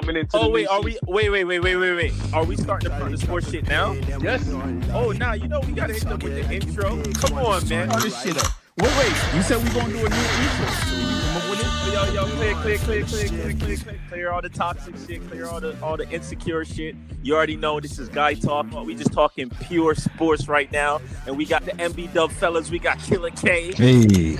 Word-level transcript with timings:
coming 0.00 0.16
into. 0.16 0.36
Oh 0.36 0.44
the 0.44 0.50
wait, 0.50 0.68
are 0.68 0.82
we? 0.82 0.98
Wait, 1.06 1.30
wait, 1.30 1.44
wait, 1.44 1.60
wait, 1.60 1.76
wait, 1.76 1.94
wait. 1.94 2.12
Are 2.32 2.44
we 2.44 2.56
starting 2.56 2.90
to 2.90 2.96
front 2.96 3.12
the 3.12 3.18
sports 3.18 3.50
shit 3.50 3.66
now? 3.68 3.92
Yes. 4.20 4.48
Oh, 4.92 5.12
now 5.12 5.32
you 5.32 5.48
know 5.48 5.60
we 5.60 5.72
gotta 5.72 5.94
hit 5.94 6.04
them 6.04 6.18
with 6.20 6.34
the 6.34 6.54
intro. 6.54 7.02
Come 7.14 7.38
on, 7.38 7.66
man. 7.68 7.90
All 7.90 8.00
this 8.00 8.20
shit 8.22 8.36
up. 8.38 8.52
Wait, 8.76 8.96
wait. 8.96 9.34
You 9.34 9.42
said 9.42 9.62
we 9.62 9.70
gonna 9.70 9.92
do 9.92 10.06
a 10.06 10.08
new 10.08 10.16
intro. 10.16 10.66
So 10.68 10.94
you 10.94 11.06
can 11.06 11.20
come 11.22 11.36
up 11.36 11.50
with 11.50 11.60
it? 11.60 11.92
Yo, 11.92 12.12
yo, 12.12 12.24
clear, 12.36 12.54
clear, 12.54 12.78
clear, 12.78 13.04
clear, 13.04 13.28
clear, 13.28 13.52
clear, 13.54 13.76
clear, 13.76 14.00
clear 14.08 14.30
all 14.30 14.42
the 14.42 14.48
toxic 14.48 14.94
shit, 15.06 15.26
clear 15.28 15.46
all 15.46 15.60
the 15.60 15.76
all 15.82 15.96
the 15.96 16.08
insecure 16.10 16.64
shit. 16.64 16.94
You 17.22 17.34
already 17.34 17.56
know 17.56 17.80
this 17.80 17.98
is 17.98 18.08
guy 18.08 18.34
talk. 18.34 18.70
We 18.84 18.94
just 18.94 19.12
talking 19.12 19.50
pure 19.50 19.94
sports 19.94 20.48
right 20.48 20.70
now, 20.70 21.00
and 21.26 21.36
we 21.36 21.44
got 21.44 21.64
the 21.64 21.72
MB 21.72 22.12
Dub 22.12 22.30
fellas. 22.30 22.70
We 22.70 22.78
got 22.78 22.98
Killer 23.00 23.30
K. 23.30 23.72
Hey, 23.72 24.36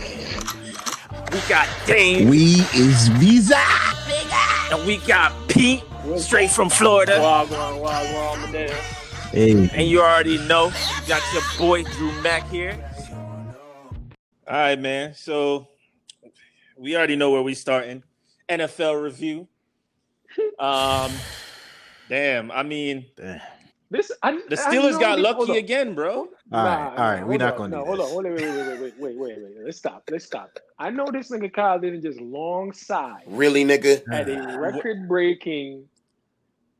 We 1.32 1.40
got 1.48 1.68
Dame, 1.86 2.28
we 2.28 2.60
is 2.74 3.08
Visa. 3.08 3.87
And 4.70 4.86
we 4.86 4.98
got 4.98 5.32
Pete, 5.48 5.82
straight 6.16 6.50
from 6.50 6.68
Florida. 6.70 7.18
Wild, 7.20 7.50
wild, 7.50 7.80
wild, 7.80 8.14
wild. 8.14 8.70
Hey, 9.30 9.68
And 9.74 9.88
you 9.88 10.00
already 10.00 10.38
know, 10.46 10.66
you 10.66 11.08
got 11.08 11.22
your 11.32 11.42
boy 11.58 11.84
Drew 11.84 12.12
Mack 12.22 12.48
here. 12.48 12.76
All 14.46 14.54
right, 14.54 14.78
man. 14.78 15.14
So 15.14 15.68
we 16.76 16.96
already 16.96 17.16
know 17.16 17.30
where 17.30 17.42
we 17.42 17.54
starting. 17.54 18.02
NFL 18.48 19.02
review. 19.02 19.48
Um, 20.58 21.10
damn. 22.08 22.50
I 22.52 22.62
mean, 22.62 23.06
This 23.90 24.12
I, 24.22 24.32
the 24.48 24.56
Steelers 24.56 24.92
know 24.92 25.00
got 25.00 25.18
lucky 25.18 25.56
again, 25.56 25.94
bro. 25.94 26.28
All 26.52 26.64
right, 26.64 26.86
all 26.88 26.96
right. 26.96 27.18
hold 27.18 27.28
We're 27.28 27.38
not 27.38 27.56
gonna 27.56 27.76
no, 27.76 27.80
do 27.82 27.86
hold 27.86 27.98
this. 27.98 28.06
on. 28.06 28.12
Hold 28.12 28.26
on. 28.26 28.32
Wait, 28.34 28.42
wait, 28.42 28.56
wait, 28.56 28.66
wait, 28.66 28.80
wait, 28.80 28.94
wait, 28.98 29.16
wait, 29.18 29.38
wait. 29.56 29.64
Let's 29.64 29.78
stop. 29.78 30.02
Let's 30.10 30.24
stop. 30.24 30.58
I 30.78 30.90
know 30.90 31.06
this 31.12 31.30
nigga 31.30 31.52
Kyle 31.52 31.78
didn't 31.78 32.02
just 32.02 32.20
long 32.20 32.72
side 32.72 33.22
Really, 33.26 33.64
nigga? 33.64 34.02
at 34.12 34.28
a 34.28 34.58
record 34.58 35.06
breaking 35.08 35.84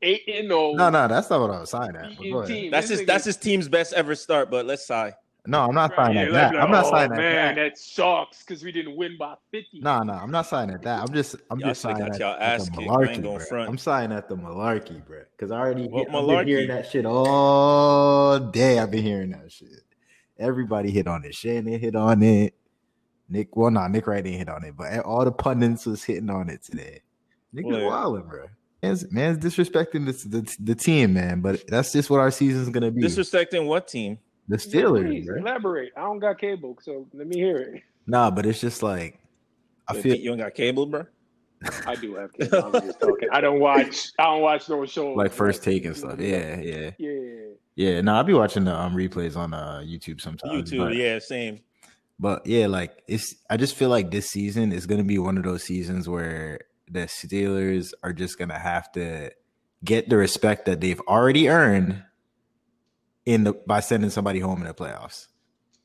eight 0.01 0.23
and 0.27 0.51
oh. 0.51 0.73
No, 0.73 0.89
no, 0.89 1.07
that's 1.07 1.29
not 1.29 1.41
what 1.41 1.51
I 1.51 1.59
was 1.59 1.69
signing 1.69 1.95
at. 1.97 2.17
but 2.17 2.23
go 2.23 2.37
ahead. 2.39 2.47
team. 2.47 2.71
That's 2.71 2.87
This 2.87 2.99
his 2.99 3.01
nigga- 3.01 3.11
that's 3.11 3.25
his 3.25 3.37
team's 3.37 3.67
best 3.67 3.93
ever 3.93 4.15
start, 4.15 4.49
but 4.49 4.65
let's 4.65 4.85
sigh. 4.87 5.13
No, 5.47 5.61
I'm 5.61 5.73
not 5.73 5.95
signing 5.95 6.17
Yeah, 6.17 6.23
at 6.23 6.31
like, 6.31 6.51
that. 6.51 6.61
I'm 6.61 6.71
not 6.71 6.85
oh, 6.85 6.89
signing 6.91 7.11
at 7.13 7.15
that. 7.15 7.21
Man, 7.21 7.55
that. 7.55 7.61
that 7.69 7.77
sucks 7.77 8.43
because 8.43 8.63
we 8.63 8.71
didn't 8.71 8.95
win 8.95 9.17
by 9.17 9.35
fifty. 9.51 9.79
No, 9.79 9.99
no, 10.03 10.13
I'm 10.13 10.31
not 10.31 10.45
signing 10.45 10.75
at 10.75 10.81
that. 10.83 11.01
I'm 11.01 11.13
just, 11.13 11.35
I'm 11.49 11.59
Y'all 11.59 11.69
just 11.69 11.81
signing 11.81 12.05
got 12.05 12.15
at, 12.15 12.19
y'all 12.19 12.39
at 12.39 12.59
the 12.59 12.71
kicked. 12.71 12.77
I 12.77 12.81
ain't 12.81 12.89
malarkey, 12.89 13.21
bro. 13.21 13.39
front. 13.39 13.69
I'm 13.69 13.77
signing 13.77 14.17
at 14.17 14.27
the 14.27 14.35
malarkey, 14.35 15.05
bro. 15.05 15.21
Because 15.35 15.51
I 15.51 15.59
already, 15.59 15.87
What 15.87 16.13
I've 16.13 16.45
been 16.45 16.47
hearing 16.47 16.67
that 16.67 16.89
shit 16.89 17.05
all 17.05 18.39
day. 18.39 18.79
I've 18.79 18.91
been 18.91 19.03
hearing 19.03 19.31
that 19.31 19.51
shit. 19.51 19.83
Everybody 20.37 20.91
hit 20.91 21.07
on 21.07 21.25
it. 21.25 21.33
Shannon 21.33 21.79
hit 21.79 21.95
on 21.95 22.21
it. 22.21 22.53
Nick, 23.29 23.55
well, 23.55 23.71
nah, 23.71 23.87
Nick 23.87 24.07
Wright 24.07 24.23
didn't 24.23 24.39
hit 24.39 24.49
on 24.49 24.63
it, 24.63 24.75
but 24.75 24.99
all 24.99 25.23
the 25.23 25.31
pundits 25.31 25.85
was 25.85 26.03
hitting 26.03 26.29
on 26.29 26.49
it 26.49 26.63
today. 26.63 27.01
Nick 27.53 27.65
is 27.67 27.83
wilding, 27.83 28.27
bro. 28.27 28.45
Man's, 28.81 29.11
man's 29.11 29.37
disrespecting 29.37 30.05
this, 30.05 30.23
the, 30.23 30.55
the 30.59 30.73
team, 30.73 31.13
man. 31.13 31.41
But 31.41 31.67
that's 31.67 31.91
just 31.91 32.09
what 32.09 32.19
our 32.19 32.31
season's 32.31 32.69
gonna 32.69 32.91
be. 32.91 33.01
Disrespecting 33.01 33.65
what 33.67 33.87
team? 33.87 34.17
The 34.49 34.57
Steelers, 34.57 35.05
Please 35.05 35.25
bro. 35.27 35.37
elaborate. 35.37 35.93
I 35.95 36.01
don't 36.01 36.19
got 36.19 36.37
cable, 36.39 36.77
so 36.81 37.07
let 37.13 37.27
me 37.27 37.37
hear 37.37 37.57
it. 37.57 37.83
Nah, 38.07 38.29
but 38.31 38.45
it's 38.45 38.59
just 38.59 38.83
like 38.83 39.17
I 39.87 39.99
feel 40.01 40.15
you 40.15 40.29
don't 40.29 40.39
got 40.39 40.53
cable, 40.55 40.85
bro. 40.85 41.05
I 41.85 41.95
do 41.95 42.15
have 42.15 42.33
cable. 42.33 42.57
I'm 42.75 42.81
just 42.87 42.99
talking. 42.99 43.29
I 43.31 43.39
don't 43.41 43.59
watch. 43.59 44.09
I 44.19 44.23
don't 44.23 44.41
watch 44.41 44.67
no 44.69 44.85
shows 44.85 45.15
like 45.17 45.31
first 45.31 45.63
take 45.63 45.85
and 45.85 45.95
stuff. 45.95 46.19
Yeah, 46.19 46.59
yeah, 46.59 46.91
Yeah. 46.97 47.19
yeah. 47.75 48.01
No, 48.01 48.15
I'll 48.15 48.23
be 48.23 48.33
watching 48.33 48.63
the 48.65 48.75
um 48.75 48.95
replays 48.95 49.35
on 49.37 49.53
uh 49.53 49.81
YouTube 49.85 50.19
sometimes. 50.21 50.71
YouTube, 50.71 50.79
but- 50.79 50.95
yeah, 50.95 51.19
same. 51.19 51.59
But 52.21 52.45
yeah, 52.45 52.67
like 52.67 53.01
it's 53.07 53.33
I 53.49 53.55
just 53.55 53.75
feel 53.75 53.87
like 53.89 54.11
this 54.11 54.27
season 54.29 54.73
is 54.73 54.85
gonna 54.85 55.05
be 55.05 55.19
one 55.19 55.37
of 55.37 55.43
those 55.43 55.63
seasons 55.63 56.09
where 56.09 56.59
the 56.91 57.01
Steelers 57.01 57.91
are 58.03 58.11
just 58.13 58.37
gonna 58.37 58.59
have 58.59 58.91
to 58.93 59.31
get 59.85 60.09
the 60.09 60.17
respect 60.17 60.65
that 60.65 60.81
they've 60.81 60.99
already 61.07 61.47
earned 61.47 62.03
in 63.29 63.43
the 63.43 63.53
by 63.53 63.79
sending 63.79 64.09
somebody 64.09 64.39
home 64.39 64.59
in 64.59 64.67
the 64.67 64.73
playoffs. 64.73 65.27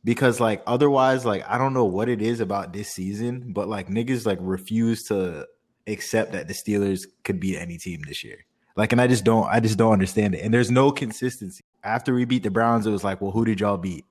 Because 0.02 0.40
like 0.40 0.62
otherwise, 0.66 1.26
like 1.26 1.44
I 1.46 1.58
don't 1.58 1.74
know 1.74 1.84
what 1.84 2.08
it 2.08 2.22
is 2.22 2.40
about 2.40 2.72
this 2.72 2.88
season, 2.88 3.52
but 3.52 3.68
like 3.68 3.88
niggas 3.88 4.24
like 4.24 4.38
refuse 4.40 5.04
to 5.04 5.46
accept 5.86 6.32
that 6.32 6.48
the 6.48 6.54
Steelers 6.54 7.06
could 7.22 7.38
beat 7.38 7.58
any 7.58 7.76
team 7.76 8.00
this 8.06 8.24
year. 8.24 8.46
Like, 8.76 8.92
and 8.92 9.00
I 9.00 9.06
just 9.06 9.24
don't, 9.24 9.46
I 9.46 9.60
just 9.60 9.76
don't 9.76 9.92
understand 9.92 10.34
it. 10.34 10.40
And 10.40 10.52
there's 10.52 10.70
no 10.70 10.90
consistency. 10.90 11.62
After 11.84 12.14
we 12.14 12.24
beat 12.24 12.42
the 12.42 12.50
Browns, 12.50 12.86
it 12.86 12.90
was 12.90 13.04
like, 13.04 13.20
well, 13.20 13.30
who 13.30 13.44
did 13.44 13.60
y'all 13.60 13.76
beat? 13.76 14.06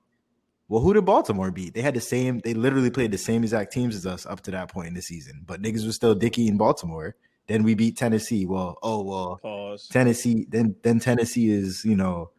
Well, 0.68 0.80
who 0.80 0.94
did 0.94 1.04
Baltimore 1.04 1.50
beat? 1.50 1.74
They 1.74 1.82
had 1.82 1.94
the 1.94 2.00
same, 2.00 2.40
they 2.44 2.54
literally 2.54 2.90
played 2.90 3.10
the 3.10 3.18
same 3.18 3.42
exact 3.42 3.72
teams 3.72 3.96
as 3.96 4.06
us 4.06 4.24
up 4.24 4.40
to 4.42 4.52
that 4.52 4.70
point 4.70 4.88
in 4.88 4.94
the 4.94 5.02
season. 5.02 5.42
But 5.44 5.60
niggas 5.60 5.84
was 5.84 5.96
still 5.96 6.14
Dicky 6.14 6.46
in 6.46 6.56
Baltimore. 6.56 7.16
Then 7.46 7.62
we 7.62 7.74
beat 7.74 7.96
Tennessee. 7.96 8.46
Well, 8.46 8.78
oh 8.82 9.02
well, 9.02 9.38
Pause. 9.42 9.88
Tennessee. 9.88 10.46
Then 10.48 10.76
then 10.82 10.98
Tennessee 10.98 11.50
is 11.50 11.84
you 11.84 11.96
know, 11.96 12.30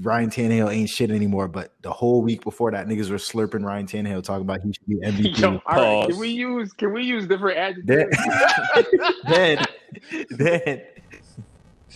Ryan 0.00 0.30
Tannehill 0.30 0.72
ain't 0.72 0.88
shit 0.88 1.10
anymore. 1.10 1.46
But 1.48 1.74
the 1.82 1.92
whole 1.92 2.22
week 2.22 2.42
before 2.42 2.70
that, 2.72 2.86
niggas 2.86 3.10
were 3.10 3.16
slurping 3.16 3.64
Ryan 3.64 3.86
Tannehill, 3.86 4.22
talking 4.24 4.42
about 4.42 4.60
he 4.62 4.72
should 4.72 4.86
be 4.86 4.96
MVP. 4.96 5.38
Yo, 5.40 5.48
all 5.48 5.54
right. 5.54 5.62
Pause. 5.66 6.06
Can 6.08 6.18
we 6.18 6.28
use? 6.28 6.72
Can 6.72 6.92
we 6.92 7.02
use 7.04 7.26
different 7.26 7.58
adjectives? 7.58 8.16
then, 9.28 9.64
then 10.30 10.82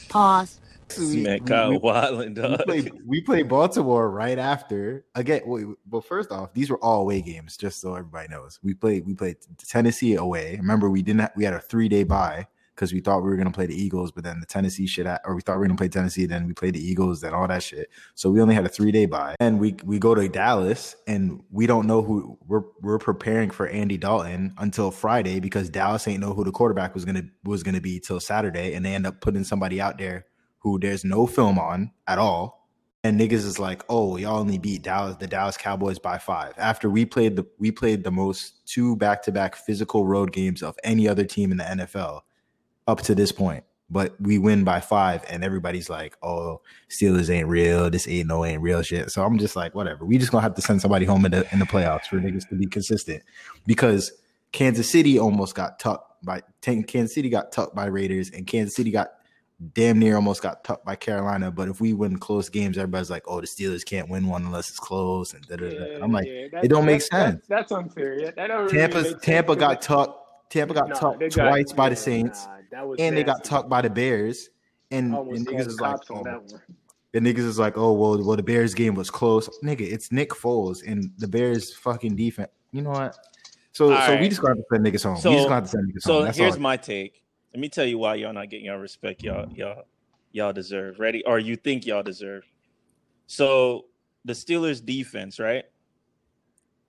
Pause. 0.09 0.60
we- 0.99 1.22
Man, 1.22 1.44
Kyle 1.44 1.71
we- 1.71 1.78
Wildland, 1.78 2.28
we 2.37 2.43
dog. 2.43 2.60
played 2.65 2.93
we 3.04 3.21
played 3.21 3.49
Baltimore 3.49 4.09
right 4.10 4.38
after. 4.38 5.04
Again, 5.16 5.43
wait, 5.44 5.66
well, 5.91 6.00
first 6.00 6.31
off, 6.31 6.53
these 6.54 6.71
were 6.71 6.78
all 6.84 7.00
away 7.00 7.21
games, 7.22 7.56
just 7.56 7.81
so 7.81 7.94
everybody 7.97 8.28
knows. 8.28 8.60
We 8.62 8.75
played 8.75 9.04
we 9.06 9.15
played 9.15 9.37
Tennessee 9.69 10.15
away. 10.15 10.56
Remember, 10.56 10.88
we 10.88 11.03
didn't. 11.03 11.31
we 11.37 11.44
had 11.44 11.54
a 11.54 11.60
three 11.60 11.88
day 11.88 12.04
bye 12.04 12.47
because 12.76 12.92
we 12.92 13.00
thought 13.00 13.22
we 13.22 13.31
were 13.31 13.37
gonna 13.37 13.50
play 13.50 13.66
the 13.66 13.75
Eagles, 13.75 14.12
but 14.12 14.22
then 14.22 14.38
the 14.38 14.47
Tennessee 14.47 14.87
shit, 14.87 15.06
or 15.25 15.34
we 15.34 15.41
thought 15.41 15.54
we 15.54 15.60
were 15.60 15.66
gonna 15.66 15.78
play 15.78 15.88
Tennessee, 15.88 16.26
then 16.26 16.47
we 16.47 16.53
played 16.53 16.75
the 16.75 16.87
Eagles, 16.87 17.22
then 17.22 17.32
all 17.32 17.48
that 17.48 17.62
shit. 17.62 17.88
So 18.14 18.31
we 18.31 18.41
only 18.41 18.54
had 18.54 18.66
a 18.66 18.69
three 18.69 18.92
day 18.92 19.06
bye, 19.06 19.34
and 19.41 19.59
we 19.59 19.76
we 19.82 19.98
go 19.98 20.14
to 20.14 20.28
Dallas, 20.28 20.94
and 21.06 21.42
we 21.50 21.66
don't 21.66 21.86
know 21.86 22.03
who 22.03 22.38
we're 22.47 22.65
we're 22.82 22.98
preparing 22.98 23.50
for 23.50 23.66
Andy 23.66 23.97
Dalton 23.97 24.54
until 24.59 24.91
Friday 24.91 25.41
because 25.41 25.70
Dallas 25.70 26.06
ain't 26.06 26.20
know 26.20 26.34
who 26.34 26.44
the 26.44 26.53
quarterback 26.53 26.94
was 26.94 27.04
gonna 27.04 27.25
was 27.44 27.62
gonna 27.62 27.81
be 27.81 27.98
till 27.98 28.20
Saturday, 28.20 28.75
and 28.75 28.84
they 28.84 28.94
end 28.94 29.06
up 29.06 29.20
putting 29.22 29.44
somebody 29.44 29.81
out 29.81 29.97
there 29.98 30.26
who 30.59 30.78
there's 30.78 31.04
no 31.04 31.26
film 31.26 31.59
on 31.59 31.91
at 32.06 32.19
all. 32.19 32.69
And 33.04 33.20
niggas 33.20 33.47
is 33.47 33.60
like, 33.60 33.84
oh, 33.88 34.16
y'all 34.16 34.41
only 34.41 34.59
beat 34.59 34.82
Dallas, 34.82 35.15
the 35.15 35.28
Dallas 35.28 35.56
Cowboys 35.56 35.97
by 35.97 36.19
five. 36.19 36.54
After 36.59 36.91
we 36.91 37.06
played 37.06 37.36
the 37.36 37.47
we 37.59 37.70
played 37.70 38.04
the 38.04 38.10
most 38.10 38.66
two 38.66 38.97
back 38.97 39.22
to 39.22 39.32
back 39.32 39.54
physical 39.54 40.04
road 40.04 40.32
games 40.32 40.62
of 40.62 40.76
any 40.82 41.09
other 41.09 41.25
team 41.25 41.53
in 41.53 41.59
the 41.59 41.65
NFL 41.65 42.22
up 42.86 43.00
to 43.02 43.14
this 43.14 43.32
point. 43.32 43.64
But 43.88 44.20
we 44.20 44.38
win 44.38 44.64
by 44.64 44.80
five, 44.80 45.24
and 45.28 45.44
everybody's 45.44 45.88
like, 45.88 46.16
oh, 46.20 46.60
Steelers 46.91 47.30
ain't 47.30 47.47
real. 47.47 47.88
This 47.88 48.08
ain't 48.08 48.26
no 48.26 48.38
oh 48.41 48.44
ain't 48.44 48.60
real 48.60 48.82
shit. 48.82 49.10
So 49.12 49.24
I'm 49.24 49.38
just 49.38 49.54
like, 49.54 49.76
whatever. 49.76 50.04
We 50.04 50.19
just 50.19 50.32
gonna 50.32 50.42
have 50.42 50.54
to 50.54 50.62
send 50.62 50.80
somebody 50.80 51.06
home 51.06 51.24
in 51.24 51.30
the 51.30 51.47
in 51.52 51.60
the 51.60 51.66
playoffs 51.66 52.06
for 52.06 52.16
niggas 52.19 52.48
to 52.48 52.56
be 52.56 52.66
consistent. 52.66 53.22
Because 53.64 54.12
Kansas 54.50 54.91
City 54.91 55.20
almost 55.20 55.54
got 55.54 55.78
tucked 55.78 56.24
by 56.24 56.42
Kansas 56.62 57.14
City 57.14 57.28
got 57.28 57.52
tucked 57.52 57.76
by 57.76 57.86
Raiders, 57.86 58.30
and 58.30 58.44
Kansas 58.44 58.74
City 58.74 58.91
got 58.91 59.12
damn 59.72 59.98
near 59.98 60.16
almost 60.16 60.42
got 60.42 60.64
tucked 60.64 60.84
by 60.84 60.97
Carolina. 60.97 61.53
But 61.53 61.68
if 61.68 61.80
we 61.80 61.92
win 61.92 62.18
close 62.18 62.48
games, 62.48 62.76
everybody's 62.76 63.10
like, 63.10 63.22
"Oh, 63.26 63.41
the 63.41 63.47
Steelers 63.47 63.84
can't 63.84 64.08
win 64.08 64.26
one 64.26 64.44
unless 64.44 64.68
it's 64.68 64.80
close." 64.80 65.32
And 65.32 65.47
da, 65.47 65.56
da, 65.56 65.70
da. 65.70 65.86
Yeah, 65.86 65.98
I'm 66.03 66.10
like, 66.10 66.26
yeah, 66.26 66.60
it 66.62 66.68
don't 66.68 66.84
make 66.84 67.03
that's- 67.03 67.08
that's- 67.10 67.32
sense. 67.34 67.47
That's, 67.48 67.72
unfair. 67.72 68.18
Yeah, 68.18 68.30
that 68.32 68.48
don't 68.48 68.72
really 68.72 68.78
make 68.82 68.92
sense 68.92 69.56
got 69.56 69.80
tucked. 69.80 70.25
Tampa 70.51 70.75
got 70.75 70.89
Nah, 70.89 70.95
tucked 70.95 71.19
they 71.21 71.29
got- 71.29 71.49
twice 71.49 71.73
by 71.73 71.89
the 71.89 71.97
Saints, 71.97 72.47
nah, 72.47 72.57
that 72.71 72.87
was 72.89 73.01
and 73.01 73.17
they 73.17 73.25
got 73.25 73.39
nasty. 73.39 73.49
tucked 73.51 73.69
by 73.69 73.83
the 73.83 73.91
Bears. 73.91 74.51
And, 74.93 75.12
and 75.15 75.47
niggas 75.47 75.67
is 75.67 75.81
like, 75.81 75.97
cops 75.97 76.11
on 76.11 76.19
oh, 76.19 76.23
that 76.25 76.43
one. 76.45 76.62
the 77.12 77.19
niggas 77.19 77.39
is 77.39 77.59
like, 77.59 77.77
oh 77.77 77.93
well, 77.93 78.23
well 78.23 78.37
the 78.37 78.43
Bears 78.43 78.73
game 78.75 78.95
was 78.95 79.11
close, 79.11 79.49
nigga. 79.65 79.81
It's 79.81 80.12
Nick 80.12 80.31
Foles 80.31 80.87
and 80.87 81.11
the 81.19 81.27
Bears 81.27 81.75
fucking 81.75 82.15
defense. 82.15 82.51
You 82.71 82.83
know 82.83 82.91
what? 82.91 83.17
So 83.73 83.93
All 83.93 84.07
so 84.07 84.17
we 84.17 84.29
just 84.29 84.41
gonna 84.41 84.55
have 84.55 84.59
to 84.59 84.65
send 84.73 84.87
niggas 84.87 85.03
home. 85.05 85.17
So- 85.19 85.31
we 85.31 85.37
just 85.37 85.49
gonna 85.49 85.55
have 85.57 85.65
to 85.65 85.71
send 85.71 85.93
niggas 85.93 86.03
So 86.03 86.12
home. 86.15 86.25
That's 86.27 86.39
here's 86.39 86.55
all. 86.55 86.61
my 86.61 86.77
take. 86.77 87.23
Let 87.53 87.61
me 87.61 87.69
tell 87.69 87.84
you 87.84 87.99
why 87.99 88.15
y'all 88.17 88.33
not 88.33 88.49
getting 88.51 88.66
y'all 88.66 88.77
respect 88.78 89.22
y'all 89.22 89.51
y'all 89.53 89.83
y'all 90.33 90.53
deserve. 90.53 91.01
Ready? 91.01 91.25
Or 91.25 91.39
you 91.39 91.57
think 91.57 91.84
y'all 91.87 92.03
deserve. 92.03 92.45
So 93.27 93.87
the 94.25 94.33
Steelers 94.33 94.84
defense, 94.84 95.39
right? 95.41 95.65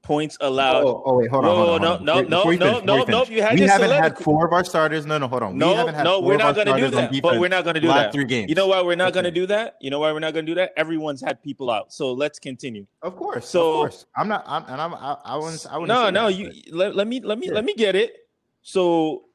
Points 0.08 0.38
allowed. 0.40 0.86
Oh, 0.86 1.04
oh, 1.06 1.18
wait, 1.18 1.30
hold 1.30 1.44
on. 1.44 1.52
Whoa, 1.52 1.66
hold 1.66 1.84
on, 1.84 2.06
no, 2.06 2.14
hold 2.14 2.24
on. 2.26 2.30
no, 2.30 2.44
no, 2.56 2.80
no, 2.80 2.80
no, 2.80 3.04
no, 3.04 3.24
you 3.26 3.42
had 3.42 3.60
we 3.60 3.68
haven't 3.68 3.92
had 3.92 4.18
four 4.18 4.48
of 4.48 4.54
our 4.54 4.64
starters. 4.64 5.06
No, 5.06 5.18
no, 5.18 5.28
hold 5.28 5.44
on. 5.44 5.58
no, 5.58 5.86
we 5.86 5.92
no, 6.02 6.22
we're 6.22 6.38
not 6.38 6.56
gonna 6.56 6.78
do 6.78 6.90
that. 6.92 7.12
But 7.22 7.42
we're 7.42 7.50
not 7.50 7.66
gonna 7.66 7.82
do 7.82 7.90
that. 7.90 8.14
Three 8.14 8.24
games. 8.24 8.48
You 8.48 8.56
know 8.56 8.68
why 8.68 8.82
we're 8.82 8.96
not 8.96 9.12
gonna 9.12 9.32
do 9.32 9.46
that? 9.48 9.76
You 9.82 9.90
know 9.90 10.00
why 10.00 10.14
we're 10.14 10.20
not 10.22 10.34
gonna 10.34 10.46
do 10.46 10.56
that? 10.56 10.72
Everyone's 10.78 11.20
had 11.20 11.44
people 11.44 11.70
out. 11.70 11.92
So 11.92 12.14
let's 12.14 12.40
continue. 12.40 12.88
Of 13.02 13.18
course. 13.18 13.50
So- 13.50 13.70
of 13.70 13.76
course. 13.76 14.06
I'm 14.16 14.30
not. 14.30 14.46
I'm, 14.48 14.64
and 14.70 14.80
I'm. 14.80 14.94
I, 14.94 15.18
I 15.26 15.36
wouldn't. 15.36 15.66
I 15.70 15.78
wouldn't 15.78 15.90
No, 15.90 16.10
no, 16.10 16.28
that, 16.28 16.34
you 16.36 16.54
but- 16.70 16.74
let, 16.74 16.96
let 16.96 17.08
me 17.08 17.20
let 17.20 17.38
me 17.38 17.48
Yeah. 17.48 17.54
let 17.56 17.66
me 17.66 17.76
get 17.76 17.96
it. 17.96 18.30
So 18.62 19.26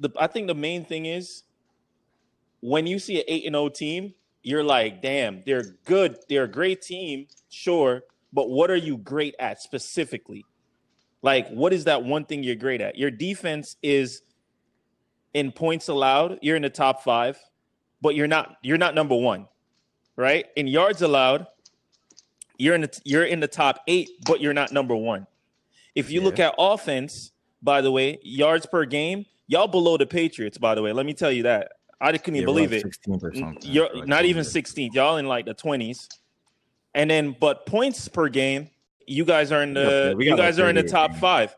the 0.00 0.08
I 0.18 0.26
think 0.26 0.46
the 0.46 0.54
main 0.54 0.86
thing 0.86 1.04
is 1.04 1.42
when 2.60 2.86
you 2.86 2.98
see 2.98 3.18
an 3.18 3.24
8 3.28 3.44
and 3.44 3.54
0 3.54 3.68
team, 3.68 4.14
you're 4.42 4.64
like, 4.64 5.02
damn, 5.02 5.42
they're 5.44 5.76
good. 5.84 6.16
They're 6.30 6.44
a 6.44 6.48
great 6.48 6.80
team, 6.80 7.26
sure, 7.50 8.04
but 8.32 8.48
what 8.48 8.70
are 8.70 8.76
you 8.76 8.96
great 8.96 9.34
at 9.38 9.60
specifically? 9.60 10.44
Like, 11.22 11.48
what 11.50 11.72
is 11.72 11.84
that 11.84 12.02
one 12.02 12.24
thing 12.24 12.42
you're 12.42 12.56
great 12.56 12.80
at? 12.80 12.96
Your 12.96 13.10
defense 13.10 13.76
is 13.82 14.22
in 15.34 15.52
points 15.52 15.88
allowed, 15.88 16.38
you're 16.42 16.56
in 16.56 16.62
the 16.62 16.70
top 16.70 17.02
five, 17.02 17.38
but 18.00 18.14
you're 18.14 18.26
not 18.26 18.56
you're 18.62 18.78
not 18.78 18.94
number 18.94 19.14
one, 19.14 19.46
right? 20.16 20.46
In 20.56 20.66
yards 20.66 21.02
allowed, 21.02 21.46
you're 22.58 22.74
in 22.74 22.82
the 22.82 23.00
you're 23.04 23.24
in 23.24 23.40
the 23.40 23.48
top 23.48 23.80
eight, 23.86 24.10
but 24.26 24.40
you're 24.40 24.52
not 24.52 24.72
number 24.72 24.96
one. 24.96 25.26
If 25.94 26.10
you 26.10 26.20
look 26.22 26.40
at 26.40 26.54
offense, 26.58 27.32
by 27.62 27.80
the 27.80 27.92
way, 27.92 28.18
yards 28.22 28.66
per 28.66 28.84
game, 28.84 29.26
y'all 29.46 29.68
below 29.68 29.96
the 29.96 30.06
Patriots. 30.06 30.58
By 30.58 30.74
the 30.74 30.82
way, 30.82 30.92
let 30.92 31.06
me 31.06 31.14
tell 31.14 31.30
you 31.30 31.44
that. 31.44 31.72
I 32.00 32.10
couldn't 32.12 32.36
even 32.36 32.40
Yeah, 32.40 32.46
believe 32.46 32.70
we're 32.72 32.78
it. 32.78 32.84
like 33.06 33.32
16th 33.32 33.62
or. 33.62 33.72
You're 33.72 33.94
Like, 33.94 34.08
not 34.08 34.24
even 34.24 34.42
something. 34.42 34.88
16th. 34.88 34.94
Y'all 34.94 35.18
in 35.18 35.26
like 35.26 35.44
the 35.46 35.54
20s. 35.54 36.08
And 36.94 37.10
then, 37.10 37.36
but 37.38 37.66
points 37.66 38.08
per 38.08 38.28
game, 38.28 38.68
you 39.06 39.24
guys 39.24 39.50
are 39.52 39.62
in 39.62 39.74
the 39.74 40.14
you 40.18 40.36
guys 40.36 40.58
are 40.58 40.68
in 40.68 40.76
the 40.76 40.82
top 40.82 41.14
five, 41.16 41.54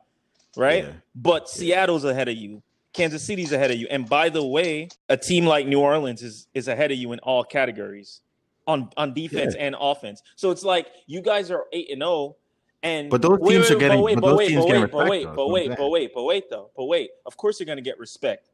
right? 0.57 0.85
Yeah. 0.85 0.93
But 1.15 1.49
Seattle's 1.49 2.05
ahead 2.05 2.29
of 2.29 2.37
you. 2.37 2.63
Kansas 2.93 3.23
City's 3.25 3.51
ahead 3.53 3.71
of 3.73 3.77
you. 3.77 3.89
And 3.91 4.09
by 4.09 4.29
the 4.29 4.45
way, 4.45 4.89
a 5.09 5.17
team 5.17 5.45
like 5.47 5.67
New 5.67 5.81
Orleans 5.81 6.23
is 6.23 6.47
is 6.55 6.69
ahead 6.69 6.93
of 6.93 6.99
you 6.99 7.13
in 7.13 7.19
all 7.21 7.43
categories 7.45 8.21
on 8.67 8.89
on 8.97 9.13
defense 9.13 9.55
and 9.57 9.75
offense. 9.79 10.23
So 10.37 10.51
it's 10.51 10.63
like 10.63 10.87
you 11.07 11.21
guys 11.21 11.51
are 11.51 11.65
eight 11.73 11.91
and 11.91 12.01
zero. 12.01 12.37
And 12.85 13.09
But 13.11 13.23
those 13.23 13.39
teams 13.49 13.71
are 13.71 13.77
getting- 13.77 14.03
but 14.21 14.21
those 14.21 14.47
teams 14.47 14.65
but 14.67 14.69
wait, 14.69 14.91
but 14.93 15.09
wait, 15.09 15.25
but 15.35 15.49
wait, 15.49 15.71
but 15.77 15.89
wait, 15.89 16.11
but 16.15 16.23
wait, 16.25 16.51
though, 16.51 16.71
but 16.77 16.85
wait. 16.85 17.11
Of 17.25 17.37
course, 17.39 17.59
you're 17.59 17.65
going 17.67 17.79
to 17.79 17.83
get 17.83 17.99
respect 17.99 18.51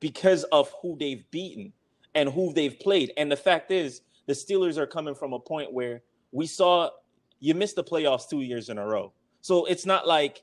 because 0.00 0.44
of 0.44 0.72
who 0.80 0.96
they've 0.98 1.22
beaten 1.30 1.72
and 2.14 2.30
who 2.30 2.52
they've 2.54 2.78
played. 2.80 3.12
And 3.18 3.30
the 3.30 3.36
fact 3.36 3.70
is, 3.70 4.00
the 4.26 4.32
Steelers 4.32 4.78
are 4.78 4.86
coming 4.86 5.14
from 5.14 5.34
a 5.34 5.38
point 5.38 5.70
where 5.70 6.00
we 6.34 6.46
saw 6.46 6.90
you 7.38 7.54
missed 7.54 7.76
the 7.76 7.84
playoffs 7.84 8.28
two 8.28 8.40
years 8.40 8.68
in 8.68 8.76
a 8.76 8.86
row. 8.86 9.12
So 9.40 9.66
it's 9.66 9.86
not 9.86 10.06
like 10.06 10.42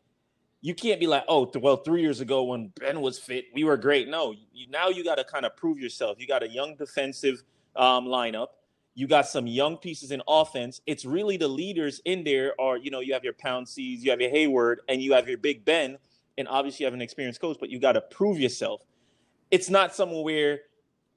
you 0.62 0.74
can't 0.74 1.00
be 1.00 1.08
like, 1.08 1.24
oh, 1.28 1.52
well, 1.60 1.78
three 1.78 2.02
years 2.02 2.22
ago 2.22 2.44
when 2.44 2.72
Ben 2.80 3.02
was 3.02 3.20
fit, 3.20 3.46
we 3.54 3.64
were 3.64 3.76
great. 3.78 4.08
No, 4.08 4.34
you, 4.54 4.68
now 4.70 4.88
you 4.88 5.04
got 5.04 5.16
to 5.16 5.24
kind 5.24 5.46
of 5.46 5.56
prove 5.58 5.80
yourself. 5.80 6.18
You 6.20 6.28
got 6.28 6.44
a 6.44 6.48
young 6.48 6.76
defensive 6.76 7.44
um, 7.76 8.06
lineup. 8.06 8.48
You 8.94 9.08
got 9.08 9.28
some 9.28 9.48
young 9.48 9.78
pieces 9.78 10.12
in 10.12 10.22
offense. 10.28 10.82
It's 10.86 11.04
really 11.04 11.36
the 11.38 11.48
leaders 11.48 12.02
in 12.06 12.24
there 12.24 12.54
are, 12.60 12.78
you 12.78 12.92
know, 12.92 13.00
you 13.00 13.14
have 13.14 13.24
your 13.24 13.34
Pounceys, 13.34 14.00
you 14.00 14.12
have 14.12 14.22
your 14.22 14.32
Heyward, 14.32 14.78
and 14.88 15.02
you 15.02 15.14
have 15.14 15.28
your 15.28 15.40
Big 15.40 15.66
Ben. 15.66 15.98
And 16.38 16.48
obviously 16.48 16.84
you 16.84 16.88
have 16.88 16.94
an 16.94 17.02
experienced 17.02 17.42
coach, 17.42 17.58
but 17.60 17.70
you 17.70 17.80
got 17.80 17.94
to 17.94 18.02
prove 18.02 18.40
yourself. 18.40 18.82
It's 19.50 19.70
not 19.70 19.94
somewhere 19.94 20.24
where, 20.24 20.60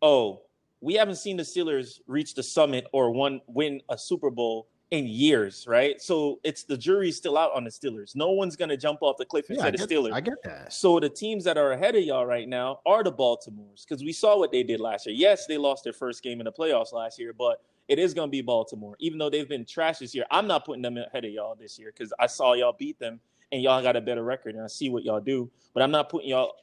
oh, 0.02 0.42
we 0.84 0.94
haven't 0.94 1.16
seen 1.16 1.36
the 1.36 1.42
Steelers 1.42 2.00
reach 2.06 2.34
the 2.34 2.42
summit 2.42 2.86
or 2.92 3.10
one 3.10 3.40
win 3.46 3.80
a 3.88 3.96
Super 3.96 4.30
Bowl 4.30 4.68
in 4.90 5.06
years, 5.06 5.64
right? 5.66 6.00
So 6.00 6.40
it's 6.44 6.64
the 6.64 6.76
jury's 6.76 7.16
still 7.16 7.38
out 7.38 7.52
on 7.54 7.64
the 7.64 7.70
Steelers. 7.70 8.14
No 8.14 8.32
one's 8.32 8.54
gonna 8.54 8.76
jump 8.76 8.98
off 9.00 9.16
the 9.16 9.24
cliff 9.24 9.48
and 9.48 9.56
Yeah, 9.56 9.64
say 9.64 9.70
the 9.70 9.78
Steelers. 9.78 10.12
I 10.12 10.20
get 10.20 10.42
that. 10.44 10.72
So 10.72 11.00
the 11.00 11.08
teams 11.08 11.42
that 11.44 11.56
are 11.56 11.72
ahead 11.72 11.96
of 11.96 12.04
y'all 12.04 12.26
right 12.26 12.46
now 12.46 12.80
are 12.84 13.02
the 13.02 13.10
Baltimores 13.10 13.86
because 13.88 14.04
we 14.04 14.12
saw 14.12 14.38
what 14.38 14.52
they 14.52 14.62
did 14.62 14.78
last 14.78 15.06
year. 15.06 15.14
Yes, 15.14 15.46
they 15.46 15.56
lost 15.56 15.84
their 15.84 15.94
first 15.94 16.22
game 16.22 16.38
in 16.40 16.44
the 16.44 16.52
playoffs 16.52 16.92
last 16.92 17.18
year, 17.18 17.32
but 17.32 17.62
it 17.88 17.98
is 17.98 18.14
going 18.14 18.28
to 18.28 18.30
be 18.30 18.40
Baltimore. 18.40 18.94
Even 18.98 19.18
though 19.18 19.28
they've 19.30 19.48
been 19.48 19.64
trash 19.64 19.98
this 19.98 20.14
year, 20.14 20.24
I'm 20.30 20.46
not 20.46 20.64
putting 20.64 20.82
them 20.82 20.96
ahead 20.96 21.24
of 21.24 21.30
y'all 21.30 21.54
this 21.54 21.78
year 21.78 21.92
because 21.96 22.12
I 22.18 22.26
saw 22.26 22.52
y'all 22.52 22.74
beat 22.78 22.98
them 22.98 23.20
and 23.52 23.62
y'all 23.62 23.82
got 23.82 23.96
a 23.96 24.00
better 24.00 24.22
record 24.22 24.54
and 24.54 24.64
I 24.64 24.68
see 24.68 24.88
what 24.88 25.02
y'all 25.02 25.20
do. 25.20 25.50
But 25.72 25.82
I'm 25.82 25.90
not 25.90 26.08
putting 26.08 26.28
y'all. 26.28 26.54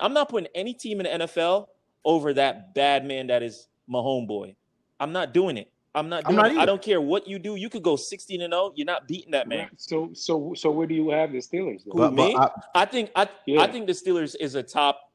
I'm 0.00 0.12
not 0.12 0.28
putting 0.28 0.48
any 0.54 0.74
team 0.74 1.00
in 1.00 1.20
the 1.20 1.26
NFL 1.26 1.66
over 2.08 2.32
that 2.32 2.74
bad 2.74 3.04
man 3.04 3.26
that 3.26 3.42
is 3.42 3.68
my 3.86 3.98
homeboy. 3.98 4.56
I'm 4.98 5.12
not 5.12 5.34
doing 5.34 5.58
it. 5.58 5.70
I'm 5.94 6.08
not 6.08 6.24
I'm 6.24 6.34
doing 6.34 6.42
not 6.42 6.52
it. 6.52 6.58
I 6.58 6.64
don't 6.64 6.80
care 6.80 7.02
what 7.02 7.28
you 7.28 7.38
do. 7.38 7.54
You 7.54 7.68
could 7.68 7.82
go 7.82 7.96
16 7.96 8.40
and 8.40 8.52
0. 8.52 8.72
You're 8.76 8.86
not 8.86 9.06
beating 9.06 9.30
that 9.32 9.46
man. 9.46 9.68
So 9.76 10.10
so 10.14 10.54
so 10.56 10.70
where 10.70 10.86
do 10.86 10.94
you 10.94 11.10
have 11.10 11.32
the 11.32 11.38
Steelers? 11.38 11.84
Who, 11.84 11.92
But, 11.98 12.14
me? 12.14 12.34
but 12.34 12.54
I, 12.74 12.82
I 12.82 12.84
think 12.86 13.10
I 13.14 13.28
Yeah. 13.44 13.60
I 13.60 13.70
think 13.70 13.86
the 13.86 13.92
Steelers 13.92 14.34
is 14.40 14.54
a 14.54 14.62
top 14.62 15.12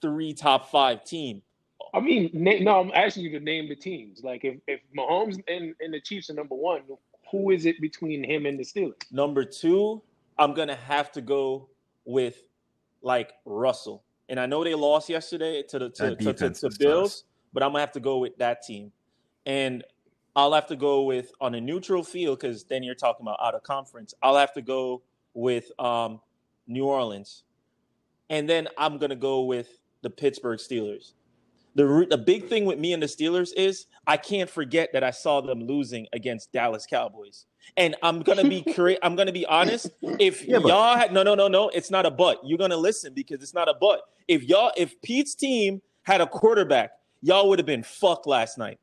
three, 0.00 0.32
top 0.32 0.70
five 0.70 1.04
team. 1.04 1.42
I 1.92 2.00
mean, 2.00 2.30
na- 2.32 2.60
no, 2.60 2.80
I'm 2.80 2.92
asking 2.94 3.24
you 3.24 3.38
to 3.38 3.44
name 3.44 3.68
the 3.68 3.76
teams. 3.76 4.24
Like 4.24 4.44
if 4.44 4.56
if 4.66 4.80
Mahomes 4.96 5.42
and, 5.46 5.74
and 5.78 5.92
the 5.92 6.00
Chiefs 6.00 6.30
are 6.30 6.34
number 6.34 6.54
one, 6.54 6.82
who 7.30 7.50
is 7.50 7.66
it 7.66 7.78
between 7.82 8.24
him 8.24 8.46
and 8.46 8.58
the 8.58 8.64
Steelers? 8.64 9.12
Number 9.12 9.44
two, 9.44 10.00
I'm 10.38 10.54
gonna 10.54 10.76
have 10.76 11.12
to 11.12 11.20
go 11.20 11.68
with 12.06 12.42
like 13.02 13.32
Russell. 13.44 14.04
And 14.30 14.38
I 14.38 14.46
know 14.46 14.62
they 14.64 14.74
lost 14.74 15.08
yesterday 15.08 15.62
to 15.64 15.78
the 15.78 15.90
to, 15.90 16.14
to, 16.16 16.32
to, 16.32 16.50
to 16.50 16.70
Bills, 16.78 17.24
but 17.52 17.62
I'm 17.62 17.70
gonna 17.70 17.80
have 17.80 17.92
to 17.92 18.00
go 18.00 18.18
with 18.18 18.38
that 18.38 18.62
team. 18.62 18.92
And 19.44 19.84
I'll 20.36 20.52
have 20.52 20.68
to 20.68 20.76
go 20.76 21.02
with 21.02 21.32
on 21.40 21.56
a 21.56 21.60
neutral 21.60 22.04
field 22.04 22.38
because 22.38 22.64
then 22.64 22.84
you're 22.84 22.94
talking 22.94 23.24
about 23.26 23.38
out 23.42 23.56
of 23.56 23.64
conference. 23.64 24.14
I'll 24.22 24.36
have 24.36 24.52
to 24.54 24.62
go 24.62 25.02
with 25.34 25.72
um, 25.80 26.20
New 26.68 26.84
Orleans, 26.84 27.42
and 28.30 28.48
then 28.48 28.68
I'm 28.78 28.98
gonna 28.98 29.16
go 29.16 29.42
with 29.42 29.80
the 30.02 30.10
Pittsburgh 30.10 30.60
Steelers. 30.60 31.12
The 31.74 32.06
the 32.10 32.18
big 32.18 32.48
thing 32.48 32.64
with 32.64 32.78
me 32.78 32.92
and 32.92 33.02
the 33.02 33.06
Steelers 33.06 33.52
is 33.56 33.86
I 34.06 34.16
can't 34.16 34.50
forget 34.50 34.90
that 34.92 35.04
I 35.04 35.10
saw 35.12 35.40
them 35.40 35.62
losing 35.64 36.06
against 36.12 36.52
Dallas 36.52 36.84
Cowboys. 36.84 37.46
And 37.76 37.94
I'm 38.02 38.22
gonna 38.22 38.42
be 38.44 38.64
I'm 39.02 39.14
gonna 39.16 39.32
be 39.32 39.46
honest. 39.46 39.88
If 40.18 40.44
Yeah, 40.44 40.58
y'all 40.58 40.96
had 40.96 41.12
no 41.12 41.22
no 41.22 41.34
no 41.34 41.46
no, 41.48 41.68
it's 41.68 41.90
not 41.90 42.06
a 42.06 42.10
but. 42.10 42.40
You're 42.44 42.58
gonna 42.58 42.76
listen 42.76 43.14
because 43.14 43.42
it's 43.42 43.54
not 43.54 43.68
a 43.68 43.74
but. 43.80 44.00
If 44.26 44.42
y'all 44.44 44.72
if 44.76 45.00
Pete's 45.02 45.34
team 45.34 45.80
had 46.02 46.20
a 46.20 46.26
quarterback, 46.26 46.90
y'all 47.22 47.48
would 47.48 47.58
have 47.58 47.66
been 47.66 47.82
fucked 47.84 48.26
last 48.26 48.58
night. 48.58 48.78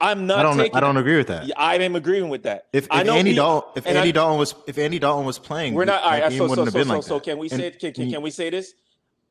I'm 0.00 0.26
not 0.26 0.40
I 0.40 0.42
don't. 0.42 0.56
taking 0.58 0.76
I 0.76 0.80
don't 0.80 0.96
agree 0.98 1.16
with 1.16 1.28
that. 1.28 1.50
I 1.56 1.76
am 1.76 1.96
agreeing 1.96 2.28
with 2.28 2.42
that. 2.42 2.66
If, 2.72 2.86
I 2.90 3.02
know 3.02 3.14
Andy 3.14 3.30
Pete- 3.30 3.36
Dalton, 3.36 3.72
if 3.76 3.86
and 3.86 3.96
Andy 3.96 4.10
I- 4.10 4.12
Dalton 4.12 4.38
was, 4.38 4.54
if 4.66 4.76
Andy 4.78 4.98
Dalton 4.98 5.24
was 5.24 5.38
playing, 5.38 5.72
we're 5.74 5.86
not 5.86 6.02
all 6.02 6.10
that 6.10 6.32
So 6.32 6.48
so 6.48 6.54
so 6.66 6.70
so, 6.70 6.82
like 6.82 7.02
so 7.02 7.14
that. 7.14 7.22
can 7.24 7.38
we 7.38 7.48
say 7.48 7.70
can, 7.70 7.92
can, 7.92 8.10
can 8.10 8.22
we 8.22 8.30
say 8.30 8.50
this? 8.50 8.74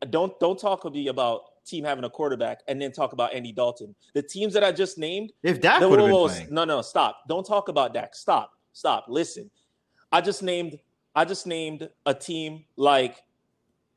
Don't 0.09 0.39
don't 0.39 0.57
talk 0.59 0.81
to 0.83 0.89
me 0.89 1.07
about 1.07 1.41
team 1.65 1.83
having 1.83 2.03
a 2.03 2.09
quarterback 2.09 2.61
and 2.67 2.81
then 2.81 2.91
talk 2.91 3.13
about 3.13 3.33
Andy 3.33 3.51
Dalton. 3.51 3.95
The 4.13 4.21
teams 4.21 4.53
that 4.53 4.63
I 4.63 4.71
just 4.71 4.97
named, 4.97 5.33
If 5.43 5.61
Dak 5.61 5.81
no, 5.81 5.89
would 5.89 5.99
have 5.99 6.09
been 6.09 6.27
playing, 6.27 6.47
no, 6.53 6.63
no, 6.63 6.81
stop. 6.81 7.21
Don't 7.27 7.45
talk 7.45 7.69
about 7.69 7.93
Dak. 7.93 8.15
Stop. 8.15 8.51
Stop. 8.73 9.05
Listen. 9.07 9.49
I 10.11 10.21
just 10.21 10.43
named 10.43 10.79
I 11.15 11.25
just 11.25 11.47
named 11.47 11.89
a 12.05 12.13
team 12.13 12.65
like 12.75 13.23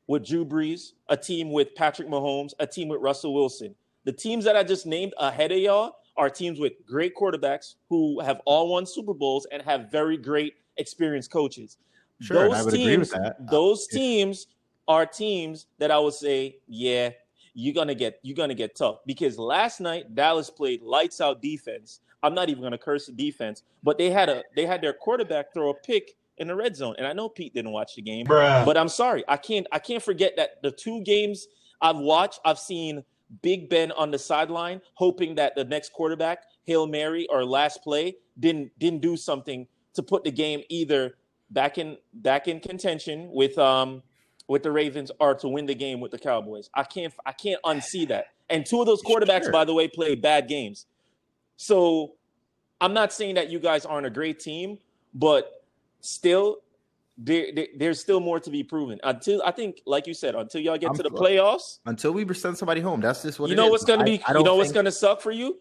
with 0.07 0.25
Drew 0.25 0.45
Brees, 0.45 0.93
a 1.07 1.17
team 1.17 1.51
with 1.51 1.75
Patrick 1.75 2.07
Mahomes, 2.07 2.53
a 2.59 2.65
team 2.65 2.87
with 2.87 3.01
Russell 3.01 3.33
Wilson. 3.33 3.75
The 4.05 4.13
teams 4.13 4.43
that 4.45 4.55
I 4.55 4.63
just 4.63 4.85
named 4.85 5.13
ahead 5.19 5.51
of 5.51 5.59
y'all 5.59 5.95
are 6.17 6.29
teams 6.29 6.59
with 6.59 6.73
great 6.85 7.15
quarterbacks 7.15 7.75
who 7.89 8.19
have 8.21 8.41
all 8.45 8.69
won 8.69 8.85
Super 8.85 9.13
Bowls 9.13 9.47
and 9.51 9.61
have 9.61 9.91
very 9.91 10.17
great 10.17 10.55
experienced 10.77 11.31
coaches. 11.31 11.77
Sure, 12.21 12.49
those 12.49 12.65
would 12.65 12.73
teams, 12.73 12.85
agree 12.85 12.97
with 12.97 13.11
that. 13.11 13.51
those 13.51 13.87
teams 13.87 14.47
are 14.87 15.05
teams 15.05 15.67
that 15.77 15.91
I 15.91 15.99
would 15.99 16.13
say, 16.13 16.57
yeah, 16.67 17.11
you're 17.59 17.73
gonna 17.73 17.95
get 17.95 18.19
you're 18.23 18.35
gonna 18.35 18.53
get 18.53 18.75
tough. 18.75 18.99
Because 19.05 19.37
last 19.37 19.81
night 19.81 20.15
Dallas 20.15 20.49
played 20.49 20.81
lights 20.81 21.19
out 21.19 21.41
defense. 21.41 21.99
I'm 22.23 22.33
not 22.33 22.49
even 22.49 22.63
gonna 22.63 22.77
curse 22.77 23.05
the 23.05 23.11
defense, 23.11 23.63
but 23.83 23.97
they 23.97 24.09
had 24.09 24.29
a 24.29 24.43
they 24.55 24.65
had 24.65 24.81
their 24.81 24.93
quarterback 24.93 25.53
throw 25.53 25.69
a 25.69 25.73
pick 25.73 26.15
in 26.37 26.47
the 26.47 26.55
red 26.55 26.75
zone, 26.75 26.95
and 26.97 27.05
I 27.05 27.11
know 27.11 27.27
Pete 27.27 27.53
didn't 27.53 27.71
watch 27.71 27.95
the 27.95 28.01
game, 28.01 28.25
but 28.65 28.77
I'm 28.77 28.87
sorry, 28.87 29.23
I 29.27 29.35
can't 29.37 29.67
I 29.71 29.79
can't 29.79 30.01
forget 30.01 30.37
that 30.37 30.61
the 30.63 30.71
two 30.71 31.01
games 31.01 31.47
I've 31.81 31.97
watched, 31.97 32.39
I've 32.45 32.59
seen 32.59 33.03
Big 33.41 33.69
Ben 33.69 33.91
on 33.91 34.09
the 34.09 34.17
sideline 34.17 34.81
hoping 34.93 35.35
that 35.35 35.55
the 35.55 35.65
next 35.65 35.93
quarterback 35.93 36.43
hail 36.65 36.87
mary 36.87 37.27
or 37.29 37.43
last 37.45 37.83
play 37.83 38.15
didn't 38.39 38.71
didn't 38.79 39.01
do 39.01 39.17
something 39.17 39.67
to 39.93 40.01
put 40.01 40.23
the 40.23 40.31
game 40.31 40.63
either 40.69 41.15
back 41.51 41.77
in 41.77 41.97
back 42.13 42.47
in 42.47 42.59
contention 42.59 43.29
with 43.31 43.57
um 43.57 44.01
with 44.49 44.63
the 44.63 44.71
Ravens 44.71 45.11
are 45.21 45.35
to 45.35 45.47
win 45.47 45.65
the 45.67 45.75
game 45.75 45.99
with 46.01 46.11
the 46.11 46.19
Cowboys. 46.19 46.69
I 46.73 46.83
can't 46.83 47.13
I 47.25 47.31
can't 47.31 47.61
unsee 47.63 48.07
that. 48.09 48.25
And 48.49 48.65
two 48.65 48.81
of 48.81 48.87
those 48.87 49.01
quarterbacks, 49.03 49.43
Sure. 49.43 49.51
by 49.51 49.63
the 49.63 49.73
way, 49.73 49.87
played 49.87 50.21
bad 50.21 50.47
games. 50.49 50.87
So 51.55 52.13
I'm 52.81 52.93
not 52.93 53.13
saying 53.13 53.35
that 53.35 53.49
you 53.49 53.59
guys 53.59 53.85
aren't 53.85 54.07
a 54.07 54.09
great 54.09 54.39
team, 54.39 54.79
but 55.13 55.63
still 56.01 56.57
there, 57.17 57.47
there- 57.53 57.67
there's 57.77 57.99
still 57.99 58.19
more 58.21 58.39
to 58.39 58.49
be 58.49 58.63
proven. 58.63 58.99
Until 59.03 59.41
I 59.45 59.51
think, 59.51 59.81
like 59.85 60.07
you 60.07 60.13
said, 60.13 60.35
until 60.35 60.61
y'all 60.61 60.77
get 60.77 60.89
I'm 60.89 60.95
to 60.95 61.03
the 61.03 61.11
playoffs, 61.11 61.79
until 61.85 62.11
we 62.13 62.25
send 62.33 62.57
somebody 62.57 62.81
home, 62.81 63.01
that's 63.01 63.21
just 63.23 63.39
what 63.39 63.49
you 63.49 63.55
know 63.55 63.67
what's 63.67 63.83
going 63.85 63.99
to 63.99 64.05
be. 64.05 64.21
I 64.23 64.29
you 64.29 64.33
don't 64.35 64.43
know 64.45 64.55
what's 64.55 64.71
going 64.71 64.85
to 64.85 64.91
suck 64.91 65.21
for 65.21 65.31
you. 65.31 65.59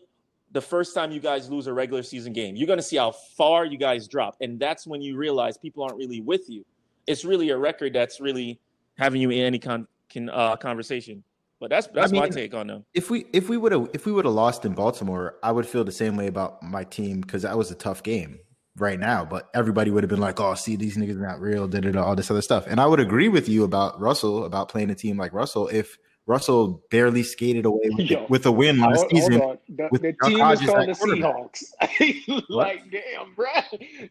The 0.53 0.63
first 0.63 0.95
time 0.95 1.11
you 1.13 1.21
guys 1.21 1.51
lose 1.51 1.67
a 1.67 1.75
regular 1.75 2.03
season 2.03 2.33
game, 2.33 2.57
you're 2.57 2.67
going 2.69 2.79
to 2.79 2.83
see 2.83 2.97
how 2.97 3.11
far 3.37 3.67
you 3.67 3.77
guys 3.77 4.09
drop, 4.09 4.37
and 4.41 4.59
that's 4.59 4.87
when 4.87 5.03
you 5.03 5.17
realize 5.17 5.59
people 5.59 5.83
aren't 5.83 5.97
really 5.99 6.23
with 6.23 6.49
you. 6.49 6.65
It's 7.07 7.25
really 7.25 7.51
a 7.51 7.59
record 7.59 7.93
that's 7.93 8.19
really 8.21 8.59
having 8.99 9.21
you 9.21 9.31
in 9.31 9.41
any 9.41 9.59
con, 9.59 9.87
con 10.13 10.29
uh, 10.29 10.57
conversation. 10.57 11.25
But 11.61 11.71
that's 11.71 11.89
that's 11.89 12.13
my 12.13 12.23
mean, 12.23 12.33
take 12.33 12.55
on 12.55 12.69
them. 12.69 12.85
If 12.95 13.11
we 13.11 13.27
if 13.33 13.49
we 13.49 13.57
would 13.57 13.73
have 13.73 13.89
if 13.93 14.07
we 14.07 14.13
would 14.13 14.25
have 14.25 14.35
lost 14.35 14.65
in 14.65 14.75
Baltimore, 14.75 15.37
I 15.43 15.51
would 15.51 15.67
feel 15.67 15.83
the 15.83 15.93
same 15.93 16.17
way 16.17 16.29
about 16.29 16.63
my 16.63 16.85
team 16.85 17.21
because 17.21 17.43
that 17.43 17.59
was 17.59 17.71
a 17.71 17.75
tough 17.75 18.03
game 18.03 18.39
right 18.77 18.99
now. 18.99 19.25
But 19.25 19.49
everybody 19.55 19.91
would 19.91 20.05
have 20.05 20.11
been 20.11 20.21
like, 20.21 20.39
"Oh, 20.39 20.55
see, 20.55 20.77
these 20.77 20.97
niggas 20.97 21.17
are 21.17 21.27
not 21.27 21.41
real," 21.41 21.67
da 21.67 21.81
da 21.81 21.91
da, 21.91 22.05
all 22.05 22.15
this 22.15 22.31
other 22.31 22.43
stuff. 22.43 22.67
And 22.69 22.81
I 22.81 22.87
would 22.87 23.01
agree 23.01 23.29
with 23.29 23.49
you 23.49 23.65
about 23.65 24.01
Russell 24.01 24.45
about 24.45 24.69
playing 24.69 24.91
a 24.91 24.95
team 24.95 25.17
like 25.17 25.33
Russell 25.33 25.67
if 25.69 25.99
Russell 26.29 26.83
barely 26.91 27.23
skated 27.23 27.65
away 27.65 27.81
with, 27.85 28.11
Yo, 28.11 28.27
with 28.29 28.45
a 28.45 28.53
win 28.53 28.79
last 28.79 28.99
Hold, 28.99 29.11
season. 29.11 29.33
hold. 29.41 29.59
The, 29.71 29.89
with 29.91 30.03
the 30.03 30.13
team 30.25 30.39
Hodges 30.39 30.69
is 30.69 30.69
called 30.69 30.89
the. 30.89 30.93
Seahawks. 30.93 32.45
like, 32.51 32.91
damn, 32.91 33.35
bro. 33.35 33.47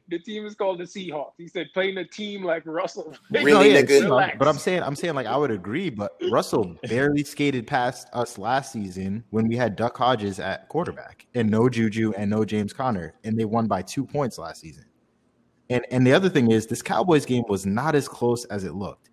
The 0.10 0.18
team 0.18 0.48
is 0.48 0.56
called 0.56 0.80
the 0.80 0.86
Seahawks. 0.86 1.34
He 1.38 1.48
said 1.48 1.68
playing 1.76 1.98
a 2.00 2.06
team 2.06 2.44
like 2.44 2.64
Russell. 2.66 3.14
Really, 3.32 3.52
No, 3.54 3.62
yeah, 3.62 3.82
nigga? 3.82 4.02
Relax. 4.04 4.36
but 4.40 4.48
I'm 4.48 4.58
saying, 4.58 4.82
I'm 4.82 4.96
saying, 4.96 5.14
like 5.14 5.28
I 5.28 5.38
would 5.38 5.52
agree, 5.52 5.92
but 5.92 6.14
Russell 6.32 6.76
barely 6.90 7.24
skated 7.24 7.68
past 7.68 8.08
us 8.14 8.40
last 8.40 8.72
season 8.72 9.24
when 9.30 9.48
we 9.48 9.56
had 9.56 9.76
Duck 9.76 9.96
Hodges 9.96 10.40
at 10.40 10.68
quarterback 10.70 11.28
and 11.36 11.48
no 11.52 11.70
Juju 11.70 12.14
and 12.18 12.32
no 12.32 12.44
James 12.46 12.74
Conner, 12.74 13.14
and 13.26 13.38
they 13.38 13.46
won 13.46 13.68
by 13.68 13.84
two 13.84 14.04
points 14.06 14.40
last 14.40 14.62
season. 14.62 14.86
And 15.70 15.86
and 15.92 16.08
the 16.08 16.14
other 16.14 16.30
thing 16.30 16.50
is, 16.50 16.66
this 16.66 16.82
Cowboys 16.82 17.26
game 17.28 17.44
was 17.48 17.66
not 17.66 17.94
as 17.94 18.08
close 18.08 18.46
as 18.46 18.64
it 18.64 18.74
looked. 18.74 19.07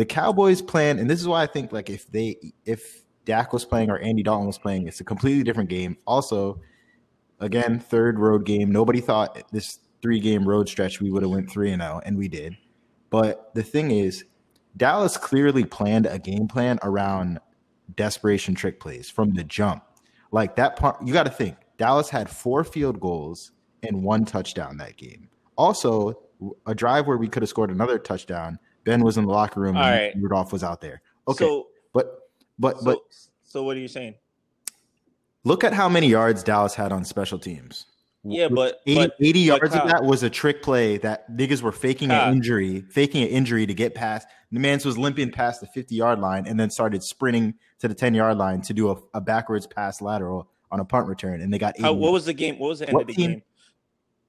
The 0.00 0.06
Cowboys 0.06 0.62
plan, 0.62 0.98
and 0.98 1.10
this 1.10 1.20
is 1.20 1.28
why 1.28 1.42
I 1.42 1.46
think 1.46 1.72
like 1.72 1.90
if 1.90 2.10
they 2.10 2.54
if 2.64 3.02
Dak 3.26 3.52
was 3.52 3.66
playing 3.66 3.90
or 3.90 3.98
Andy 3.98 4.22
Dalton 4.22 4.46
was 4.46 4.56
playing, 4.56 4.88
it's 4.88 5.02
a 5.02 5.04
completely 5.04 5.42
different 5.42 5.68
game. 5.68 5.98
Also, 6.06 6.58
again, 7.38 7.78
third 7.78 8.18
road 8.18 8.46
game. 8.46 8.72
Nobody 8.72 9.02
thought 9.02 9.42
this 9.52 9.78
three 10.00 10.18
game 10.18 10.48
road 10.48 10.70
stretch 10.70 11.02
we 11.02 11.10
would 11.10 11.22
have 11.22 11.30
went 11.30 11.50
three 11.50 11.70
and 11.70 11.82
zero, 11.82 12.00
and 12.02 12.16
we 12.16 12.28
did. 12.28 12.56
But 13.10 13.54
the 13.54 13.62
thing 13.62 13.90
is, 13.90 14.24
Dallas 14.74 15.18
clearly 15.18 15.66
planned 15.66 16.06
a 16.06 16.18
game 16.18 16.48
plan 16.48 16.78
around 16.82 17.38
desperation 17.94 18.54
trick 18.54 18.80
plays 18.80 19.10
from 19.10 19.34
the 19.34 19.44
jump. 19.44 19.84
Like 20.32 20.56
that 20.56 20.76
part, 20.76 20.96
you 21.06 21.12
got 21.12 21.24
to 21.24 21.30
think 21.30 21.58
Dallas 21.76 22.08
had 22.08 22.30
four 22.30 22.64
field 22.64 23.00
goals 23.00 23.52
and 23.82 24.02
one 24.02 24.24
touchdown 24.24 24.78
that 24.78 24.96
game. 24.96 25.28
Also, 25.56 26.22
a 26.64 26.74
drive 26.74 27.06
where 27.06 27.18
we 27.18 27.28
could 27.28 27.42
have 27.42 27.50
scored 27.50 27.70
another 27.70 27.98
touchdown. 27.98 28.58
Ben 28.90 29.04
was 29.04 29.16
in 29.18 29.24
the 29.24 29.30
locker 29.32 29.60
room. 29.60 29.76
All 29.76 29.84
and 29.84 30.00
right. 30.00 30.12
Rudolph 30.20 30.52
was 30.52 30.64
out 30.64 30.80
there. 30.80 31.00
Okay, 31.28 31.44
So, 31.44 31.68
but 31.92 32.22
but 32.58 32.78
so, 32.78 32.84
but 32.84 32.98
so 33.44 33.62
what 33.62 33.76
are 33.76 33.80
you 33.80 33.86
saying? 33.88 34.14
look 35.44 35.62
at 35.64 35.72
how 35.72 35.88
many 35.88 36.08
yards 36.08 36.42
Dallas 36.42 36.74
had 36.74 36.90
on 36.92 37.04
special 37.04 37.38
teams. 37.38 37.86
Yeah, 38.24 38.48
but 38.48 38.80
80, 38.86 39.00
but 39.00 39.16
80 39.20 39.32
but 39.32 39.38
yards 39.60 39.74
Kyle- 39.74 39.82
of 39.84 39.88
that 39.90 40.04
was 40.04 40.22
a 40.24 40.28
trick 40.28 40.60
play 40.62 40.98
that 40.98 41.30
niggas 41.34 41.62
were 41.62 41.72
faking 41.72 42.10
Kyle. 42.10 42.28
an 42.28 42.36
injury, 42.36 42.82
faking 42.90 43.22
an 43.22 43.28
injury 43.30 43.64
to 43.64 43.72
get 43.72 43.94
past. 43.94 44.26
The 44.52 44.58
man's 44.60 44.84
was 44.84 44.98
limping 44.98 45.30
past 45.30 45.60
the 45.62 45.66
50 45.68 45.94
yard 45.94 46.18
line 46.18 46.46
and 46.46 46.58
then 46.60 46.68
started 46.68 47.02
sprinting 47.02 47.54
to 47.78 47.88
the 47.88 47.94
10 47.94 48.12
yard 48.14 48.36
line 48.36 48.60
to 48.62 48.74
do 48.74 48.90
a, 48.90 48.96
a 49.14 49.20
backwards 49.22 49.66
pass 49.66 50.02
lateral 50.02 50.50
on 50.70 50.80
a 50.80 50.84
punt 50.84 51.06
return. 51.08 51.40
And 51.40 51.54
they 51.54 51.58
got 51.58 51.80
How, 51.80 51.92
what 51.94 52.12
was 52.12 52.26
the 52.26 52.34
game? 52.34 52.58
What 52.58 52.68
was 52.68 52.80
the 52.80 52.88
end 52.88 52.94
What 52.94 53.02
of 53.02 53.06
the 53.06 53.14
team? 53.14 53.30
game? 53.30 53.42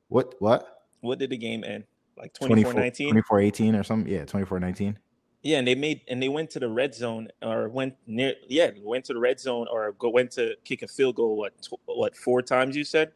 what? 0.08 0.36
What? 0.40 0.84
What 1.02 1.18
did 1.20 1.32
the 1.32 1.38
game 1.38 1.64
end? 1.66 1.84
Like 2.18 2.34
24 2.34 2.74
24-19? 2.74 3.10
24 3.10 3.40
18 3.40 3.76
or 3.76 3.84
something? 3.84 4.12
Yeah, 4.12 4.26
24 4.26 4.60
19. 4.60 4.98
Yeah, 5.44 5.58
and 5.58 5.68
they 5.68 5.74
made 5.74 6.02
and 6.08 6.22
they 6.22 6.30
went 6.30 6.52
to 6.52 6.60
the 6.60 6.68
red 6.70 6.94
zone 6.94 7.28
or 7.42 7.68
went 7.68 7.96
near 8.06 8.36
yeah, 8.48 8.70
went 8.84 9.06
to 9.06 9.14
the 9.14 9.20
red 9.20 9.40
zone 9.40 9.68
or 9.72 9.94
go 9.94 10.10
went 10.10 10.30
to 10.34 10.56
kick 10.64 10.84
a 10.84 10.88
field 10.88 11.16
goal 11.16 11.36
what 11.36 11.60
tw- 11.64 11.80
what 11.86 12.16
four 12.16 12.44
times 12.44 12.76
you 12.76 12.84
said? 12.84 13.12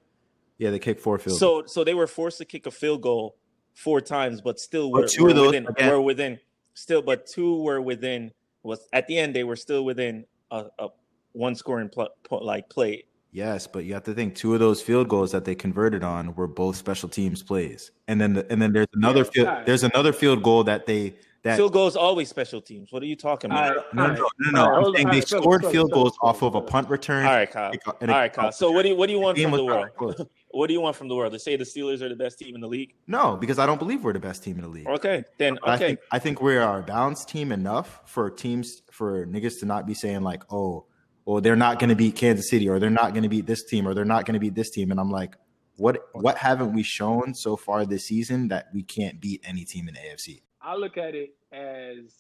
Yeah, 0.58 0.72
they 0.72 0.80
kicked 0.80 1.02
four 1.02 1.20
field. 1.20 1.38
So 1.38 1.64
so 1.68 1.84
they 1.84 1.94
were 1.94 2.08
forced 2.08 2.40
to 2.40 2.46
kick 2.46 2.66
a 2.66 2.72
field 2.72 3.02
goal 3.04 3.36
four 3.76 4.02
times, 4.02 4.42
but 4.42 4.60
still 4.60 4.90
But 4.92 5.02
were, 5.04 5.08
two 5.08 5.24
were 5.24 5.30
of 5.30 5.36
those, 5.36 5.46
within 5.48 5.68
again- 5.68 5.90
were 5.92 6.02
within 6.02 6.40
still, 6.74 7.02
but 7.04 7.28
two 7.28 7.62
were 7.62 7.80
within 7.82 8.32
was 8.64 8.88
at 8.92 9.06
the 9.06 9.18
end 9.20 9.36
they 9.36 9.44
were 9.44 9.56
still 9.58 9.86
within 9.86 10.26
a, 10.50 10.66
a 10.80 10.88
one 11.34 11.54
scoring 11.54 11.90
pl- 11.90 12.10
pl- 12.24 12.44
like 12.44 12.68
play. 12.70 13.04
Yes, 13.36 13.68
but 13.68 13.84
you 13.84 13.94
have 13.96 14.04
to 14.04 14.14
think 14.14 14.34
two 14.34 14.54
of 14.54 14.62
those 14.62 14.82
field 14.82 15.10
goals 15.10 15.34
that 15.34 15.44
they 15.44 15.56
converted 15.56 16.06
on 16.06 16.34
were 16.36 16.48
both 16.48 16.78
special 16.78 17.10
teams 17.10 17.44
plays, 17.44 17.92
and 18.08 18.20
then 18.22 18.32
the, 18.34 18.50
and 18.50 18.62
then 18.62 18.72
there's 18.72 18.88
another 18.94 19.20
Yeah, 19.26 19.32
field 19.34 19.48
alright. 19.50 19.66
there's 19.66 19.84
another 19.84 20.14
field 20.14 20.42
goal 20.42 20.64
that 20.64 20.86
they 20.86 21.16
that 21.44 21.58
Field 21.58 21.74
goals 21.74 21.98
always 21.98 22.30
special 22.30 22.62
teams. 22.62 22.94
What 22.94 23.04
are 23.04 23.08
you 23.08 23.18
talking 23.18 23.52
about? 23.52 23.76
right, 23.76 23.86
no 23.94 24.08
no 24.08 24.10
right. 24.14 24.20
no 24.40 24.52
no, 24.52 24.62
All 24.62 24.66
no. 24.66 24.72
right, 24.72 24.78
I'm 24.78 24.84
saying 24.84 24.94
they 24.94 25.00
all 25.02 25.06
right, 25.20 25.28
fellas, 25.28 25.44
scored 25.44 25.62
fellas, 25.62 25.74
field 25.74 25.90
fellas, 25.92 26.12
goals 26.18 26.18
off 26.22 26.42
of 26.44 26.56
a 26.56 26.62
punt 26.62 26.90
return. 26.90 27.26
All 27.26 27.34
right, 27.34 27.52
Kyle. 27.52 27.72
and 27.72 27.82
a- 27.86 27.96
and 28.02 28.12
All 28.12 28.18
a- 28.18 28.20
right, 28.22 28.34
Kyle. 28.34 28.52
So 28.54 28.72
what 28.72 28.84
do 28.84 28.90
you 28.90 28.96
what 28.96 29.08
do 29.08 29.14
you 29.14 29.20
want 29.20 29.36
game 29.38 29.50
from 29.50 29.58
the 29.58 29.66
world? 29.66 29.90
What 30.52 30.68
do 30.68 30.74
you 30.74 30.80
want 30.80 30.96
from 30.96 31.10
the 31.10 31.16
world? 31.16 31.34
They 31.34 31.38
say 31.38 31.58
the 31.58 31.66
Steelers 31.66 32.02
are 32.02 32.08
the 32.08 32.16
best 32.16 32.40
team 32.40 32.56
in 32.56 32.62
the 32.62 32.68
league. 32.70 32.94
No, 33.08 33.36
because 33.36 33.60
I 33.60 33.66
don't 33.66 33.78
believe 33.78 34.06
we're 34.06 34.14
the 34.14 34.20
best 34.22 34.42
team 34.42 34.56
in 34.56 34.62
the 34.62 34.70
league. 34.70 34.88
Okay, 34.88 35.26
then 35.38 35.58
But 35.62 35.70
I 35.72 35.76
okay. 35.76 35.88
think 35.88 36.00
I 36.14 36.20
think 36.20 36.42
we 36.42 36.56
are 36.56 36.80
a 36.80 36.84
balanced 36.84 37.28
team 37.28 37.52
enough 37.52 38.00
for 38.06 38.30
teams 38.30 38.82
for 38.90 39.26
niggas 39.26 39.60
to 39.60 39.66
not 39.66 39.86
be 39.86 39.94
saying 39.94 40.22
like, 40.22 40.44
oh, 40.50 40.86
well, 41.26 41.42
they're 41.42 41.56
not 41.56 41.80
going 41.80 41.90
to 41.90 41.96
beat 41.96 42.16
Kansas 42.16 42.50
City 42.50 42.70
or 42.70 42.80
they're 42.80 42.90
not 42.90 43.14
going 43.14 43.24
to 43.24 43.30
beat 43.30 43.48
this 43.48 43.64
team 43.64 43.88
or 43.88 43.94
they're 43.94 44.06
not 44.06 44.26
going 44.26 44.36
to 44.36 44.40
beat 44.40 44.56
this 44.56 44.70
team. 44.70 44.92
And 44.92 45.00
I'm 45.00 45.10
like, 45.10 45.36
what 45.78 46.08
what 46.14 46.38
haven't 46.38 46.74
we 46.74 46.84
shown 46.84 47.34
so 47.34 47.58
far 47.58 47.86
this 47.86 48.06
season 48.06 48.48
that 48.50 48.68
we 48.74 48.84
can't 48.84 49.20
beat 49.20 49.42
any 49.44 49.66
team 49.66 49.88
in 49.88 49.96
the 49.96 50.00
AFC? 50.00 50.42
I 50.62 50.76
look 50.76 50.98
at 50.98 51.16
it 51.16 51.36
as 51.52 52.14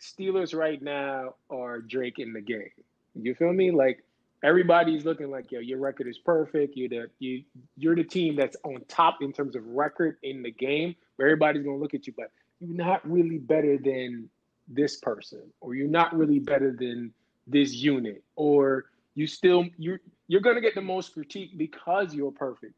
Steelers 0.00 0.54
right 0.54 0.80
now 0.82 1.34
are 1.50 1.80
Drake 1.80 2.18
in 2.18 2.32
the 2.32 2.40
game. 2.40 2.70
You 3.14 3.34
feel 3.34 3.52
me? 3.52 3.70
Like 3.70 4.02
everybody's 4.42 5.04
looking 5.04 5.30
like, 5.30 5.52
yo, 5.52 5.60
your 5.60 5.78
record 5.78 6.08
is 6.08 6.18
perfect. 6.18 6.76
You're 6.76 6.88
the 6.88 7.10
you 7.18 7.44
you're 7.76 7.94
the 7.94 8.04
team 8.04 8.36
that's 8.36 8.56
on 8.64 8.82
top 8.88 9.18
in 9.20 9.32
terms 9.32 9.54
of 9.54 9.66
record 9.66 10.16
in 10.22 10.42
the 10.42 10.50
game. 10.50 10.96
Where 11.16 11.28
everybody's 11.28 11.62
gonna 11.62 11.76
look 11.76 11.94
at 11.94 12.06
you, 12.06 12.14
but 12.16 12.32
you're 12.60 12.76
not 12.76 13.08
really 13.08 13.38
better 13.38 13.78
than 13.78 14.28
this 14.66 14.96
person, 14.96 15.42
or 15.60 15.74
you're 15.74 15.88
not 15.88 16.16
really 16.16 16.38
better 16.38 16.74
than 16.76 17.12
this 17.46 17.72
unit, 17.74 18.22
or 18.36 18.86
you 19.14 19.26
still 19.26 19.66
you're 19.78 20.00
you're 20.28 20.40
gonna 20.40 20.60
get 20.60 20.74
the 20.74 20.80
most 20.80 21.14
critique 21.14 21.56
because 21.56 22.14
you're 22.14 22.30
perfect, 22.30 22.74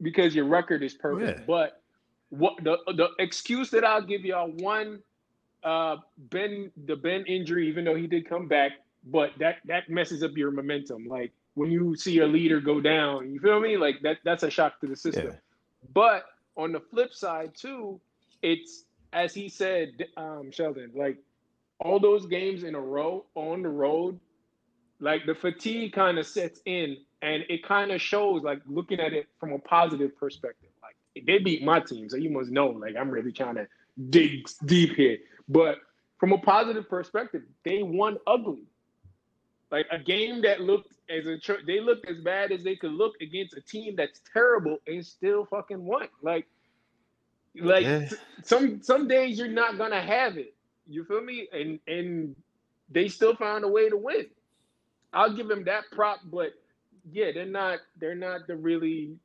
because 0.00 0.34
your 0.34 0.44
record 0.44 0.82
is 0.82 0.94
perfect. 0.94 1.40
yeah. 1.40 1.44
But 1.46 1.82
what 2.30 2.62
the 2.62 2.78
the 2.86 3.10
excuse 3.18 3.70
that 3.70 3.84
I'll 3.84 4.02
give 4.02 4.24
y'all 4.24 4.50
one 4.50 5.00
uh 5.64 5.96
Ben 6.16 6.70
the 6.86 6.96
Ben 6.96 7.24
injury, 7.26 7.68
even 7.68 7.84
though 7.84 7.94
he 7.94 8.06
did 8.06 8.28
come 8.28 8.48
back, 8.48 8.72
but 9.04 9.32
that 9.38 9.56
that 9.66 9.88
messes 9.88 10.22
up 10.22 10.36
your 10.36 10.50
momentum. 10.50 11.06
Like 11.06 11.32
when 11.54 11.70
you 11.70 11.94
see 11.96 12.18
a 12.20 12.26
leader 12.26 12.60
go 12.60 12.80
down, 12.80 13.32
you 13.32 13.40
feel 13.40 13.60
me? 13.60 13.76
Like 13.76 14.00
that 14.02 14.18
that's 14.24 14.42
a 14.42 14.50
shock 14.50 14.80
to 14.80 14.86
the 14.86 14.96
system. 14.96 15.26
Yeah. 15.26 15.36
But 15.92 16.24
on 16.56 16.72
the 16.72 16.80
flip 16.80 17.12
side 17.12 17.52
too, 17.54 18.00
it's 18.42 18.84
as 19.12 19.34
he 19.34 19.48
said, 19.48 20.06
um, 20.16 20.50
Sheldon, 20.50 20.92
like 20.94 21.18
all 21.80 21.98
those 21.98 22.26
games 22.26 22.62
in 22.64 22.74
a 22.74 22.80
row 22.80 23.24
on 23.34 23.62
the 23.62 23.68
road, 23.68 24.18
like 25.00 25.26
the 25.26 25.34
fatigue 25.34 25.92
kind 25.92 26.18
of 26.18 26.26
sets 26.26 26.60
in, 26.64 26.96
and 27.22 27.44
it 27.48 27.64
kind 27.64 27.90
of 27.90 28.00
shows. 28.00 28.42
Like 28.42 28.60
looking 28.66 29.00
at 29.00 29.12
it 29.12 29.26
from 29.40 29.52
a 29.52 29.58
positive 29.58 30.16
perspective, 30.16 30.70
like 30.82 30.96
they 31.26 31.38
beat 31.38 31.62
my 31.64 31.80
team, 31.80 32.08
so 32.08 32.16
you 32.16 32.30
must 32.30 32.50
know. 32.50 32.68
Like 32.68 32.94
I'm 32.96 33.10
really 33.10 33.32
trying 33.32 33.56
to 33.56 33.66
dig 34.10 34.48
deep 34.64 34.94
here, 34.94 35.18
but 35.48 35.78
from 36.18 36.32
a 36.32 36.38
positive 36.38 36.88
perspective, 36.88 37.42
they 37.64 37.82
won 37.82 38.16
ugly. 38.26 38.62
Like 39.72 39.86
a 39.90 39.98
game 39.98 40.42
that 40.42 40.60
looked 40.60 40.92
as 41.10 41.26
a 41.26 41.38
tr- 41.38 41.64
they 41.66 41.80
looked 41.80 42.08
as 42.08 42.18
bad 42.20 42.52
as 42.52 42.62
they 42.62 42.76
could 42.76 42.92
look 42.92 43.14
against 43.20 43.56
a 43.56 43.60
team 43.60 43.96
that's 43.96 44.20
terrible 44.32 44.76
and 44.86 45.04
still 45.04 45.46
fucking 45.46 45.82
won. 45.82 46.08
Like, 46.22 46.46
like 47.58 47.84
Yeah. 47.84 48.08
some 48.44 48.82
some 48.82 49.08
days 49.08 49.38
you're 49.38 49.48
not 49.48 49.78
gonna 49.78 50.00
have 50.00 50.38
it. 50.38 50.54
You 50.88 51.04
feel 51.04 51.22
me? 51.22 51.48
And 51.52 51.78
and 51.86 52.36
they 52.90 53.08
still 53.08 53.34
found 53.34 53.64
a 53.64 53.68
way 53.68 53.88
to 53.88 53.96
win. 53.96 54.26
I'll 55.12 55.34
give 55.34 55.48
them 55.48 55.64
that 55.64 55.84
prop, 55.92 56.20
but 56.24 56.52
yeah, 57.10 57.32
they're 57.32 57.46
not 57.46 57.80
they're 57.98 58.14
not 58.14 58.46
the 58.46 58.56
really 58.56 59.16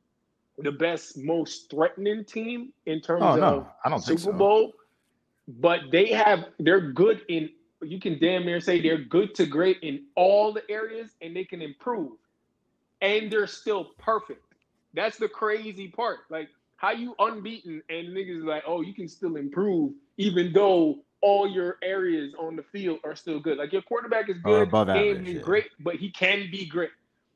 the 0.57 0.71
best, 0.71 1.17
most 1.17 1.69
threatening 1.69 2.25
team 2.25 2.73
in 2.85 2.99
terms 3.01 3.23
Oh 3.23 3.33
of 3.33 3.39
no, 3.39 3.67
I 3.85 3.89
don't 3.89 4.01
Super 4.01 4.19
so. 4.19 4.31
Bowl, 4.33 4.73
but 5.47 5.81
they 5.91 6.07
have 6.07 6.45
they're 6.59 6.91
good 6.91 7.21
in 7.29 7.49
you 7.81 7.99
can 7.99 8.17
damn 8.19 8.45
near 8.45 8.59
say 8.59 8.81
they're 8.81 9.03
good 9.03 9.35
to 9.35 9.45
great 9.45 9.79
in 9.81 10.05
all 10.15 10.51
the 10.51 10.63
areas 10.69 11.11
and 11.21 11.35
they 11.35 11.43
can 11.43 11.61
improve. 11.61 12.13
And 13.01 13.31
they're 13.31 13.45
still 13.45 13.91
perfect. 13.99 14.43
That's 14.95 15.17
the 15.17 15.29
crazy 15.29 15.87
part. 15.87 16.19
Like 16.29 16.49
how 16.77 16.91
you 16.91 17.13
unbeaten 17.19 17.83
and 17.89 18.09
niggas 18.09 18.43
like, 18.43 18.63
oh, 18.65 18.81
you 18.81 18.93
can 18.95 19.07
still 19.07 19.35
improve 19.35 19.93
even 20.17 20.51
though 20.51 20.97
all 21.21 21.49
your 21.49 21.77
areas 21.81 22.33
on 22.39 22.55
the 22.55 22.63
field 22.63 22.99
are 23.03 23.15
still 23.15 23.39
good. 23.39 23.57
Like 23.57 23.73
your 23.73 23.81
quarterback 23.81 24.29
is 24.29 24.37
good, 24.43 24.67
above 24.67 24.89
average, 24.89 25.27
yeah. 25.27 25.41
great, 25.41 25.69
but 25.79 25.95
he 25.95 26.09
can 26.09 26.49
be 26.51 26.65
great. 26.65 26.91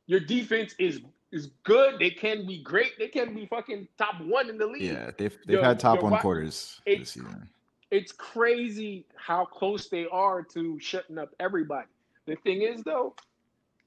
Your 0.07 0.19
defense 0.19 0.75
is 0.79 1.01
is 1.31 1.49
good. 1.63 1.97
They 1.99 2.09
can 2.09 2.45
be 2.45 2.61
great. 2.61 2.99
They 2.99 3.07
can 3.07 3.33
be 3.33 3.45
fucking 3.45 3.87
top 3.97 4.19
one 4.21 4.49
in 4.49 4.57
the 4.57 4.67
league 4.67 4.81
Yeah, 4.81 5.11
they've 5.17 5.37
they've 5.47 5.61
had 5.61 5.79
top 5.79 6.03
one 6.03 6.19
quarters 6.19 6.81
it- 6.85 6.99
this 6.99 7.11
season. 7.11 7.49
it's 7.89 8.11
crazy 8.11 9.05
how 9.15 9.45
close 9.45 9.87
they 9.87 10.05
are 10.07 10.43
to 10.43 10.79
shutting 10.79 11.17
up 11.17 11.33
everybody. 11.39 11.87
The 12.25 12.35
thing 12.37 12.61
is, 12.61 12.83
though, 12.83 13.15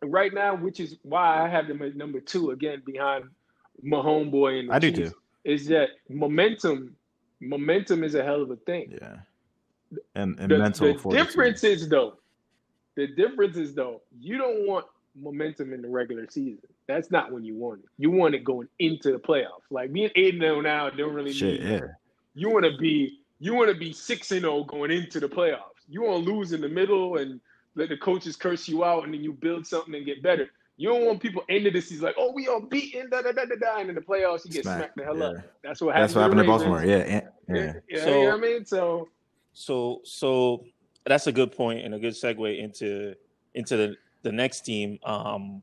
right 0.02 0.32
now, 0.34 0.56
which 0.56 0.80
is 0.80 0.96
why 1.02 1.42
I 1.44 1.48
have 1.48 1.68
them 1.68 1.82
at 1.82 1.96
number 1.96 2.20
two 2.20 2.50
again 2.50 2.82
behind 2.84 3.26
my 3.82 3.98
homeboy 3.98 4.60
and 4.60 4.72
I 4.72 4.78
do 4.78 4.90
too. 4.90 5.12
is 5.44 5.66
that 5.66 5.90
momentum. 6.08 6.96
Momentum 7.40 8.04
is 8.04 8.14
a 8.14 8.24
hell 8.24 8.40
of 8.40 8.50
a 8.50 8.56
thing. 8.56 8.96
Yeah, 9.00 9.16
and 10.14 10.38
and 10.38 10.50
the, 10.50 10.58
mental. 10.58 10.92
the 10.92 10.98
fortitude. 10.98 11.26
difference 11.26 11.64
is 11.64 11.88
though, 11.88 12.14
the 12.96 13.06
difference 13.08 13.56
is 13.56 13.74
though, 13.74 14.00
you 14.20 14.38
don't 14.38 14.66
want 14.66 14.86
momentum 15.16 15.72
in 15.72 15.82
the 15.82 15.88
regular 15.88 16.26
season. 16.28 16.58
That's 16.86 17.10
not 17.10 17.32
when 17.32 17.44
you 17.44 17.54
want 17.54 17.80
it. 17.80 17.88
You 17.98 18.10
want 18.10 18.34
it 18.34 18.44
going 18.44 18.68
into 18.78 19.12
the 19.12 19.18
playoffs. 19.18 19.62
Like 19.70 19.92
being 19.92 20.10
eight 20.16 20.34
and 20.34 20.42
zero 20.42 20.60
now 20.60 20.90
don't 20.90 21.14
really 21.14 21.32
Shit, 21.32 21.62
mean 21.62 21.72
yeah. 21.72 21.80
you 22.34 22.50
want 22.50 22.64
to 22.64 22.76
be 22.76 23.20
you 23.40 23.54
want 23.54 23.70
to 23.70 23.76
be 23.76 23.92
six 23.92 24.30
and 24.32 24.42
zero 24.42 24.64
going 24.64 24.90
into 24.90 25.20
the 25.20 25.28
playoffs. 25.28 25.60
You 25.88 26.02
want 26.02 26.24
to 26.24 26.32
lose 26.32 26.52
in 26.52 26.60
the 26.60 26.68
middle 26.68 27.16
and 27.18 27.40
let 27.74 27.88
the 27.88 27.96
coaches 27.96 28.36
curse 28.36 28.68
you 28.68 28.84
out, 28.84 29.04
and 29.04 29.12
then 29.14 29.22
you 29.22 29.32
build 29.32 29.66
something 29.66 29.94
and 29.94 30.04
get 30.06 30.22
better. 30.22 30.48
You 30.76 30.88
don't 30.88 31.04
want 31.04 31.20
people 31.20 31.44
into 31.48 31.70
this 31.70 31.88
season 31.88 32.04
like, 32.04 32.16
oh, 32.18 32.32
we 32.32 32.48
all 32.48 32.60
beaten, 32.60 33.08
da 33.08 33.22
da 33.22 33.32
da 33.32 33.44
da 33.44 33.54
da, 33.60 33.78
and 33.78 33.88
in 33.90 33.94
the 33.94 34.00
playoffs 34.00 34.44
you 34.44 34.50
get 34.50 34.64
Smack, 34.64 34.78
smacked 34.78 34.96
the 34.96 35.04
hell 35.04 35.16
yeah. 35.18 35.24
up. 35.24 35.36
That's 35.62 35.80
what 35.80 35.94
happened. 35.94 36.02
That's 36.02 36.14
what 36.14 36.22
happened 36.22 36.40
to 36.40 36.46
Baltimore. 36.46 36.84
Yeah, 36.84 37.22
yeah. 37.48 37.74
Yeah, 37.88 38.02
So- 38.02 38.08
you 38.08 38.24
know 38.24 38.30
what 38.30 38.34
I 38.34 38.40
mean. 38.40 38.64
So 38.64 39.08
So 39.54 40.00
so 40.04 40.64
that's 41.06 41.26
a 41.26 41.32
good 41.32 41.52
point 41.52 41.84
and 41.84 41.94
a 41.94 41.98
good 41.98 42.12
segue 42.14 42.58
into 42.58 43.14
into 43.54 43.76
the 43.76 43.96
the 44.22 44.32
next 44.32 44.62
team, 44.62 44.98
um, 45.04 45.62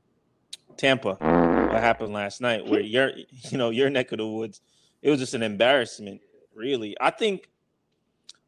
Tampa. 0.77 1.15
What 1.19 1.81
happened 1.81 2.13
last 2.13 2.41
night? 2.41 2.65
Where 2.65 2.79
your 2.81 3.12
you 3.50 3.57
know 3.57 3.69
your 3.69 3.89
neck 3.89 4.12
of 4.12 4.17
the 4.19 4.27
woods, 4.27 4.62
it 5.01 5.10
was 5.10 5.19
just 5.19 5.33
an 5.33 5.43
embarrassment. 5.43 6.21
Really, 6.55 6.95
I 7.00 7.12
think. 7.12 7.48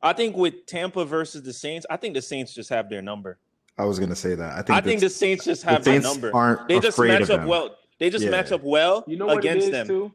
I 0.01 0.12
think 0.12 0.35
with 0.35 0.65
Tampa 0.65 1.05
versus 1.05 1.43
the 1.43 1.53
Saints, 1.53 1.85
I 1.89 1.95
think 1.95 2.13
the 2.13 2.21
Saints 2.21 2.53
just 2.53 2.69
have 2.69 2.89
their 2.89 3.01
number. 3.01 3.38
I 3.77 3.85
was 3.85 4.00
gonna 4.00 4.17
say 4.17 4.35
that. 4.35 4.51
I 4.51 4.62
think 4.62 4.69
I 4.77 4.81
think 4.81 5.00
the 5.00 5.09
Saints 5.09 5.45
just 5.45 5.63
have 5.63 5.81
the 5.85 5.91
their 5.91 6.01
number. 6.01 6.35
aren't 6.35 6.67
They 6.67 6.75
just 6.81 6.97
afraid 6.97 7.07
match 7.07 7.21
of 7.23 7.29
up 7.31 7.39
them. 7.39 7.47
well. 7.47 7.77
They 8.00 8.09
just 8.09 8.25
Yeah. 8.25 8.31
match 8.31 8.51
up 8.51 8.62
well 8.63 9.05
you 9.07 9.15
know 9.15 9.27
what 9.27 9.38
against 9.38 9.67
it 9.67 9.69
is 9.69 9.71
them. 9.71 9.88
too. 9.88 10.12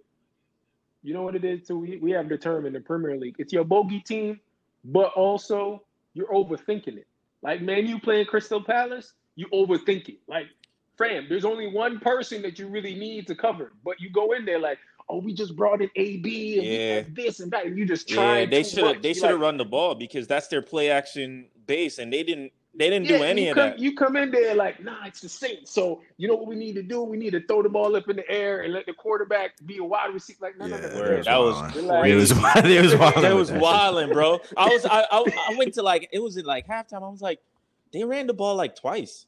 You 1.03 1.15
know 1.15 1.23
what 1.23 1.35
it 1.37 1.45
is 1.45 1.67
too. 1.67 1.79
We, 1.79 1.97
we 1.97 2.11
have 2.11 2.29
determined 2.29 2.75
the 2.77 2.81
Premier 2.81 3.17
League. 3.17 3.37
It's 3.39 3.51
your 3.53 3.65
bogey 3.65 4.01
team, 4.01 4.39
but 4.89 5.13
also 5.15 5.85
you're 6.15 6.33
overthinking 6.33 6.97
it. 6.97 7.07
Like 7.43 7.63
man, 7.63 7.87
you 7.87 8.01
playing 8.01 8.27
Crystal 8.27 8.63
Palace, 8.63 9.13
you 9.37 9.47
overthink 9.53 10.09
it. 10.09 10.19
Like, 10.27 10.47
fam, 10.97 11.27
there's 11.29 11.45
only 11.45 11.69
one 11.73 12.01
person 12.01 12.43
that 12.43 12.59
you 12.59 12.67
really 12.69 12.95
need 12.95 13.27
to 13.29 13.37
cover, 13.37 13.73
but 13.85 14.01
you 14.01 14.11
go 14.11 14.33
in 14.33 14.45
there 14.45 14.59
like, 14.59 14.79
oh, 15.09 15.19
we 15.19 15.33
just 15.33 15.55
brought 15.55 15.81
in 15.81 15.91
AB 15.95 16.59
and 16.59 16.67
we 16.67 16.77
Yeah. 16.77 17.03
this 17.13 17.41
and 17.41 17.51
that, 17.53 17.67
and 17.67 17.79
you 17.79 17.87
just 17.87 18.09
try. 18.09 18.41
Yeah, 18.41 18.47
they 18.47 18.65
should 18.65 18.85
have 18.85 19.03
they 19.03 19.15
should 19.15 19.31
have 19.31 19.41
run 19.41 19.57
the 19.57 19.65
ball 19.65 19.95
because 19.95 20.27
that's 20.27 20.49
their 20.49 20.63
play 20.63 20.91
action 20.91 21.49
base, 21.67 21.99
and 21.99 22.13
they 22.13 22.23
didn't 22.23 22.53
they 22.79 22.89
didn't 22.91 23.09
do 23.09 23.23
any 23.23 23.45
you 23.47 23.51
of 23.51 23.57
come, 23.57 23.71
that. 23.71 23.79
You 23.79 23.95
come 23.95 24.17
in 24.17 24.31
there 24.31 24.55
like, 24.55 24.83
nah, 24.83 25.05
it's 25.07 25.21
the 25.21 25.29
Saints. 25.29 25.73
So 25.73 26.01
you 26.17 26.29
know 26.29 26.35
what 26.35 26.47
we 26.47 26.57
need 26.57 26.75
to 26.75 26.83
do? 26.83 27.03
We 27.03 27.17
need 27.17 27.31
to 27.31 27.41
throw 27.47 27.63
the 27.63 27.69
ball 27.69 27.97
up 27.97 28.09
in 28.09 28.17
the 28.17 28.31
air 28.31 28.63
and 28.63 28.73
let 28.73 28.87
the 28.87 28.93
quarterback 28.93 29.53
be 29.67 29.79
a 29.79 29.85
wide 29.85 30.15
receiver. 30.15 30.39
Like, 30.43 30.59
no, 30.59 30.67
no, 30.67 30.79
no, 30.79 30.87
Yeah, 30.87 30.95
no, 30.95 31.01
Word, 31.01 31.17
no. 31.19 31.23
that 31.25 31.37
was 31.37 31.57
wildin'. 31.57 32.09
It 32.11 32.15
was 32.15 32.31
it 32.31 32.83
was 32.83 32.97
wild. 32.97 33.25
That 33.25 33.35
was 33.35 33.53
wilding, 33.53 34.13
bro. 34.13 34.41
I 34.57 34.69
was 34.69 34.87
I, 34.87 35.07
I 35.11 35.25
I 35.51 35.57
went 35.57 35.75
to 35.75 35.83
like 35.83 36.09
it 36.13 36.21
was 36.21 36.37
at 36.37 36.47
like 36.47 36.67
halftime. 36.67 37.03
I 37.03 37.09
was 37.11 37.21
like, 37.21 37.41
they 37.93 38.05
ran 38.05 38.27
the 38.27 38.35
ball 38.35 38.55
like 38.55 38.77
twice. 38.77 39.27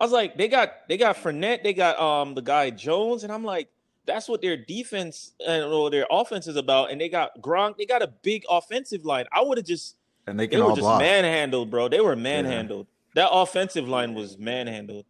I 0.00 0.04
was 0.04 0.12
like, 0.12 0.38
they 0.38 0.48
got 0.48 0.88
they 0.88 0.96
got 0.96 1.16
Fournette, 1.16 1.62
they 1.62 1.74
got 1.74 1.98
um 2.00 2.34
the 2.34 2.42
guy 2.42 2.70
Jones, 2.70 3.24
and 3.24 3.32
I'm 3.32 3.44
like, 3.44 3.68
that's 4.06 4.28
what 4.28 4.40
their 4.40 4.56
defense 4.56 5.32
and 5.46 5.64
or 5.64 5.90
their 5.90 6.06
offense 6.10 6.46
is 6.46 6.56
about. 6.56 6.90
And 6.90 7.00
they 7.00 7.08
got 7.10 7.38
Gronk, 7.42 7.76
they 7.76 7.84
got 7.86 8.02
a 8.02 8.06
big 8.22 8.44
offensive 8.48 9.04
line. 9.04 9.26
I 9.32 9.42
would 9.42 9.58
have 9.58 9.66
just 9.66 9.96
And 10.28 10.38
they 10.38 10.46
they 10.46 10.58
were 10.58 10.64
all 10.64 10.70
just 10.70 10.80
block. 10.80 11.00
manhandled, 11.00 11.70
bro. 11.70 11.88
They 11.88 12.00
were 12.00 12.16
manhandled. 12.16 12.86
That 13.14 13.30
offensive 13.32 13.88
line 13.88 14.14
was 14.14 14.38
manhandled. 14.38 15.06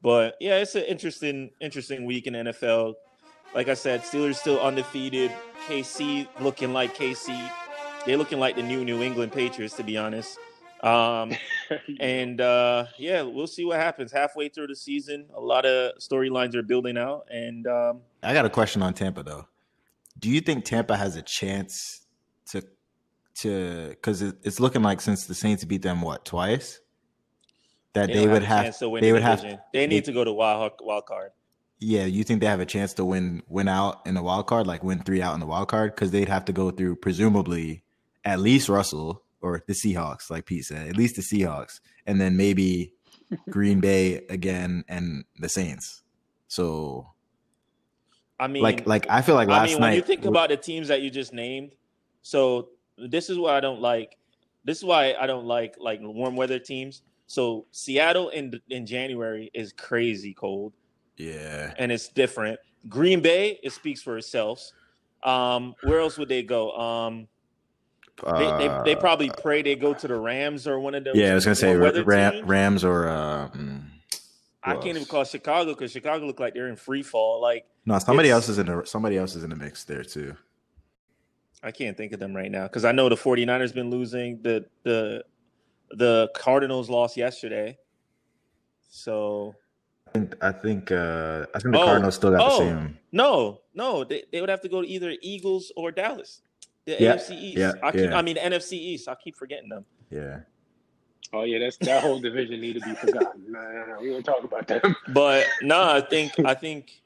But 0.00 0.36
yeah, 0.40 0.58
it's 0.58 0.74
an 0.74 0.84
interesting, 0.84 1.50
interesting 1.60 2.06
week 2.06 2.26
in 2.26 2.34
NFL. 2.34 2.94
Like 3.54 3.68
I 3.68 3.74
said, 3.74 4.02
Steelers 4.02 4.36
still 4.36 4.60
undefeated. 4.60 5.30
KC 5.66 6.26
looking 6.40 6.72
like 6.72 6.96
KC. 6.96 7.50
They're 8.04 8.16
looking 8.16 8.40
like 8.40 8.56
the 8.56 8.62
new 8.62 8.84
New 8.84 9.02
England 9.02 9.32
Patriots, 9.32 9.76
to 9.76 9.84
be 9.84 9.96
honest. 9.96 10.38
Um, 10.82 11.32
and 12.00 12.40
uh, 12.40 12.86
yeah, 12.98 13.22
we'll 13.22 13.46
see 13.46 13.64
what 13.64 13.78
happens 13.78 14.10
halfway 14.10 14.48
through 14.48 14.66
the 14.68 14.76
season. 14.76 15.26
A 15.34 15.40
lot 15.40 15.64
of 15.64 15.92
storylines 15.98 16.54
are 16.54 16.62
building 16.62 16.98
out, 16.98 17.26
and 17.30 17.66
um, 17.66 18.00
I 18.22 18.34
got 18.34 18.44
a 18.44 18.50
question 18.50 18.82
on 18.82 18.94
Tampa 18.94 19.22
though. 19.22 19.46
Do 20.18 20.28
you 20.28 20.40
think 20.40 20.64
Tampa 20.64 20.96
has 20.96 21.16
a 21.16 21.22
chance 21.22 22.00
to 22.00 22.01
to 23.36 23.88
because 23.90 24.22
it, 24.22 24.36
it's 24.42 24.60
looking 24.60 24.82
like 24.82 25.00
since 25.00 25.26
the 25.26 25.34
Saints 25.34 25.64
beat 25.64 25.82
them 25.82 26.02
what 26.02 26.24
twice 26.24 26.80
that 27.94 28.08
they, 28.08 28.14
don't 28.24 28.30
would 28.30 28.42
a 28.42 28.46
have, 28.46 28.64
chance 28.64 28.78
to 28.78 28.88
win 28.88 29.00
they 29.02 29.08
the 29.08 29.12
would 29.14 29.22
have. 29.22 29.44
They 29.72 29.86
need 29.86 30.04
to 30.06 30.12
go 30.12 30.24
to 30.24 30.32
wild 30.32 30.72
wild 30.80 31.06
card. 31.06 31.30
yeah 31.78 32.04
you 32.04 32.24
think 32.24 32.40
they 32.40 32.46
have 32.46 32.60
a 32.60 32.66
chance 32.66 32.94
to 32.94 33.04
win 33.04 33.42
win 33.48 33.68
out 33.68 34.00
in 34.06 34.14
the 34.14 34.22
wild 34.22 34.46
card 34.46 34.66
like 34.66 34.82
win 34.82 35.00
three 35.00 35.22
out 35.22 35.34
in 35.34 35.40
the 35.40 35.46
wild 35.46 35.68
card 35.68 35.94
because 35.94 36.10
they'd 36.10 36.28
have 36.28 36.44
to 36.46 36.52
go 36.52 36.70
through 36.70 36.96
presumably 36.96 37.82
at 38.24 38.38
least 38.38 38.68
Russell 38.68 39.22
or 39.40 39.62
the 39.66 39.72
Seahawks 39.72 40.30
like 40.30 40.46
Pete 40.46 40.64
said 40.64 40.88
at 40.88 40.96
least 40.96 41.16
the 41.16 41.22
Seahawks 41.22 41.80
and 42.06 42.20
then 42.20 42.36
maybe 42.36 42.92
Green 43.50 43.80
Bay 43.80 44.24
again 44.28 44.84
and 44.88 45.24
the 45.38 45.48
Saints 45.48 46.02
so 46.48 47.08
I 48.38 48.48
mean, 48.48 48.62
like 48.62 48.86
like 48.88 49.06
I 49.08 49.22
feel 49.22 49.36
like 49.36 49.48
last 49.48 49.60
I 49.60 49.72
mean, 49.72 49.80
night 49.80 49.86
when 49.86 49.94
you 49.94 50.02
think 50.02 50.24
about 50.24 50.48
the 50.48 50.56
teams 50.56 50.88
that 50.88 51.00
you 51.00 51.10
just 51.10 51.32
named, 51.32 51.76
so 52.22 52.70
this 52.98 53.30
is 53.30 53.38
why 53.38 53.56
I 53.56 53.60
don't 53.60 53.80
like. 53.80 54.16
This 54.64 54.78
is 54.78 54.84
why 54.84 55.14
I 55.18 55.26
don't 55.26 55.44
like 55.44 55.74
like 55.78 56.00
warm 56.02 56.36
weather 56.36 56.58
teams. 56.58 57.02
So 57.26 57.66
Seattle 57.70 58.28
in 58.30 58.60
in 58.68 58.86
January 58.86 59.50
is 59.54 59.72
crazy 59.72 60.34
cold 60.34 60.72
yeah 61.16 61.74
and 61.78 61.92
it's 61.92 62.08
different. 62.08 62.58
Green 62.88 63.20
Bay 63.20 63.58
it 63.62 63.72
speaks 63.72 64.02
for 64.02 64.16
itself. 64.16 64.70
Um, 65.22 65.74
where 65.82 66.00
else 66.00 66.18
would 66.18 66.28
they 66.28 66.42
go? 66.42 66.72
Um, 66.72 67.28
they, 68.24 68.30
they, 68.32 68.82
they 68.84 68.96
Uh, 68.96 69.00
probably 69.00 69.30
pray 69.40 69.62
they 69.62 69.76
go 69.76 69.94
to 69.94 70.08
the 70.08 70.16
Rams 70.16 70.66
or 70.66 70.78
one 70.80 70.94
of 70.94 71.04
those. 71.04 71.14
Yeah, 71.14 71.32
I 71.32 71.34
was 71.34 71.44
gonna 71.44 71.54
say 71.54 71.74
Ram. 71.76 72.46
Rams 72.46 72.84
or 72.84 73.08
uh, 73.08 73.48
I 74.64 74.74
can't 74.74 74.86
even 74.86 75.04
call 75.04 75.24
Chicago 75.24 75.72
because 75.72 75.90
Chicago 75.90 76.26
look 76.26 76.38
like 76.38 76.54
they're 76.54 76.68
in 76.68 76.76
free 76.76 77.02
fall. 77.02 77.40
Like 77.40 77.66
no. 77.86 77.98
Somebody 77.98 78.30
else 78.30 78.48
is 78.48 78.58
in 78.58 78.66
the 78.66 78.82
somebody 78.84 79.16
else 79.16 79.34
is 79.34 79.44
in 79.44 79.50
the 79.50 79.56
mix 79.56 79.84
there 79.84 80.04
too. 80.04 80.36
I 81.62 81.70
can't 81.70 81.96
think 81.96 82.12
of 82.12 82.18
them 82.20 82.34
right 82.34 82.50
now 82.50 82.64
because 82.64 82.84
I 82.84 82.92
know 82.92 83.08
the 83.08 83.14
49ers 83.16 83.72
been 83.74 83.90
losing. 83.90 84.40
The 84.42 84.66
the 84.82 85.24
the 85.90 86.30
Cardinals 86.34 86.88
lost 86.90 87.16
yesterday. 87.16 87.78
So 88.88 89.54
I 90.08 90.10
think 90.12 90.34
I 90.44 90.52
think 90.52 90.90
uh, 90.90 91.46
I 91.54 91.58
think 91.58 91.74
the 91.74 91.80
Oh, 91.80 91.84
Cardinals 91.84 92.16
still 92.16 92.30
got 92.32 92.40
oh. 92.40 92.58
the 92.58 92.64
same. 92.64 92.98
no, 93.12 93.60
no, 93.74 94.04
they, 94.04 94.24
they 94.32 94.40
would 94.40 94.50
have 94.50 94.60
to 94.62 94.68
go 94.68 94.82
to 94.82 94.88
either 94.88 95.14
Eagles 95.22 95.72
or 95.76 95.90
Dallas. 95.92 96.42
The 96.84 96.96
Yeah, 96.98 97.14
AFC 97.16 97.30
East. 97.32 97.58
yeah, 97.58 97.72
I 97.82 97.92
keep 97.92 98.00
yeah. 98.10 98.18
I 98.18 98.22
mean 98.22 98.34
the 98.34 98.40
NFC 98.40 98.72
East. 98.74 99.08
I 99.08 99.14
keep 99.14 99.36
forgetting 99.36 99.68
them. 99.68 99.84
Yeah, 100.10 100.40
Oh 101.32 101.44
yeah, 101.44 101.58
that's 101.60 101.76
that 101.78 102.02
whole 102.02 102.18
division 102.20 102.60
need 102.60 102.74
to 102.74 102.80
be 102.80 102.94
forgotten. 102.94 103.44
No, 103.48 103.60
no, 103.60 103.84
no, 103.86 103.98
we 104.00 104.10
don't 104.10 104.22
talk 104.24 104.44
about 104.44 104.66
them. 104.66 104.94
But 105.08 105.46
no, 105.62 105.82
I 105.82 106.00
think 106.00 106.32
I 106.44 106.54
think 106.54 107.01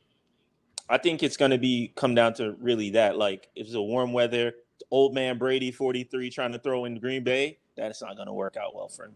I 0.88 0.98
think 0.98 1.22
it's 1.22 1.36
gonna 1.36 1.58
be 1.58 1.92
come 1.96 2.14
down 2.14 2.34
to 2.34 2.54
really 2.60 2.90
that. 2.90 3.16
Like 3.16 3.48
if 3.56 3.66
it's 3.66 3.74
a 3.74 3.82
warm 3.82 4.12
weather, 4.12 4.54
old 4.90 5.14
man 5.14 5.38
Brady 5.38 5.70
43 5.72 6.30
trying 6.30 6.52
to 6.52 6.58
throw 6.58 6.84
in 6.84 6.98
Green 7.00 7.24
Bay, 7.24 7.58
that's 7.76 8.02
not 8.02 8.16
gonna 8.16 8.32
work 8.34 8.56
out 8.56 8.74
well 8.74 8.88
for 8.88 9.04
him. 9.06 9.14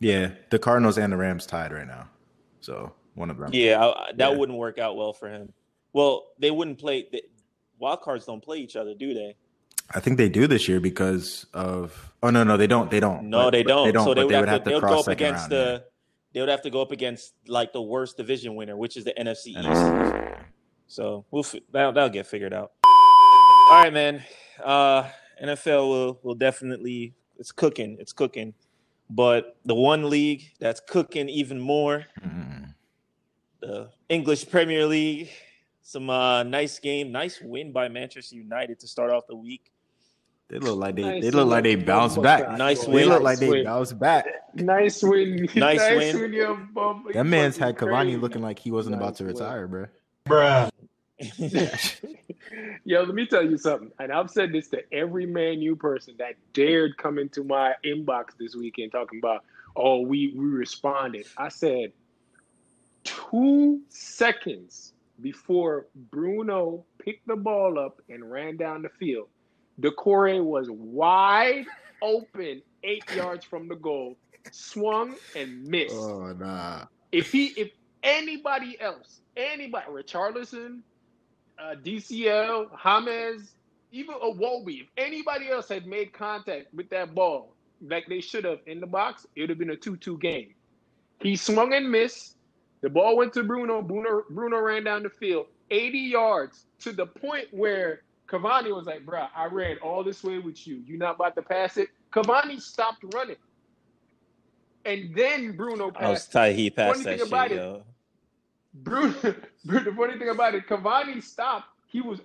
yeah. 0.00 0.30
The 0.50 0.58
Cardinals 0.58 0.98
and 0.98 1.12
the 1.12 1.16
Rams 1.16 1.46
tied 1.46 1.72
right 1.72 1.86
now, 1.86 2.08
so 2.60 2.92
one 3.14 3.30
of 3.30 3.38
them. 3.38 3.50
Yeah, 3.52 3.84
I, 3.84 4.12
that 4.16 4.32
Yeah. 4.32 4.36
wouldn't 4.36 4.58
work 4.58 4.78
out 4.78 4.96
well 4.96 5.12
for 5.12 5.28
him. 5.28 5.52
Well, 5.92 6.26
they 6.38 6.50
wouldn't 6.50 6.78
play. 6.78 7.06
The, 7.10 7.22
wild 7.78 8.00
cards 8.02 8.24
don't 8.26 8.42
play 8.42 8.58
each 8.58 8.76
other, 8.76 8.94
do 8.94 9.14
they? 9.14 9.36
I 9.94 10.00
think 10.00 10.16
they 10.18 10.28
do 10.28 10.46
this 10.46 10.66
year 10.68 10.80
because 10.80 11.46
of. 11.54 12.12
Oh 12.22 12.30
no, 12.30 12.42
no, 12.44 12.56
they 12.56 12.66
don't. 12.66 12.90
They 12.90 13.00
don't. 13.00 13.28
No, 13.28 13.44
But- 13.44 13.50
they 13.50 13.62
don't. 13.62 13.86
They 13.86 13.92
don't. 13.92 14.04
So 14.04 14.14
they 14.14 14.24
would, 14.24 14.32
they 14.34 14.40
would 14.40 14.48
have 14.48 14.58
have 14.58 14.64
to. 14.64 14.70
to 14.70 14.74
would 14.76 14.80
go 14.82 14.86
cross 14.88 15.08
up 15.08 15.12
against 15.12 15.40
round. 15.42 15.52
the. 15.52 15.84
They 16.32 16.40
would 16.40 16.48
have 16.48 16.62
to 16.62 16.70
go 16.70 16.82
up 16.82 16.90
against 16.90 17.32
like 17.46 17.72
the 17.72 17.80
worst 17.82 18.16
division 18.16 18.56
winner, 18.56 18.76
which 18.76 18.96
is 18.96 19.04
the 19.04 19.12
NFC. 19.12 19.48
East. 19.50 19.58
Mm. 19.58 20.33
NFC. 20.86 20.92
So 20.92 21.24
we'll 21.30 21.42
fi- 21.42 21.62
that'll, 21.72 21.92
that'll 21.92 22.08
get 22.10 22.26
figured 22.26 22.52
out. 22.52 22.72
All 23.70 23.82
right, 23.82 23.92
man. 23.92 24.22
Uh, 24.62 25.08
NFL 25.42 25.88
will 25.88 26.20
will 26.22 26.34
definitely 26.34 27.14
it's 27.38 27.52
cooking. 27.52 27.96
It's 27.98 28.12
cooking. 28.12 28.54
But 29.10 29.56
the 29.64 29.74
one 29.74 30.08
league 30.08 30.50
that's 30.60 30.80
cooking 30.80 31.28
even 31.28 31.60
more, 31.60 32.04
Mm. 32.24 32.74
the 33.60 33.90
English 34.08 34.48
Premier 34.48 34.86
League. 34.86 35.28
Some 35.86 36.08
uh, 36.08 36.42
nice 36.44 36.78
game, 36.78 37.12
nice 37.12 37.42
win 37.42 37.70
by 37.70 37.88
Manchester 37.88 38.36
United 38.36 38.80
to 38.80 38.88
start 38.88 39.10
off 39.10 39.26
the 39.26 39.36
week. 39.36 39.70
They 40.48 40.58
look 40.58 40.78
like 40.78 40.96
they. 40.96 41.02
Nice 41.02 41.22
they 41.24 41.30
look 41.30 41.48
like 41.48 41.64
they 41.64 41.76
win. 41.76 41.84
bounced 41.84 42.22
back. 42.22 42.44
shot. 42.44 42.56
Nice 42.58 42.86
They 42.86 42.92
win. 42.92 43.08
look 43.10 43.22
like 43.22 43.32
Nice 43.34 43.40
they 43.40 43.48
win. 43.50 43.64
bounced 43.64 43.98
back. 43.98 44.26
Nice 44.54 45.02
win. 45.02 45.48
Nice 45.54 45.80
win. 45.80 46.16
win 46.20 46.32
your 46.32 46.54
bum. 46.54 47.04
That 47.12 47.24
man's 47.26 47.58
had 47.58 47.74
Fucking 47.78 47.88
Cavani 47.88 48.02
crazy. 48.04 48.16
looking 48.16 48.42
like 48.42 48.58
he 48.58 48.70
wasn't 48.70 48.94
about 48.94 49.08
Nice 49.10 49.16
to 49.18 49.24
win. 49.24 49.32
retire, 49.34 49.66
bro. 49.68 49.86
Yo, 52.84 53.02
let 53.02 53.14
me 53.14 53.26
tell 53.26 53.44
you 53.44 53.58
something. 53.58 53.90
And 53.98 54.12
I've 54.12 54.30
said 54.30 54.52
this 54.52 54.68
to 54.68 54.82
every 54.92 55.26
Man 55.26 55.60
U 55.60 55.76
person 55.76 56.14
that 56.18 56.34
dared 56.52 56.96
come 56.96 57.18
into 57.18 57.44
my 57.44 57.74
inbox 57.84 58.28
this 58.38 58.54
weekend 58.56 58.92
talking 58.92 59.18
about, 59.18 59.44
oh, 59.76 60.00
we, 60.00 60.32
we 60.34 60.46
responded. 60.46 61.26
I 61.36 61.48
said, 61.48 61.92
two 63.04 63.80
seconds 63.90 64.94
before 65.20 65.86
Bruno 66.10 66.84
picked 66.98 67.26
the 67.26 67.36
ball 67.36 67.78
up 67.78 68.00
and 68.08 68.30
ran 68.30 68.56
down 68.56 68.82
the 68.82 68.88
field, 68.88 69.28
Doucouré 69.80 70.42
was 70.42 70.68
wide 70.70 71.66
open, 72.02 72.62
eight 72.82 73.04
yards 73.14 73.44
from 73.44 73.68
the 73.68 73.76
goal, 73.76 74.16
swung 74.50 75.14
and 75.36 75.66
missed. 75.66 75.94
Oh 75.94 76.32
nah. 76.32 76.84
If 77.12 77.30
he, 77.30 77.46
if 77.56 77.72
anybody 78.02 78.80
else, 78.80 79.20
anybody, 79.36 79.86
Richarlison, 79.90 80.80
uh, 81.58 81.74
DCL, 81.82 82.68
James, 82.84 83.54
even 83.92 84.14
a 84.16 84.32
Iwobi, 84.32 84.82
if 84.82 84.86
anybody 84.96 85.50
else 85.50 85.68
had 85.68 85.86
made 85.86 86.12
contact 86.12 86.72
with 86.74 86.88
that 86.90 87.14
ball, 87.14 87.54
like 87.80 88.06
they 88.08 88.20
should 88.20 88.44
have 88.44 88.58
in 88.66 88.80
the 88.80 88.86
box, 88.86 89.26
it 89.36 89.42
would 89.42 89.50
have 89.50 89.58
been 89.58 89.70
a 89.70 89.76
2-2 89.76 90.20
game. 90.20 90.54
He 91.20 91.36
swung 91.36 91.72
and 91.74 91.90
missed. 91.90 92.36
The 92.80 92.90
ball 92.90 93.16
went 93.16 93.32
to 93.34 93.44
Bruno. 93.44 93.82
Bruno, 93.82 94.24
Bruno 94.30 94.58
ran 94.58 94.84
down 94.84 95.04
the 95.04 95.10
field 95.10 95.46
80 95.70 95.98
yards 95.98 96.66
to 96.80 96.92
the 96.92 97.06
point 97.06 97.46
where 97.50 98.02
Cavani 98.28 98.74
was 98.74 98.86
like, 98.86 99.04
bruh, 99.06 99.28
I 99.34 99.46
ran 99.46 99.78
all 99.78 100.04
this 100.04 100.22
way 100.22 100.38
with 100.38 100.66
you. 100.66 100.82
You're 100.86 100.98
not 100.98 101.16
about 101.16 101.34
to 101.36 101.42
pass 101.42 101.76
it? 101.76 101.88
Cavani 102.12 102.60
stopped 102.60 103.04
running. 103.14 103.36
And 104.84 105.14
then 105.14 105.56
Bruno 105.56 105.92
I 105.96 106.10
was 106.10 106.20
passed. 106.20 106.32
tight. 106.32 106.56
He 106.56 106.70
passed 106.70 107.04
Funny 107.04 107.16
that 107.16 107.48
shit, 107.48 107.56
yo. 107.56 107.82
Bruno, 108.84 109.12
the 109.64 109.94
funny 109.96 110.18
thing 110.18 110.28
about 110.30 110.54
it, 110.54 110.66
Cavani 110.66 111.22
stopped. 111.22 111.66
He 111.86 112.00
was 112.00 112.20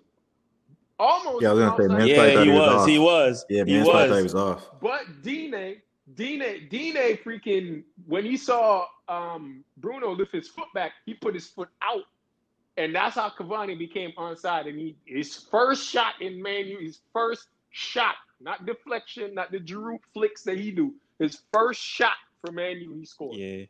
almost 1.00 1.42
Yeah, 1.42 1.52
I 1.52 1.54
was 1.54 1.62
gonna 1.64 1.78
say, 1.78 1.88
outside. 1.88 1.98
man, 1.98 2.08
Yeah, 2.08 2.30
he 2.44 2.44
he 2.44 2.50
was 2.50 2.60
was. 2.60 2.86
He 2.86 3.00
was. 3.00 3.46
Yeah, 3.50 3.64
he 3.66 3.74
man, 3.74 3.82
I 3.82 4.06
thought 4.08 4.18
he 4.18 4.24
was. 4.24 4.24
was 4.24 4.36
off. 4.36 4.70
But 4.82 5.22
Dine, 5.24 5.82
Dine, 6.16 6.68
Dine 6.70 7.18
freaking 7.24 7.84
when 8.08 8.26
he 8.26 8.38
saw 8.38 8.86
um 9.08 9.64
Bruno 9.78 10.12
lift 10.12 10.32
his 10.34 10.48
foot 10.48 10.68
back, 10.74 10.94
he 11.06 11.14
put 11.14 11.34
his 11.36 11.48
foot 11.48 11.70
out. 11.82 12.04
And 12.78 12.96
that's 12.96 13.16
how 13.16 13.30
Cavani 13.30 13.78
became 13.78 14.12
onside. 14.18 14.68
And 14.68 14.80
he 14.80 14.96
his 15.06 15.36
first 15.36 15.88
shot 15.88 16.14
in 16.22 16.42
Man 16.42 16.66
U, 16.68 16.80
his 16.80 17.00
first 17.14 17.48
shot, 17.72 18.16
not 18.40 18.66
deflection, 18.66 19.34
not 19.36 19.52
the 19.52 19.60
Giroud 19.60 20.00
flicks 20.14 20.44
that 20.44 20.58
he 20.58 20.72
do. 20.72 20.94
His 21.20 21.42
first 21.54 21.82
shot 21.82 22.14
for 22.44 22.52
Man 22.52 22.78
U, 22.78 22.96
he 22.98 23.06
scored. 23.06 23.38
Yeah. 23.38 23.66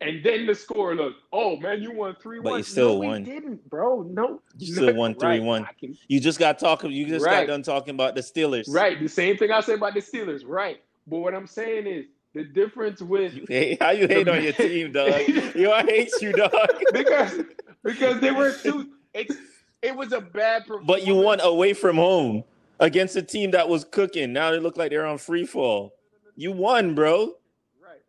And 0.00 0.22
then 0.24 0.46
the 0.46 0.54
score 0.54 0.94
look, 0.94 1.14
oh 1.32 1.56
man, 1.56 1.82
you 1.82 1.92
won 1.92 2.16
three 2.20 2.38
one. 2.40 2.52
But 2.52 2.56
you 2.58 2.62
still 2.64 2.94
no, 2.94 2.98
we 3.00 3.06
won. 3.06 3.24
didn't, 3.24 3.68
bro. 3.70 4.02
No, 4.02 4.40
You 4.58 4.74
still 4.74 4.94
won 4.94 5.14
Right, 5.20 5.40
3-1. 5.40 5.66
Can- 5.78 5.96
You 6.08 6.20
just 6.20 6.38
got 6.38 6.58
talking. 6.58 6.90
You 6.90 7.06
just 7.06 7.24
Right. 7.24 7.46
got 7.46 7.52
done 7.52 7.62
talking 7.62 7.94
about 7.94 8.14
the 8.14 8.20
Steelers. 8.20 8.64
Right. 8.68 8.98
The 9.00 9.08
same 9.08 9.36
thing 9.36 9.50
I 9.50 9.60
said 9.60 9.76
about 9.76 9.94
the 9.94 10.00
Steelers. 10.00 10.42
Right. 10.46 10.80
But 11.06 11.18
what 11.18 11.34
I'm 11.34 11.46
saying 11.46 11.86
is 11.86 12.06
the 12.34 12.44
difference 12.44 13.00
with 13.00 13.34
You 13.34 13.44
hate, 13.48 13.80
how 13.82 13.90
you 13.90 14.08
hate 14.08 14.28
on 14.28 14.42
your 14.42 14.52
team, 14.52 14.92
dog? 14.92 15.08
Yo, 15.54 15.70
I 15.70 15.82
hate 15.82 16.10
you, 16.20 16.32
dog. 16.32 16.50
because 16.92 17.40
because 17.84 18.20
they 18.20 18.30
were 18.32 18.52
too. 18.52 18.90
It's 19.14 19.36
it 19.82 19.94
was 19.94 20.12
a 20.12 20.20
bad 20.20 20.62
performance. 20.62 20.86
But 20.88 21.06
you 21.06 21.14
won 21.14 21.40
away 21.40 21.72
from 21.74 21.96
home 21.96 22.42
against 22.80 23.14
a 23.16 23.22
team 23.22 23.52
that 23.52 23.68
was 23.68 23.84
cooking. 23.84 24.32
Now 24.32 24.50
they 24.50 24.58
look 24.58 24.76
like 24.76 24.90
they're 24.90 25.06
on 25.06 25.18
free 25.18 25.46
fall. 25.46 25.94
You 26.36 26.50
won, 26.52 26.94
bro. 26.94 27.34
Right. 27.80 28.00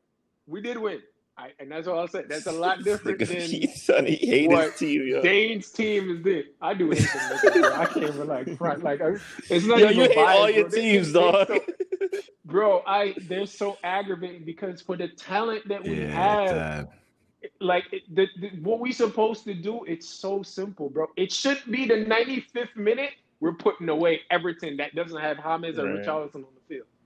We 0.48 0.62
did 0.62 0.78
win. 0.78 1.02
I, 1.38 1.52
and 1.60 1.70
that's 1.70 1.86
what 1.86 1.98
I'll 1.98 2.08
say. 2.08 2.24
That's 2.28 2.46
a 2.48 2.52
lot 2.52 2.84
different 2.84 3.20
than 3.20 3.42
he, 3.42 3.68
son, 3.68 4.06
he 4.06 4.16
hate 4.16 4.50
what 4.50 4.66
his 4.72 4.76
team, 4.80 5.06
yo. 5.08 5.22
Dane's 5.22 5.70
team 5.70 6.10
is 6.16 6.24
this. 6.24 6.46
I 6.62 6.74
do 6.74 6.90
hate 6.92 7.00
them 7.02 7.62
bro. 7.62 7.74
I 7.74 7.86
can't 7.86 7.98
even 8.06 8.28
like 8.28 8.58
front 8.58 8.84
like 8.84 9.02
I, 9.02 9.16
it's 9.50 9.66
not 9.66 9.80
Yo, 9.80 9.86
even 9.90 9.98
you 9.98 10.02
hate 10.04 10.16
biased, 10.16 10.40
all 10.40 10.50
your 10.50 10.64
bro. 10.64 10.70
They- 10.72 10.82
teams, 10.82 11.12
they- 11.14 11.20
dog. 11.20 11.48
they 11.50 11.60
so- 11.60 12.20
bro, 12.46 12.84
I 12.88 13.16
they're 13.24 13.46
so 13.48 13.78
aggravating 13.84 14.46
because 14.46 14.82
for 14.82 14.96
the 14.96 15.10
talent 15.10 15.68
that 15.68 15.84
we 15.84 16.02
Yeah, 16.04 16.08
have, 16.10 16.56
that- 16.56 16.90
like 17.60 17.84
it, 17.92 18.04
the, 18.16 18.28
the, 18.40 18.50
what 18.62 18.80
we 18.80 18.92
supposed 18.92 19.44
to 19.44 19.54
do 19.54 19.84
it's 19.86 20.08
so 20.10 20.42
simple 20.42 20.90
bro 20.90 21.06
it 21.16 21.32
should 21.32 21.62
be 21.70 21.86
the 21.86 21.94
95th 22.06 22.76
minute 22.76 23.12
we're 23.40 23.54
putting 23.54 23.88
away 23.88 24.22
everton 24.32 24.76
that 24.78 24.96
doesn't 24.96 25.20
have 25.22 25.38
James 25.38 25.78
or 25.78 25.86
Right. 25.86 26.04
Richarlison 26.04 26.36
on 26.38 26.42
the 26.42 26.48
field 26.48 26.55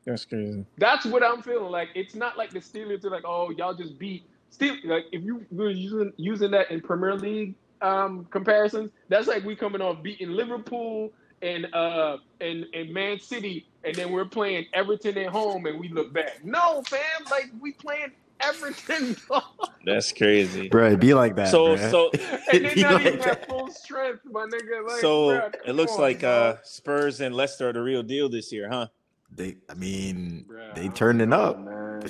That's 0.09 0.25
crazy. 0.25 0.65
that's 0.79 1.05
what 1.05 1.23
i'm 1.23 1.41
feeling 1.43 1.71
like 1.71 1.89
it's 1.93 2.15
not 2.15 2.35
like 2.35 2.49
the 2.49 2.59
steelers 2.59 3.05
are 3.05 3.11
like 3.11 3.25
oh 3.25 3.51
y'all 3.51 3.75
just 3.75 3.99
beat 3.99 4.23
still 4.49 4.75
like 4.85 5.05
if 5.11 5.23
you 5.23 5.45
were 5.51 5.69
using 5.69 6.11
using 6.17 6.49
that 6.51 6.71
in 6.71 6.81
premier 6.81 7.15
league 7.15 7.53
um 7.81 8.25
comparisons 8.31 8.89
that's 9.07 9.27
like 9.27 9.43
we 9.45 9.55
coming 9.55 9.81
off 9.81 10.01
beating 10.01 10.29
liverpool 10.31 11.13
and 11.43 11.71
uh 11.75 12.17
and, 12.41 12.65
and 12.73 12.91
man 12.91 13.19
city 13.19 13.67
and 13.83 13.93
then 13.93 14.11
we're 14.11 14.25
playing 14.25 14.65
everton 14.73 15.15
at 15.17 15.27
home 15.27 15.67
and 15.67 15.79
we 15.79 15.89
look 15.89 16.11
bad 16.11 16.33
no 16.43 16.81
fam 16.87 16.99
like 17.29 17.51
we 17.61 17.71
playing 17.73 18.11
everton 18.41 19.15
That's 19.85 20.11
crazy. 20.11 20.67
bro, 20.69 20.87
it'd 20.87 20.99
be 20.99 21.13
like 21.13 21.35
that. 21.37 21.47
So, 21.49 21.75
bruh. 21.75 21.89
so, 21.89 22.11
and 22.51 22.65
they're 22.65 22.75
not 22.83 22.93
like 22.93 23.05
even 23.05 23.19
that. 23.19 23.27
at 23.27 23.47
full 23.47 23.71
strength, 23.71 24.21
my 24.25 24.45
nigga. 24.45 24.85
Like, 24.87 24.99
so 24.99 25.27
bruh, 25.29 25.55
it 25.65 25.73
looks 25.73 25.93
on, 25.93 26.01
like 26.01 26.19
bro. 26.19 26.29
uh, 26.29 26.57
Spurs 26.63 27.21
and 27.21 27.33
Leicester 27.33 27.69
are 27.69 27.73
the 27.73 27.81
real 27.81 28.03
deal 28.03 28.27
this 28.29 28.51
year, 28.51 28.69
huh? 28.69 28.87
They, 29.31 29.57
I 29.69 29.73
mean, 29.75 30.45
Bruh, 30.49 30.75
they 30.75 30.89
turning 30.89 31.33
up, 31.33 31.59
man. 31.59 32.01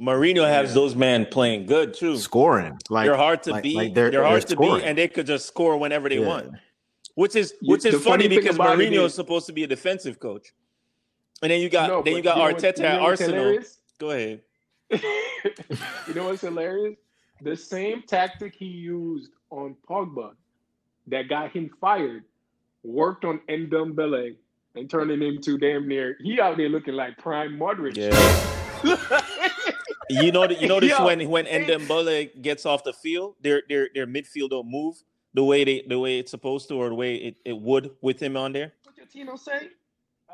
Mourinho 0.00 0.46
has 0.48 0.70
Yeah. 0.70 0.74
those 0.74 0.94
men 0.96 1.26
playing 1.26 1.66
good 1.66 1.94
too. 1.94 2.16
scoring. 2.16 2.78
Like 2.88 3.06
they're 3.06 3.16
hard 3.16 3.42
to 3.44 3.52
like- 3.52 3.62
beat. 3.62 3.76
like 3.76 3.94
they're, 3.94 4.10
they're- 4.10 4.22
hard 4.22 4.42
they're 4.42 4.46
to 4.48 4.52
scoring. 4.54 4.80
beat, 4.80 4.84
and 4.88 4.96
they 4.98 5.08
could 5.08 5.26
just 5.26 5.46
score 5.46 5.76
whenever 5.76 6.08
they 6.08 6.20
Yeah. 6.20 6.26
want. 6.26 6.52
Which 7.14 7.36
is 7.36 7.54
You- 7.60 7.72
which 7.72 7.84
is 7.84 7.94
the 7.94 8.00
funny, 8.00 8.24
funny 8.24 8.36
because 8.36 8.56
about 8.56 8.80
it 8.80 8.90
Mourinho 8.90 9.00
is- 9.04 9.12
is 9.12 9.14
supposed 9.14 9.46
to 9.46 9.52
be 9.52 9.62
a 9.64 9.66
defensive 9.66 10.18
coach, 10.18 10.52
and 11.42 11.50
then 11.50 11.60
you 11.60 11.68
got 11.68 11.88
No, 11.90 12.02
then 12.02 12.16
you 12.16 12.22
got 12.22 12.38
know 12.38 12.44
what- 12.44 12.56
Arteta 12.56 12.78
you 12.78 12.84
at 12.84 13.00
Arsenal. 13.00 13.34
hilarious? 13.36 13.80
Go 13.98 14.10
ahead. 14.10 14.42
you 14.90 16.14
know 16.14 16.24
what's 16.28 16.40
hilarious? 16.40 16.96
The 17.42 17.56
same 17.56 18.02
tactic 18.06 18.54
he 18.54 18.66
used 18.66 19.32
on 19.50 19.76
Pogba 19.88 20.34
that 21.08 21.28
got 21.28 21.52
him 21.52 21.68
fired 21.80 22.24
worked 22.82 23.24
on 23.24 23.40
Ndombele 23.48 24.36
and 24.74 24.88
turning 24.90 25.22
him 25.22 25.40
to 25.42 25.58
damn 25.58 25.86
near. 25.88 26.16
He 26.22 26.40
out 26.40 26.56
there 26.56 26.68
looking 26.68 26.94
like 26.94 27.16
prime 27.18 27.56
Modric. 27.58 27.96
Yeah. 27.96 28.10
You 30.10 30.32
know, 30.32 30.48
you 30.48 30.68
notice 30.68 30.90
Yo, 30.98 31.04
when 31.06 31.28
when 31.30 31.46
hey. 31.46 31.64
Ndombele 31.64 32.42
gets 32.42 32.66
off 32.66 32.84
the 32.84 32.92
field, 32.92 33.36
their 33.40 33.62
their 33.68 33.88
their 33.94 34.06
midfield 34.06 34.50
don't 34.50 34.70
move 34.70 35.02
the 35.32 35.42
way 35.42 35.64
they 35.64 35.82
the 35.88 35.98
way 35.98 36.18
it's 36.18 36.30
supposed 36.30 36.68
to 36.68 36.74
or 36.74 36.88
the 36.90 36.94
way 36.94 37.16
it, 37.16 37.36
it 37.44 37.56
would 37.56 37.90
with 38.02 38.20
him 38.22 38.36
on 38.36 38.52
there. 38.52 38.72
what 38.84 38.94
did 38.96 39.10
Tino 39.10 39.36
say? 39.36 39.68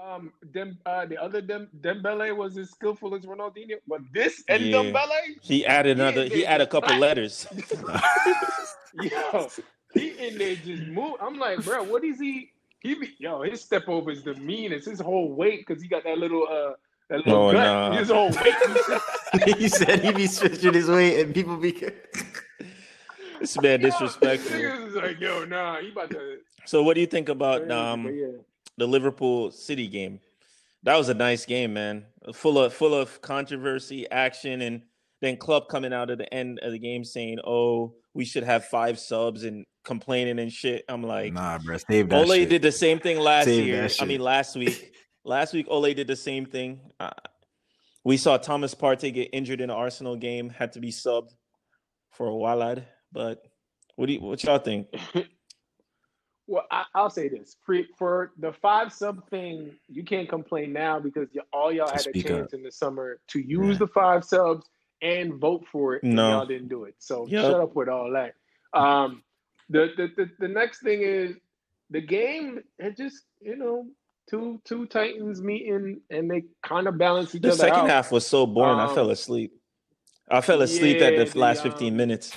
Um, 0.00 0.32
Dem, 0.52 0.78
uh, 0.86 1.04
the 1.04 1.18
other 1.18 1.40
Dem, 1.42 1.68
Dembele 1.82 2.34
was 2.34 2.56
as 2.56 2.70
skillful 2.70 3.14
as 3.14 3.26
Ronaldinho, 3.26 3.76
but 3.86 4.00
this 4.12 4.42
Yeah. 4.48 4.58
Ndombele, 4.58 5.36
He 5.42 5.64
added 5.66 5.98
another. 6.00 6.24
He 6.24 6.28
they- 6.40 6.46
added 6.46 6.66
a 6.66 6.70
couple 6.70 6.96
letters. 6.96 7.46
yo, 9.02 9.48
he 9.94 10.08
in 10.26 10.38
there 10.38 10.56
just 10.56 10.82
move. 10.88 11.14
I'm 11.20 11.38
like, 11.38 11.62
bro, 11.64 11.82
what 11.84 12.02
is 12.02 12.18
he? 12.18 12.50
He 12.80 12.94
be 12.94 13.14
yo, 13.18 13.42
his 13.42 13.60
step 13.60 13.88
over 13.88 14.10
is 14.10 14.22
the 14.22 14.34
meanest. 14.34 14.88
His 14.88 15.00
whole 15.00 15.32
weight 15.32 15.66
because 15.66 15.82
he 15.82 15.88
got 15.88 16.04
that 16.04 16.18
little 16.18 16.46
uh 16.50 16.72
that 17.10 17.26
little 17.26 17.48
Oh, 17.48 17.52
gut. 17.52 17.64
nah. 17.64 17.98
His 17.98 18.08
whole 18.10 18.30
weight. 18.30 19.56
he 19.58 19.68
said 19.68 20.00
he 20.02 20.12
be 20.12 20.26
switching 20.26 20.74
his 20.74 20.88
weight, 20.88 21.20
and 21.20 21.34
people 21.34 21.56
be. 21.56 21.72
This 23.40 23.58
man 23.60 23.80
disrespectful. 23.80 24.54
Niggas 24.54 24.88
is 24.88 24.94
like, 24.96 25.18
yo, 25.18 25.46
nah, 25.46 25.80
he 25.80 25.90
about 25.90 26.10
to. 26.10 26.40
So, 26.66 26.82
what 26.82 26.92
do 26.94 27.00
you 27.00 27.06
think 27.06 27.30
about 27.30 27.66
But 27.68 27.74
um 27.74 28.06
yeah. 28.06 28.26
the 28.76 28.86
Liverpool 28.86 29.50
City 29.50 29.88
game? 29.88 30.20
That 30.82 30.96
was 30.96 31.08
a 31.08 31.14
nice 31.14 31.46
game, 31.46 31.72
man. 31.72 32.04
Full 32.34 32.58
of 32.58 32.74
full 32.74 32.94
of 32.94 33.20
controversy, 33.22 34.08
action, 34.10 34.60
and 34.60 34.82
then 35.20 35.36
Klopp 35.36 35.68
coming 35.68 35.92
out 35.92 36.10
at 36.10 36.18
the 36.18 36.32
end 36.32 36.58
of 36.62 36.72
the 36.72 36.78
game 36.78 37.04
saying, 37.04 37.38
"Oh, 37.44 37.94
we 38.14 38.24
should 38.24 38.42
have 38.44 38.64
five 38.66 38.98
subs," 38.98 39.44
and 39.44 39.64
complaining 39.84 40.38
and 40.38 40.52
shit. 40.52 40.84
I'm 40.88 41.02
like, 41.02 41.32
Nah, 41.32 41.58
bro, 41.58 41.76
save 41.78 42.08
that. 42.10 42.16
Ole 42.26 42.34
shit. 42.34 42.48
did 42.50 42.62
the 42.62 42.72
same 42.72 42.98
thing 42.98 43.18
last 43.18 43.46
Save 43.46 43.66
year. 43.66 43.88
I 44.00 44.04
mean, 44.04 44.20
last 44.20 44.56
week. 44.56 44.94
last 45.24 45.52
week, 45.54 45.66
Ole 45.68 45.94
did 45.94 46.06
the 46.06 46.16
same 46.16 46.44
thing. 46.46 46.80
Uh, 46.98 47.10
we 48.04 48.16
saw 48.16 48.36
Thomas 48.38 48.74
Partey 48.74 49.12
get 49.12 49.28
injured 49.32 49.60
in 49.60 49.68
the 49.68 49.74
Arsenal 49.74 50.16
game, 50.16 50.48
had 50.50 50.72
to 50.72 50.80
be 50.80 50.90
subbed 50.90 51.30
for 52.12 52.26
a 52.26 52.34
while. 52.34 52.56
lad. 52.56 52.86
But 53.12 53.42
what 53.96 54.06
do 54.06 54.12
you, 54.14 54.20
what 54.20 54.42
y'all 54.44 54.58
think? 54.58 54.88
Well, 56.46 56.64
I, 56.70 56.84
I'll 56.96 57.10
say 57.10 57.28
this: 57.28 57.56
for, 57.64 57.76
for 57.96 58.32
the 58.38 58.52
five 58.52 58.92
sub 58.92 59.28
thing, 59.30 59.70
you 59.88 60.02
can't 60.02 60.28
complain 60.28 60.72
now 60.72 60.98
because 60.98 61.28
y- 61.32 61.42
all 61.52 61.70
y'all 61.70 61.88
had 61.88 62.04
a 62.08 62.12
chance 62.12 62.48
up. 62.52 62.54
in 62.54 62.64
the 62.64 62.72
summer 62.72 63.20
to 63.28 63.38
use 63.40 63.74
Yeah. 63.74 63.78
the 63.78 63.86
five 63.86 64.24
subs 64.24 64.66
and 65.02 65.34
vote 65.34 65.64
for 65.70 65.94
it. 65.96 66.02
and 66.02 66.14
No. 66.14 66.30
y'all 66.30 66.46
didn't 66.46 66.68
do 66.68 66.84
it. 66.84 66.94
So 66.98 67.26
Yep. 67.26 67.42
shut 67.44 67.60
up 67.60 67.74
with 67.74 67.88
all 67.88 68.10
that. 68.12 68.34
Um, 68.78 69.22
the, 69.68 69.88
the 69.96 70.08
the 70.16 70.30
the 70.40 70.48
next 70.48 70.82
thing 70.82 71.02
is 71.02 71.36
the 71.90 72.00
game. 72.00 72.60
It 72.78 72.96
just 72.96 73.24
you 73.40 73.56
know 73.56 73.86
two 74.28 74.60
two 74.64 74.86
Titans 74.86 75.40
meeting 75.42 76.00
and 76.10 76.30
they 76.30 76.44
kind 76.62 76.86
of 76.86 76.98
balance 76.98 77.34
each 77.34 77.40
other. 77.44 77.50
The 77.52 77.56
second 77.56 77.80
out. 77.80 77.88
half 77.90 78.12
was 78.12 78.26
so 78.26 78.46
boring. 78.46 78.78
I 78.78 78.86
Um, 78.86 78.94
fell 78.94 79.10
asleep. 79.10 79.52
I 80.30 80.40
fell 80.40 80.62
asleep 80.62 81.00
at 81.02 81.16
the 81.16 81.24
the, 81.24 81.38
last 81.38 81.62
15 81.64 81.92
um, 81.92 81.96
minutes. 81.96 82.32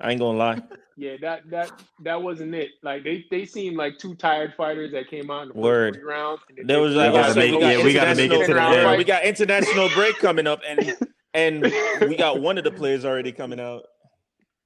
I 0.00 0.10
ain't 0.10 0.20
gonna 0.20 0.38
lie. 0.38 0.62
Yeah, 0.96 1.16
that 1.22 1.48
that 1.48 1.72
that 2.04 2.20
wasn't 2.20 2.54
it. 2.54 2.72
Like 2.82 3.04
they 3.04 3.24
they 3.30 3.46
seemed 3.46 3.78
like 3.78 3.96
two 3.96 4.14
tired 4.16 4.52
fighters 4.54 4.92
that 4.92 5.08
came 5.08 5.30
out 5.30 5.44
in 5.44 5.48
the 5.48 5.54
Word. 5.54 5.94
three 5.94 6.02
rounds. 6.02 6.42
And 6.50 6.58
then 6.58 6.66
There 6.66 6.80
was 6.82 6.94
like 6.94 7.10
We 7.12 7.18
gotta 7.18 7.34
make- 7.40 7.60
yeah, 7.60 7.82
we 7.84 7.92
gotta 7.94 8.14
make 8.16 8.26
it 8.26 8.28
to 8.32 8.36
the 8.36 8.44
international- 8.44 8.88
end. 8.90 8.98
We 8.98 9.04
got 9.04 9.24
international 9.24 9.88
break 9.94 10.18
coming 10.18 10.46
up, 10.46 10.60
and 10.68 10.78
and 11.34 11.62
we 12.02 12.16
got 12.16 12.40
one 12.40 12.58
of 12.58 12.64
the 12.64 12.70
players 12.70 13.04
already 13.04 13.32
coming 13.32 13.60
out. 13.60 13.84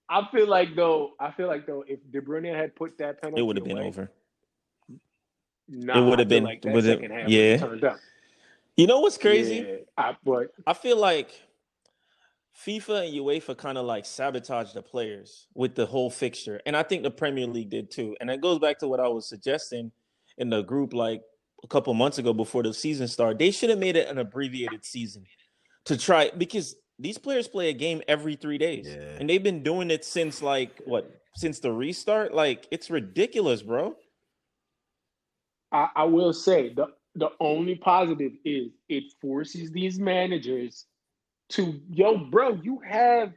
I 0.08 0.26
feel 0.30 0.46
like 0.48 0.74
though, 0.76 1.12
I 1.18 1.30
feel 1.32 1.48
like 1.48 1.66
though, 1.66 1.84
if 1.86 1.98
De 2.10 2.20
Bruyne 2.20 2.54
had 2.54 2.74
put 2.76 2.98
that 2.98 3.20
penalty, 3.22 3.40
It 3.40 3.44
would 3.44 3.56
have 3.56 3.64
been 3.64 3.78
away, 3.78 3.86
over. 3.86 4.10
Nah, 5.68 5.98
It 5.98 6.08
would 6.08 6.18
have 6.18 6.28
been- 6.28 6.44
like 6.44 6.62
that 6.62 6.76
it- 6.76 7.10
yeah. 7.10 7.26
yeah. 7.26 7.56
turned 7.56 7.84
up. 7.84 7.96
You 8.76 8.86
know 8.86 9.00
what's 9.00 9.16
crazy? 9.18 9.66
Yeah, 9.66 9.76
I, 9.96 10.16
but 10.24 10.52
I 10.66 10.74
feel 10.74 10.96
like 10.96 11.30
FIFA 12.66 13.06
and 13.06 13.14
UEFA 13.14 13.56
kind 13.56 13.78
of 13.78 13.86
like 13.86 14.04
sabotage 14.04 14.72
the 14.72 14.82
players 14.82 15.46
with 15.54 15.74
the 15.74 15.86
whole 15.86 16.10
fixture. 16.10 16.60
And 16.66 16.76
I 16.76 16.82
think 16.82 17.02
the 17.02 17.10
Premier 17.10 17.46
League 17.46 17.70
did 17.70 17.90
too. 17.90 18.16
And 18.20 18.28
it 18.30 18.40
goes 18.40 18.58
back 18.58 18.78
to 18.80 18.88
what 18.88 19.00
I 19.00 19.08
was 19.08 19.28
suggesting 19.28 19.92
in 20.38 20.50
the 20.50 20.62
group. 20.62 20.92
Like, 20.92 21.22
a 21.62 21.66
couple 21.66 21.94
months 21.94 22.18
ago 22.18 22.32
before 22.34 22.62
the 22.62 22.74
season 22.74 23.08
started. 23.08 23.38
They 23.38 23.50
should 23.50 23.70
have 23.70 23.78
made 23.78 23.96
it 23.96 24.08
an 24.08 24.18
abbreviated 24.18 24.84
season 24.84 25.24
to 25.86 25.96
try 25.96 26.30
because 26.36 26.76
these 26.98 27.18
players 27.18 27.48
play 27.48 27.68
a 27.68 27.72
game 27.72 28.02
every 28.08 28.36
three 28.36 28.58
days, 28.58 28.86
Yeah. 28.88 29.16
and 29.18 29.28
they've 29.28 29.42
been 29.42 29.62
doing 29.62 29.90
it 29.90 30.04
since 30.04 30.40
like 30.42 30.80
what 30.86 31.10
since 31.36 31.58
the 31.60 31.72
restart. 31.72 32.32
Like 32.34 32.66
it's 32.70 32.90
ridiculous, 32.90 33.62
bro. 33.62 33.96
I, 35.72 35.88
I 35.96 36.04
will 36.04 36.32
say 36.32 36.72
the 36.72 36.86
the 37.16 37.30
only 37.40 37.76
positive 37.76 38.32
is 38.44 38.70
it 38.88 39.04
forces 39.20 39.70
these 39.70 39.98
managers 39.98 40.86
to 41.50 41.80
yo, 41.90 42.16
bro, 42.18 42.54
you 42.62 42.80
have 42.86 43.32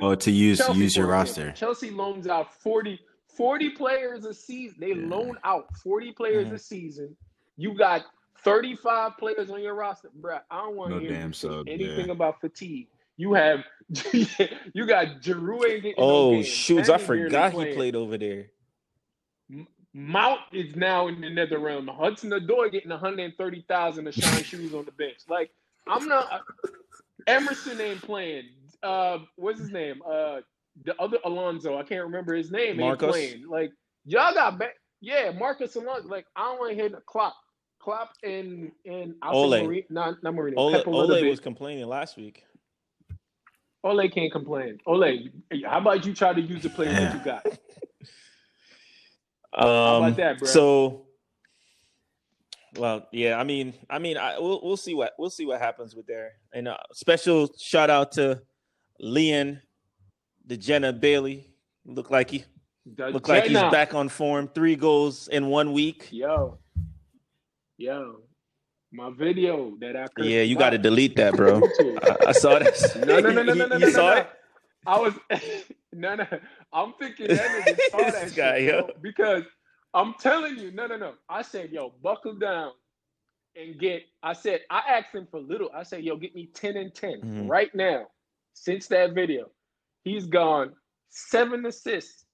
Oh, 0.00 0.14
to 0.14 0.30
use 0.30 0.58
Chelsea, 0.58 0.78
use 0.80 0.96
your 0.96 1.06
for 1.08 1.20
example. 1.20 1.44
roster. 1.44 1.58
Chelsea 1.58 1.90
loans 1.90 2.26
out 2.28 2.54
40, 2.62 2.98
40 3.36 3.70
players 3.70 4.24
a 4.24 4.32
season. 4.32 4.76
They 4.78 4.92
Yeah. 4.94 5.06
loan 5.08 5.36
out 5.44 5.66
40 5.82 6.12
players 6.12 6.48
Mhm. 6.48 6.52
a 6.54 6.58
season. 6.58 7.16
You 7.56 7.74
got 7.76 8.06
35 8.44 9.16
players 9.18 9.50
on 9.50 9.62
your 9.62 9.74
roster. 9.74 10.10
bro. 10.14 10.38
I 10.50 10.58
don't 10.62 10.76
want 10.76 10.90
to 10.90 10.96
No 10.96 11.00
hear 11.00 11.10
damn 11.10 11.32
sub, 11.32 11.68
anything 11.68 12.06
yeah. 12.06 12.12
about 12.12 12.40
fatigue. 12.40 12.88
You 13.16 13.34
have 13.34 13.60
you 14.12 14.86
got 14.86 15.20
Giroud 15.20 15.68
ain't 15.70 15.82
getting 15.82 15.94
Oh 15.98 16.32
games. 16.32 16.46
shoots, 16.46 16.88
I 16.88 16.98
forgot 16.98 17.52
he 17.52 17.74
played 17.74 17.94
over 17.96 18.16
there. 18.16 18.46
Mount 19.92 20.40
is 20.52 20.76
now 20.76 21.08
in 21.08 21.20
the 21.20 21.28
nether 21.28 21.58
realm. 21.58 21.88
Hudson 21.88 22.30
Odoi 22.30 22.70
getting 22.70 22.90
130,000 22.90 24.04
to 24.04 24.12
shine 24.12 24.42
shoes 24.44 24.72
on 24.72 24.84
the 24.84 24.92
bench. 24.92 25.18
Like 25.28 25.50
I'm 25.88 26.06
not. 26.08 26.42
Emerson 27.26 27.80
ain't 27.80 28.00
playing. 28.02 28.44
Uh, 28.82 29.18
what's 29.36 29.58
his 29.60 29.70
name? 29.70 30.00
Uh, 30.08 30.40
the 30.84 30.94
other 31.00 31.18
Alonso. 31.24 31.76
I 31.76 31.82
can't 31.82 32.04
remember 32.04 32.34
his 32.34 32.50
name. 32.50 32.70
Ain't 32.70 32.78
Marcos? 32.78 33.10
playing. 33.10 33.48
Like 33.48 33.72
y'all 34.04 34.32
got 34.32 34.58
back. 34.58 34.74
Yeah, 35.00 35.32
Marcos 35.32 35.74
Alonso. 35.74 36.08
Like 36.08 36.26
I 36.36 36.44
don't 36.44 36.58
want 36.60 36.70
to 36.70 36.76
hear 36.76 36.88
the 36.88 37.00
clock. 37.04 37.34
Klopp 37.80 38.12
and 38.22 38.70
and 38.84 39.14
I'll 39.22 39.34
Ole. 39.34 39.84
not 39.88 40.22
not 40.22 40.34
Mourinho. 40.34 40.54
Ole, 40.56 40.72
Pep 40.72 40.86
a 40.86 40.90
little 40.90 41.16
Ole 41.16 41.28
was 41.28 41.40
complaining 41.40 41.86
last 41.86 42.16
week. 42.16 42.44
Ole 43.82 44.08
can't 44.10 44.30
complain. 44.30 44.78
Ole, 44.86 45.30
how 45.66 45.78
about 45.78 46.04
you 46.04 46.14
try 46.14 46.34
to 46.34 46.40
use 46.40 46.62
the 46.62 46.70
players 46.70 46.94
that 46.94 47.14
you 47.14 47.24
got? 47.24 47.46
Um, 49.52 49.66
about 49.66 50.16
that, 50.16 50.38
bro? 50.38 50.46
So, 50.46 51.06
well, 52.76 53.08
yeah. 53.10 53.36
I 53.36 53.42
mean, 53.42 53.74
I 53.90 53.98
mean, 53.98 54.16
I, 54.16 54.38
we'll 54.38 54.60
we'll 54.62 54.76
see 54.76 54.94
what 54.94 55.12
we'll 55.18 55.28
see 55.28 55.44
what 55.44 55.60
happens 55.60 55.96
with 55.96 56.06
there. 56.06 56.34
And 56.54 56.68
uh, 56.68 56.76
special 56.92 57.50
shout 57.58 57.90
out 57.90 58.12
to 58.12 58.42
Leon, 59.00 59.60
the 60.46 60.56
Jenna 60.56 60.92
Bailey. 60.92 61.50
Look 61.84 62.12
like 62.12 62.30
he 62.30 62.44
The 62.94 63.10
look 63.10 63.26
like 63.28 63.46
he's 63.46 63.54
back 63.54 63.92
on 63.92 64.08
form. 64.08 64.48
Three 64.54 64.76
goals 64.76 65.26
in 65.26 65.46
one 65.46 65.72
week. 65.72 66.08
Yo, 66.12 66.58
yo, 67.80 68.16
my 68.92 69.10
video 69.18 69.74
that 69.80 69.96
I 69.96 70.06
cursed 70.08 70.28
Yeah, 70.28 70.42
you 70.42 70.56
got 70.56 70.70
to 70.70 70.78
delete 70.78 71.16
that, 71.16 71.34
bro. 71.34 71.60
I, 72.02 72.16
I 72.26 72.32
saw 72.32 72.58
that. 72.58 72.74
No, 73.06 73.20
no, 73.20 73.30
no, 73.30 73.42
no, 73.42 73.54
no, 73.54 73.66
no, 73.66 73.76
You 73.76 73.86
no, 73.86 73.90
saw 73.90 74.10
no. 74.10 74.16
it? 74.16 74.28
I 74.86 74.98
was 74.98 75.14
no, 75.92 76.14
no. 76.14 76.26
I'm 76.72 76.92
thinking 76.98 77.28
that 77.28 77.50
nigga 77.50 77.76
saw 77.90 78.10
that 78.10 78.24
This 78.24 78.34
shit, 78.34 78.36
guy, 78.36 78.66
bro, 78.66 78.78
yo. 78.78 78.90
because 79.02 79.44
I'm 79.94 80.14
telling 80.20 80.58
you, 80.58 80.70
no, 80.72 80.86
no, 80.86 80.96
no. 80.96 81.14
I 81.28 81.42
said, 81.42 81.70
yo, 81.70 81.94
buckle 82.02 82.34
down 82.34 82.72
and 83.56 83.78
get. 83.80 84.02
I 84.22 84.34
said, 84.34 84.60
I 84.70 84.82
asked 84.88 85.14
him 85.14 85.26
for 85.30 85.40
little. 85.40 85.70
I 85.74 85.82
said, 85.82 86.04
yo, 86.04 86.16
get 86.16 86.34
me 86.34 86.50
ten 86.54 86.76
and 86.76 86.94
10 86.94 87.22
Mhm. 87.24 87.48
right 87.48 87.74
now. 87.74 88.06
Since 88.52 88.88
that 88.88 89.14
video, 89.14 89.50
he's 90.04 90.26
gone 90.26 90.72
seven 91.08 91.64
assists, 91.66 92.24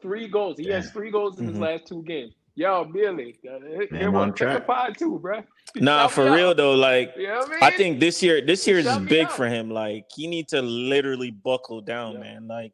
three 0.00 0.28
goals. 0.28 0.58
He 0.58 0.68
has 0.68 0.90
three 0.90 1.10
goals 1.10 1.38
in 1.40 1.46
his 1.48 1.56
Mhm. 1.56 1.60
last 1.60 1.86
two 1.86 2.02
games. 2.04 2.34
Yo, 2.54 2.84
Billy, 2.84 3.38
uh, 3.50 3.58
Man, 3.90 4.14
on 4.14 4.34
track. 4.34 4.66
pod 4.66 4.96
too, 4.98 5.18
bro. 5.18 5.42
Nah, 5.76 6.06
for 6.08 6.24
real 6.30 6.50
out. 6.50 6.58
though. 6.58 6.74
Like, 6.74 7.14
You 7.16 7.28
know 7.28 7.42
I 7.46 7.48
mean? 7.48 7.58
I 7.62 7.70
think 7.70 7.98
this 7.98 8.22
year, 8.22 8.42
this 8.44 8.66
year 8.66 8.78
is 8.78 8.98
big 9.08 9.26
out. 9.26 9.32
for 9.32 9.46
him. 9.46 9.70
Like, 9.70 10.04
he 10.14 10.26
need 10.26 10.48
to 10.48 10.60
literally 10.60 11.30
buckle 11.30 11.80
down, 11.80 12.14
Yeah. 12.14 12.18
man. 12.20 12.48
Like, 12.48 12.72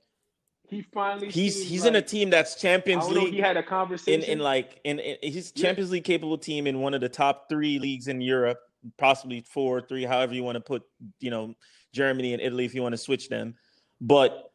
he 0.68 0.82
finally. 0.92 1.30
he's 1.30 1.66
he's 1.66 1.84
in 1.86 1.94
a 1.96 2.02
team 2.02 2.28
that's 2.28 2.60
Champions 2.60 3.04
don't 3.06 3.14
know. 3.14 3.20
League 3.22 3.34
He 3.34 3.40
had 3.40 3.56
a 3.56 3.62
conversation 3.62 4.22
in 4.28 4.38
like 4.40 4.80
in, 4.84 4.98
in 4.98 5.16
he's 5.22 5.50
Yeah. 5.54 5.62
Champions 5.62 5.90
League 5.92 6.04
capable 6.04 6.36
team 6.36 6.66
in 6.66 6.80
one 6.80 6.92
of 6.92 7.00
the 7.00 7.08
top 7.08 7.48
three 7.48 7.78
leagues 7.78 8.08
in 8.08 8.20
Europe, 8.20 8.58
possibly 8.98 9.40
four, 9.48 9.80
three, 9.80 10.04
however 10.04 10.34
you 10.34 10.42
want 10.42 10.56
to 10.56 10.60
put, 10.60 10.82
you 11.20 11.30
know, 11.30 11.54
Germany 11.94 12.34
and 12.34 12.42
Italy 12.42 12.66
if 12.66 12.74
you 12.74 12.82
want 12.82 12.92
to 12.92 12.98
switch 12.98 13.30
them. 13.30 13.54
But 14.00 14.52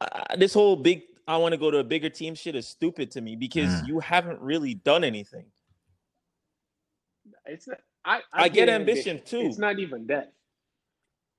uh, 0.00 0.36
this 0.36 0.54
whole 0.54 0.76
big 0.76 1.02
I 1.28 1.36
want 1.36 1.52
to 1.52 1.58
go 1.58 1.70
to 1.70 1.78
a 1.78 1.84
bigger 1.84 2.08
team 2.08 2.34
shit 2.34 2.54
is 2.56 2.66
stupid 2.66 3.10
to 3.12 3.20
me 3.20 3.36
because 3.36 3.68
Mm. 3.82 3.86
you 3.88 4.00
haven't 4.00 4.40
really 4.40 4.74
done 4.74 5.04
anything. 5.04 5.44
It's 7.44 7.68
not, 7.68 7.78
I, 8.04 8.20
I 8.32 8.48
get 8.48 8.68
ambition, 8.70 9.20
too. 9.24 9.40
It's 9.40 9.58
not 9.58 9.78
even 9.78 10.06
that. 10.06 10.32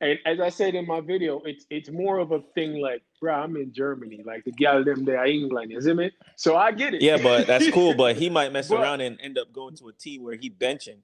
And 0.02 0.18
as 0.26 0.40
I 0.40 0.50
said 0.50 0.76
in 0.76 0.86
my 0.88 1.02
video, 1.02 1.42
it's 1.42 1.66
it's 1.70 1.90
more 1.90 2.20
of 2.20 2.32
a 2.32 2.40
thing 2.56 2.80
like, 2.80 3.02
bro, 3.20 3.34
I'm 3.34 3.58
in 3.58 3.74
Germany, 3.74 4.22
like 4.24 4.46
the 4.46 4.52
gal 4.52 4.82
them 4.84 5.04
there 5.04 5.26
England, 5.26 5.74
isn't 5.74 6.00
it? 6.00 6.14
So 6.38 6.56
I 6.56 6.72
get 6.72 6.94
it. 6.94 7.02
Yeah, 7.02 7.18
but 7.22 7.48
that's 7.48 7.70
cool. 7.74 7.94
But 7.96 8.16
he 8.16 8.30
might 8.30 8.54
mess 8.54 8.70
But- 8.70 8.80
around 8.80 9.02
and 9.02 9.20
end 9.22 9.38
up 9.38 9.52
going 9.52 9.76
to 9.78 9.90
a 9.90 9.94
team 9.94 10.24
where 10.24 10.36
he 10.36 10.50
benching. 10.50 11.00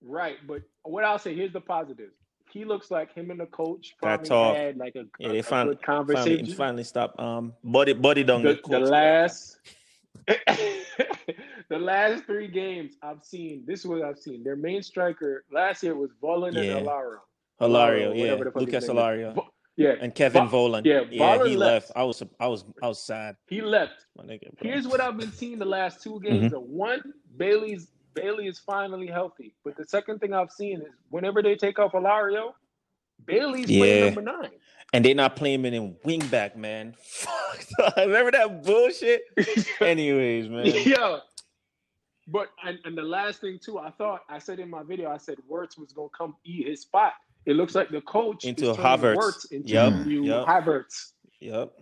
right. 0.00 0.36
But 0.46 0.62
what 0.84 1.04
I'll 1.04 1.18
say, 1.18 1.34
here's 1.34 1.52
the 1.52 1.60
positive. 1.60 2.10
He 2.52 2.64
looks 2.64 2.90
like 2.90 3.12
him 3.14 3.30
and 3.30 3.40
the 3.40 3.46
coach 3.46 3.94
probably 4.02 4.28
had 4.56 4.76
like 4.76 4.96
a, 4.96 5.04
Yeah, 5.18 5.28
a- 5.28 5.32
they 5.32 5.42
finally 5.42 5.76
good 5.76 5.84
conversation. 5.84 6.46
finally 6.54 6.84
stop. 6.84 7.18
Um, 7.20 7.52
buddy, 7.62 7.92
buddy, 7.92 8.24
don't 8.24 8.42
the, 8.42 8.58
the 8.68 8.80
last 8.80 9.58
the 11.68 11.78
last 11.78 12.24
three 12.24 12.48
games 12.48 12.94
I've 13.02 13.24
seen, 13.24 13.64
this 13.66 13.80
is 13.80 13.86
what 13.86 14.02
I've 14.02 14.18
seen. 14.18 14.42
Their 14.44 14.56
main 14.56 14.82
striker 14.82 15.44
last 15.52 15.82
year 15.82 15.94
was 15.94 16.10
Volland 16.22 16.54
Yeah. 16.54 16.76
and. 16.76 16.78
Hilario, 16.80 17.20
Alario, 17.60 18.16
yeah, 18.16 18.34
the 18.36 18.52
Lucas. 18.60 18.86
Hilario, 18.86 19.32
Vo- 19.32 19.48
Yeah, 19.76 19.94
and 20.00 20.14
Kevin 20.14 20.46
Vo- 20.48 20.68
Volland. 20.68 20.84
yeah, 20.84 21.00
yeah, 21.10 21.20
Volland 21.38 21.48
he 21.48 21.56
left. 21.56 21.88
left. 21.88 21.92
I 21.96 22.04
was, 22.04 22.22
I 22.40 22.46
was, 22.46 22.64
I 22.82 22.88
was 22.88 23.02
sad. 23.02 23.36
he 23.48 23.60
left. 23.60 24.06
My 24.16 24.24
nigga, 24.24 24.54
bro. 24.56 24.70
Here's 24.70 24.86
what 24.86 25.00
I've 25.00 25.16
been 25.16 25.32
seeing 25.32 25.58
the 25.58 25.64
last 25.64 26.02
two 26.02 26.12
Mm-hmm. 26.20 26.24
games. 26.40 26.52
Of 26.52 26.62
One, 26.62 27.02
Bailey's 27.36 27.90
Bailey 28.22 28.46
is 28.46 28.58
finally 28.58 29.06
healthy. 29.06 29.54
But 29.64 29.76
the 29.76 29.84
second 29.84 30.18
thing 30.20 30.32
I've 30.34 30.50
seen 30.50 30.80
is 30.82 30.92
whenever 31.10 31.42
they 31.42 31.56
take 31.56 31.78
off 31.78 31.92
Alario, 31.92 32.52
Bailey's 33.24 33.70
Yeah. 33.70 33.80
playing 33.80 34.04
number 34.14 34.22
nine. 34.22 34.50
and 34.92 35.04
they're 35.04 35.14
not 35.14 35.36
playing 35.36 35.64
him 35.64 35.74
in 35.74 35.96
wing 36.04 36.26
back, 36.28 36.56
man. 36.56 36.94
Fuck. 37.02 37.96
Remember 37.96 38.30
that 38.32 38.62
bullshit? 38.64 39.22
Anyways, 39.80 40.48
man. 40.48 40.66
yeah. 40.66 41.18
But 42.26 42.48
and, 42.64 42.78
and 42.84 42.96
the 42.96 43.02
last 43.02 43.40
thing 43.40 43.58
too, 43.62 43.78
I 43.78 43.90
thought 43.90 44.20
I 44.28 44.38
said 44.38 44.58
in 44.60 44.68
my 44.68 44.82
video, 44.82 45.10
I 45.10 45.16
said 45.16 45.38
Wirtz 45.48 45.78
was 45.78 45.92
gonna 45.92 46.08
come 46.16 46.36
eat 46.44 46.66
his 46.68 46.82
spot. 46.82 47.12
It 47.46 47.54
looks 47.56 47.74
like 47.74 47.88
the 47.88 48.02
coach 48.02 48.44
Into 48.44 48.70
is 48.70 48.76
Havertz. 48.76 49.16
Wirtz 49.16 49.44
into 49.46 49.72
the 49.72 49.90
new 50.04 50.24
yup. 50.24 50.46
Havertz. 50.46 51.12
Yep. 51.40 51.72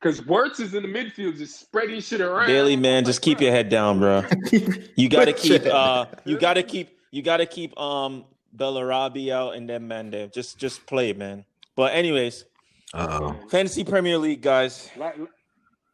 Because 0.00 0.24
Wirtz 0.26 0.60
is 0.60 0.74
in 0.74 0.82
the 0.84 0.88
midfield, 0.88 1.36
just 1.38 1.58
spreading 1.58 2.00
shit 2.00 2.20
around. 2.20 2.46
Bailey, 2.46 2.76
man, 2.76 3.04
just 3.04 3.20
keep 3.20 3.40
your 3.40 3.50
head 3.50 3.68
down, 3.68 3.98
bro. 3.98 4.22
You 4.94 5.08
gotta 5.10 5.32
keep 5.32 5.66
uh 5.66 6.06
you 6.24 6.38
gotta 6.38 6.62
keep 6.62 6.98
you 7.10 7.22
gotta 7.22 7.46
keep 7.46 7.78
um 7.80 8.24
Bellarabi 8.56 9.30
out 9.32 9.56
and 9.56 9.68
then 9.68 9.88
man 9.88 10.10
there. 10.10 10.28
Just 10.28 10.58
just 10.58 10.86
play, 10.86 11.12
man. 11.12 11.44
But 11.74 11.94
anyways, 11.94 12.44
Uh-oh. 12.94 13.36
fantasy 13.50 13.82
Premier 13.84 14.18
League, 14.18 14.40
guys. 14.40 14.88
la- 14.96 15.12
la- 15.16 15.26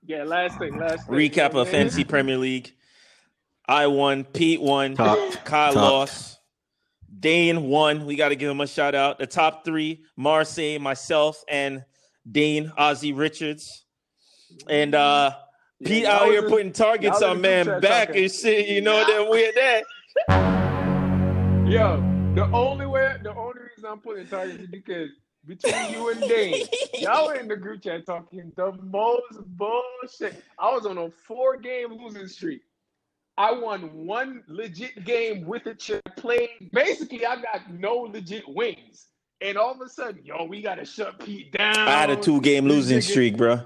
yeah, 0.06 0.22
last 0.24 0.58
thing, 0.58 0.76
last 0.78 1.06
thing. 1.06 1.16
Recap 1.16 1.52
man. 1.54 1.62
of 1.62 1.68
fantasy 1.70 2.04
Premier 2.04 2.36
League. 2.36 2.72
I 3.66 3.86
won, 3.86 4.24
Pete 4.24 4.60
won, 4.60 4.94
Top, 4.94 5.18
Kyle 5.46 5.72
top. 5.72 5.82
lost, 5.82 6.38
Dane 7.20 7.62
won. 7.64 8.04
We 8.04 8.16
got 8.16 8.28
to 8.28 8.36
give 8.36 8.50
him 8.50 8.60
a 8.60 8.66
shout 8.66 8.94
out. 8.94 9.18
The 9.18 9.26
top 9.26 9.64
three: 9.64 10.04
Marseille, 10.16 10.78
myself, 10.78 11.42
and 11.48 11.84
Dane 12.30 12.70
Ozzy 12.78 13.16
Richards. 13.16 13.83
And 14.68 14.94
uh 14.94 15.34
Yeah, 15.80 15.88
Pete 15.88 16.04
out 16.06 16.26
here 16.26 16.48
putting 16.48 16.72
targets 16.72 17.22
on 17.22 17.36
in 17.36 17.42
the 17.42 17.48
group 17.48 17.66
man 17.66 17.80
back 17.80 18.08
talking. 18.08 18.22
and 18.24 18.32
shit. 18.32 18.68
You 18.68 18.80
know 18.80 18.98
that 19.04 19.28
we're 19.28 19.52
that. 20.28 21.66
Yo, 21.66 21.96
the 22.34 22.44
only 22.52 22.86
way, 22.86 23.16
the 23.22 23.34
only 23.34 23.60
reason 23.62 23.90
I'm 23.90 24.00
putting 24.00 24.26
targets 24.26 24.62
is 24.62 24.68
because 24.68 25.10
between 25.46 25.90
you 25.92 26.10
and 26.10 26.20
Dane, 26.22 26.66
y'all 26.94 27.26
were 27.26 27.34
in 27.34 27.48
the 27.48 27.56
group 27.56 27.82
chat 27.82 28.06
talking 28.06 28.52
the 28.56 28.72
most 28.82 29.40
bullshit. 29.46 30.42
I 30.58 30.72
was 30.72 30.86
on 30.86 30.98
a 30.98 31.10
four 31.10 31.56
game 31.56 31.92
losing 31.98 32.28
streak. 32.28 32.62
I 33.36 33.50
won 33.52 34.06
one 34.06 34.44
legit 34.46 35.04
game 35.04 35.44
with 35.44 35.66
a 35.66 35.74
chip 35.74 36.02
played. 36.16 36.50
Basically, 36.72 37.26
I 37.26 37.36
got 37.36 37.68
no 37.72 37.94
legit 37.94 38.44
wins. 38.46 39.08
And 39.40 39.58
all 39.58 39.72
of 39.72 39.80
a 39.80 39.88
sudden, 39.88 40.20
yo, 40.24 40.44
we 40.44 40.62
gotta 40.62 40.84
shut 40.84 41.18
Pete 41.24 41.52
down. 41.52 41.76
I 41.76 41.90
had 41.90 42.10
a 42.10 42.16
two 42.16 42.40
game 42.40 42.66
losing 42.66 43.00
streak, 43.00 43.36
bro. 43.36 43.60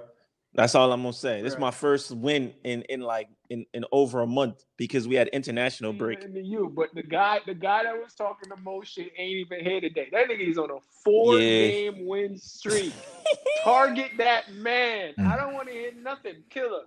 That's 0.54 0.74
all 0.74 0.92
I'm 0.92 1.02
gonna 1.02 1.12
say. 1.12 1.42
This 1.42 1.52
is 1.52 1.58
my 1.58 1.70
first 1.70 2.10
win 2.10 2.52
in 2.64 2.82
in 2.82 3.00
like 3.00 3.28
in, 3.50 3.66
in 3.74 3.84
over 3.92 4.22
a 4.22 4.26
month 4.26 4.64
because 4.76 5.06
we 5.06 5.14
had 5.14 5.28
international 5.28 5.92
break. 5.92 6.24
Into 6.24 6.40
you, 6.40 6.72
but 6.74 6.88
the 6.94 7.02
guy, 7.02 7.40
the 7.46 7.54
guy 7.54 7.84
that 7.84 7.94
was 7.94 8.14
talking 8.14 8.48
the 8.48 8.56
most 8.62 8.92
shit 8.92 9.12
ain't 9.16 9.36
even 9.36 9.60
here 9.64 9.80
today. 9.80 10.08
That 10.10 10.28
nigga 10.28 10.48
is 10.48 10.58
on 10.58 10.70
a 10.70 10.78
four 11.04 11.38
game 11.38 12.06
win 12.06 12.38
streak. 12.38 12.92
Target 13.62 14.12
that 14.18 14.52
man. 14.54 15.14
I 15.18 15.36
don't 15.36 15.52
want 15.52 15.68
to 15.68 15.74
hear 15.74 15.92
nothing. 16.00 16.36
Killer. 16.48 16.84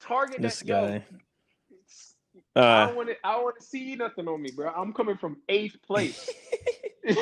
Target 0.00 0.42
This 0.42 0.58
that 0.60 0.66
guy. 0.66 1.04
I 2.54 2.60
Uh, 2.60 2.86
don't 2.88 2.96
want 2.96 3.08
to. 3.08 3.14
I 3.24 3.36
want 3.40 3.56
to 3.60 3.64
see 3.64 3.94
nothing 3.94 4.28
on 4.28 4.42
me, 4.42 4.50
bro. 4.50 4.70
I'm 4.70 4.92
coming 4.92 5.16
from 5.16 5.38
eighth 5.48 5.76
place. 5.86 6.28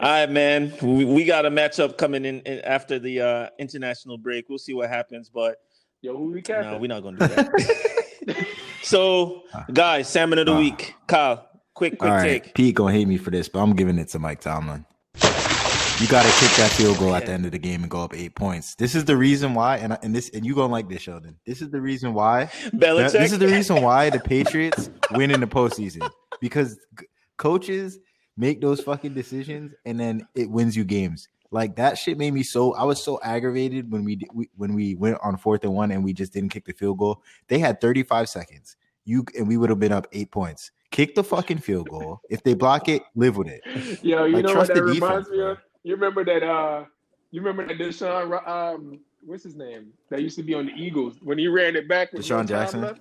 all 0.00 0.08
right, 0.10 0.30
man. 0.30 0.72
We, 0.82 1.04
we 1.04 1.24
got 1.24 1.46
a 1.46 1.50
matchup 1.50 1.96
coming 1.96 2.24
in, 2.24 2.40
in 2.40 2.60
after 2.60 2.98
the 2.98 3.20
uh, 3.20 3.48
international 3.58 4.18
break. 4.18 4.48
We'll 4.48 4.58
see 4.58 4.74
what 4.74 4.88
happens, 4.90 5.28
but 5.28 5.56
Yo, 6.02 6.16
who 6.16 6.26
we 6.26 6.34
no, 6.36 6.40
catching? 6.42 6.80
we're 6.80 6.86
not 6.88 7.02
gonna 7.02 7.18
do 7.18 7.26
that. 7.26 8.46
so, 8.82 9.42
guys, 9.72 10.08
salmon 10.08 10.38
of 10.38 10.46
the 10.46 10.54
Uh, 10.54 10.58
week. 10.60 10.94
Kyle, 11.06 11.48
quick, 11.74 11.98
quick 11.98 12.10
All 12.10 12.16
right, 12.16 12.42
take. 12.44 12.54
Pete 12.54 12.74
gonna 12.74 12.92
hate 12.92 13.08
me 13.08 13.16
for 13.16 13.30
this, 13.30 13.48
but 13.48 13.60
I'm 13.60 13.74
giving 13.74 13.98
it 13.98 14.08
to 14.08 14.18
Mike 14.18 14.40
Tomlin. 14.40 14.84
You 15.98 16.06
got 16.08 16.24
to 16.24 16.28
kick 16.46 16.54
that 16.58 16.70
field 16.76 16.98
goal 16.98 17.14
at 17.14 17.24
the 17.24 17.32
end 17.32 17.46
of 17.46 17.52
the 17.52 17.58
game 17.58 17.80
and 17.80 17.90
go 17.90 18.02
up 18.02 18.14
eight 18.14 18.34
points. 18.34 18.74
This 18.74 18.94
is 18.94 19.06
the 19.06 19.16
reason 19.16 19.54
why, 19.54 19.78
and 19.78 19.94
I- 19.94 19.98
and 20.02 20.14
this 20.14 20.28
and 20.34 20.44
you 20.44 20.54
gonna 20.54 20.70
like 20.70 20.90
this, 20.90 21.00
Sheldon. 21.00 21.36
This 21.46 21.62
is 21.62 21.70
the 21.70 21.80
reason 21.80 22.12
why. 22.12 22.50
Belichick. 22.74 23.12
This 23.12 23.32
is 23.32 23.38
the 23.38 23.48
reason 23.48 23.80
why 23.82 24.10
the 24.10 24.20
Patriots 24.20 24.90
win 25.12 25.30
in 25.30 25.40
the 25.40 25.46
postseason 25.46 26.08
because 26.38 26.78
c- 27.00 27.06
coaches 27.38 27.98
make 28.36 28.60
those 28.60 28.80
fucking 28.80 29.14
decisions 29.14 29.74
and 29.84 29.98
then 29.98 30.26
it 30.34 30.50
wins 30.50 30.76
you 30.76 30.84
games. 30.84 31.28
Like 31.50 31.76
that 31.76 31.96
shit 31.96 32.18
made 32.18 32.32
me 32.34 32.42
so. 32.42 32.74
I 32.74 32.82
was 32.84 33.02
so 33.02 33.20
aggravated 33.22 33.90
when 33.90 34.04
we, 34.04 34.20
we 34.34 34.50
when 34.56 34.74
we 34.74 34.94
went 34.96 35.18
on 35.22 35.36
fourth 35.36 35.62
and 35.64 35.72
one 35.74 35.92
and 35.92 36.02
we 36.04 36.12
just 36.12 36.32
didn't 36.32 36.50
kick 36.50 36.64
the 36.64 36.72
field 36.72 36.98
goal. 36.98 37.22
They 37.48 37.58
had 37.58 37.80
35 37.80 38.28
seconds. 38.28 38.76
You 39.04 39.24
and 39.38 39.46
we 39.46 39.56
would 39.56 39.70
have 39.70 39.78
been 39.78 39.92
up 39.92 40.08
eight 40.12 40.30
points. 40.32 40.72
Kick 40.90 41.14
the 41.14 41.22
fucking 41.24 41.58
field 41.58 41.88
goal. 41.88 42.20
If 42.30 42.42
they 42.42 42.54
block 42.54 42.88
it, 42.88 43.02
live 43.14 43.36
with 43.36 43.48
it. 43.48 43.60
Yo, 44.02 44.24
you 44.24 44.34
Like, 44.36 44.44
know 44.44 44.48
what 44.50 44.54
trust 44.54 44.68
that 44.68 44.74
the 44.74 44.82
reminds 44.82 45.00
defense, 45.00 45.30
me 45.30 45.36
bro. 45.36 45.56
You 45.84 45.94
remember 45.94 46.24
that? 46.24 46.42
Uh, 46.42 46.84
you 47.30 47.40
remember 47.42 47.66
that 47.72 47.80
DeSean? 47.82 48.48
Um, 48.48 49.00
what's 49.24 49.44
his 49.44 49.54
name? 49.54 49.92
That 50.10 50.22
used 50.22 50.36
to 50.36 50.42
be 50.42 50.54
on 50.54 50.66
the 50.66 50.72
Eagles 50.72 51.18
when 51.22 51.38
he 51.38 51.46
ran 51.48 51.76
it 51.76 51.88
back. 51.88 52.12
with 52.12 52.22
DeSean 52.24 52.46
Jackson? 52.48 52.80
left? 52.82 53.00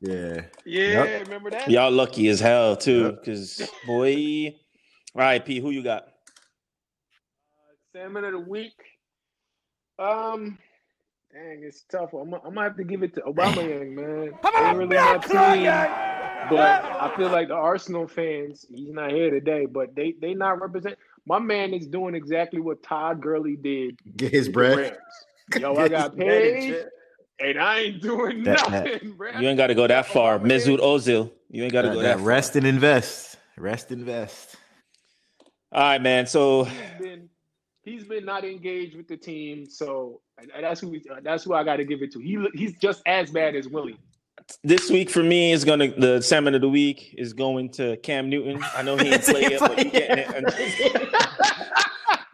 Yeah. 0.00 0.42
Yeah, 0.64 0.92
Yep. 1.04 1.22
remember 1.24 1.50
that? 1.50 1.70
Y'all 1.70 1.90
lucky 1.90 2.28
as 2.28 2.40
hell 2.40 2.76
too, 2.76 3.04
Yep. 3.04 3.20
because 3.24 3.70
boy. 3.86 4.54
All 5.14 5.22
right, 5.22 5.44
P, 5.44 5.58
who 5.60 5.70
you 5.70 5.82
got? 5.82 6.08
Salmon 7.92 8.24
of 8.24 8.32
the 8.32 8.38
week. 8.38 8.74
Um, 9.98 10.58
dang, 11.32 11.62
it's 11.64 11.82
tough. 11.90 12.12
I'm, 12.12 12.32
I'm 12.34 12.40
gonna 12.54 12.62
have 12.62 12.76
to 12.76 12.84
give 12.84 13.02
it 13.02 13.14
to 13.14 13.22
Obama 13.22 13.56
Yang, 13.68 13.94
man. 13.94 14.32
Ain't 14.56 14.76
really 14.76 14.96
my 14.96 15.18
team, 15.18 15.64
but 16.50 16.84
I 16.84 17.12
feel 17.16 17.30
like 17.30 17.48
the 17.48 17.54
Arsenal 17.54 18.06
fans. 18.06 18.66
He's 18.72 18.92
not 18.92 19.10
here 19.10 19.30
today, 19.30 19.66
but 19.66 19.96
they 19.96 20.14
they 20.20 20.34
not 20.34 20.60
represent. 20.60 20.96
My 21.26 21.38
man 21.40 21.74
is 21.74 21.86
doing 21.88 22.14
exactly 22.14 22.60
what 22.60 22.82
Todd 22.82 23.20
Gurley 23.20 23.56
did. 23.56 23.98
Get 24.16 24.32
his 24.32 24.46
with 24.46 24.54
the 24.54 24.60
bread. 24.60 24.96
Yo, 25.60 25.76
I 25.76 25.88
got 25.88 26.16
paid, 26.16 26.84
and 27.40 27.58
I 27.60 27.78
ain't 27.80 28.02
doing 28.02 28.42
That- 28.44 28.58
that- 28.70 28.84
nothing, 28.92 29.12
bro. 29.12 29.30
You 29.38 29.48
ain't 29.48 29.56
got 29.58 29.68
to 29.68 29.74
go 29.74 29.86
that 29.86 30.06
far. 30.06 30.38
Aubameyang- 30.38 30.46
Mesut 30.46 30.78
Ozil. 30.80 31.30
You 31.50 31.62
ain't 31.64 31.72
got 31.72 31.82
to 31.82 31.88
go 31.90 32.02
that 32.02 32.18
that, 32.18 32.24
rest 32.24 32.56
and 32.56 32.66
invest. 32.66 33.36
Rest 33.56 33.90
and 33.90 34.00
invest. 34.00 34.56
All 35.72 35.82
right, 35.82 36.00
man. 36.02 36.26
So 36.26 36.64
he's 36.64 36.80
been 37.00 37.28
he's 37.82 38.04
been 38.04 38.24
not 38.24 38.44
engaged 38.44 38.96
with 38.96 39.08
the 39.08 39.16
team, 39.16 39.66
so 39.68 40.20
that's 40.60 40.80
who 40.80 40.88
we, 40.90 41.02
uh, 41.10 41.16
that's 41.22 41.44
who 41.44 41.54
I 41.54 41.64
got 41.64 41.76
to 41.76 41.84
give 41.84 42.02
it 42.02 42.12
to. 42.12 42.20
He 42.20 42.38
he's 42.54 42.74
just 42.78 43.02
as 43.06 43.30
bad 43.30 43.54
as 43.56 43.68
Willie. 43.68 43.98
this 44.64 44.88
week 44.90 45.10
for 45.10 45.22
me 45.22 45.52
is 45.52 45.64
gonna 45.64 45.88
the 45.98 46.22
salmon 46.22 46.54
of 46.54 46.60
the 46.62 46.68
week 46.68 47.14
is 47.18 47.32
going 47.34 47.70
to 47.72 47.96
Cam 47.98 48.28
Newton. 48.30 48.62
I 48.76 48.82
know 48.82 48.96
he 48.96 49.08
ain't 49.12 49.22
play 49.24 49.42
yet, 49.42 49.60
but 49.60 49.78
you 49.78 49.90
getting 49.90 50.24
it. 50.46 51.08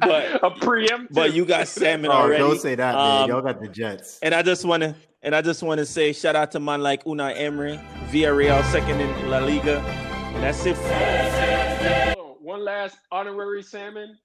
But- 0.06 0.34
a 0.44 0.50
preemptive. 0.50 1.08
But 1.12 1.32
you 1.34 1.44
got 1.44 1.68
salmon 1.68 2.10
Oh, 2.10 2.14
already. 2.14 2.38
don't 2.42 2.60
say 2.60 2.74
that, 2.74 2.94
man. 2.94 3.22
Um, 3.22 3.28
Y'all 3.30 3.42
got 3.42 3.60
the 3.60 3.68
Jets. 3.68 4.18
And 4.22 4.34
I 4.34 4.42
just 4.42 4.64
want 4.64 4.82
to 4.82 4.94
and 5.22 5.34
I 5.34 5.40
just 5.40 5.62
want 5.62 5.78
to 5.78 5.86
say 5.86 6.12
shout 6.12 6.36
out 6.36 6.50
to 6.52 6.60
man 6.60 6.82
like 6.82 7.04
Unai 7.04 7.34
Emery, 7.38 7.80
Villarreal 8.10 8.62
second 8.70 9.00
in 9.00 9.30
La 9.30 9.38
Liga. 9.38 9.78
And 9.80 10.42
that's 10.42 10.64
it. 10.66 10.76
For, 10.76 12.14
Oh, 12.18 12.36
one 12.40 12.64
last 12.64 12.96
honorary 13.10 13.62
salmon, 13.62 14.18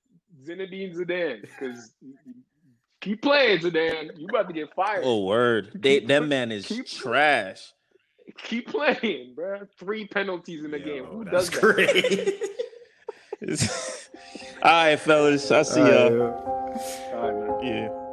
Zinedine 0.45 0.95
Zidane, 0.95 1.41
because 1.41 1.91
keep 3.01 3.21
playing, 3.21 3.59
Zidane. 3.59 4.11
You 4.17 4.27
about 4.27 4.47
to 4.47 4.53
get 4.53 4.73
fired. 4.75 5.03
oh 5.05 5.23
word, 5.25 5.71
they 5.75 5.99
that 6.01 6.23
man 6.25 6.51
is 6.51 6.65
Keep- 6.65 6.87
trash. 6.87 7.71
Keep 8.43 8.67
playing, 8.67 9.33
bro. 9.35 9.61
Three 9.79 10.05
penalties 10.07 10.63
in 10.63 10.71
the 10.71 10.79
game. 10.79 11.03
Who 11.05 11.25
that's 11.25 11.49
does 11.49 11.49
that? 11.49 11.61
great. 11.61 12.41
All 14.61 14.71
right, 14.71 14.99
fellas. 14.99 15.49
I 15.51 15.61
see 15.63 15.79
y'all. 15.79 16.21
All 17.13 17.31
right, 17.31 17.63
man. 17.63 17.65
Yeah. 17.65 18.08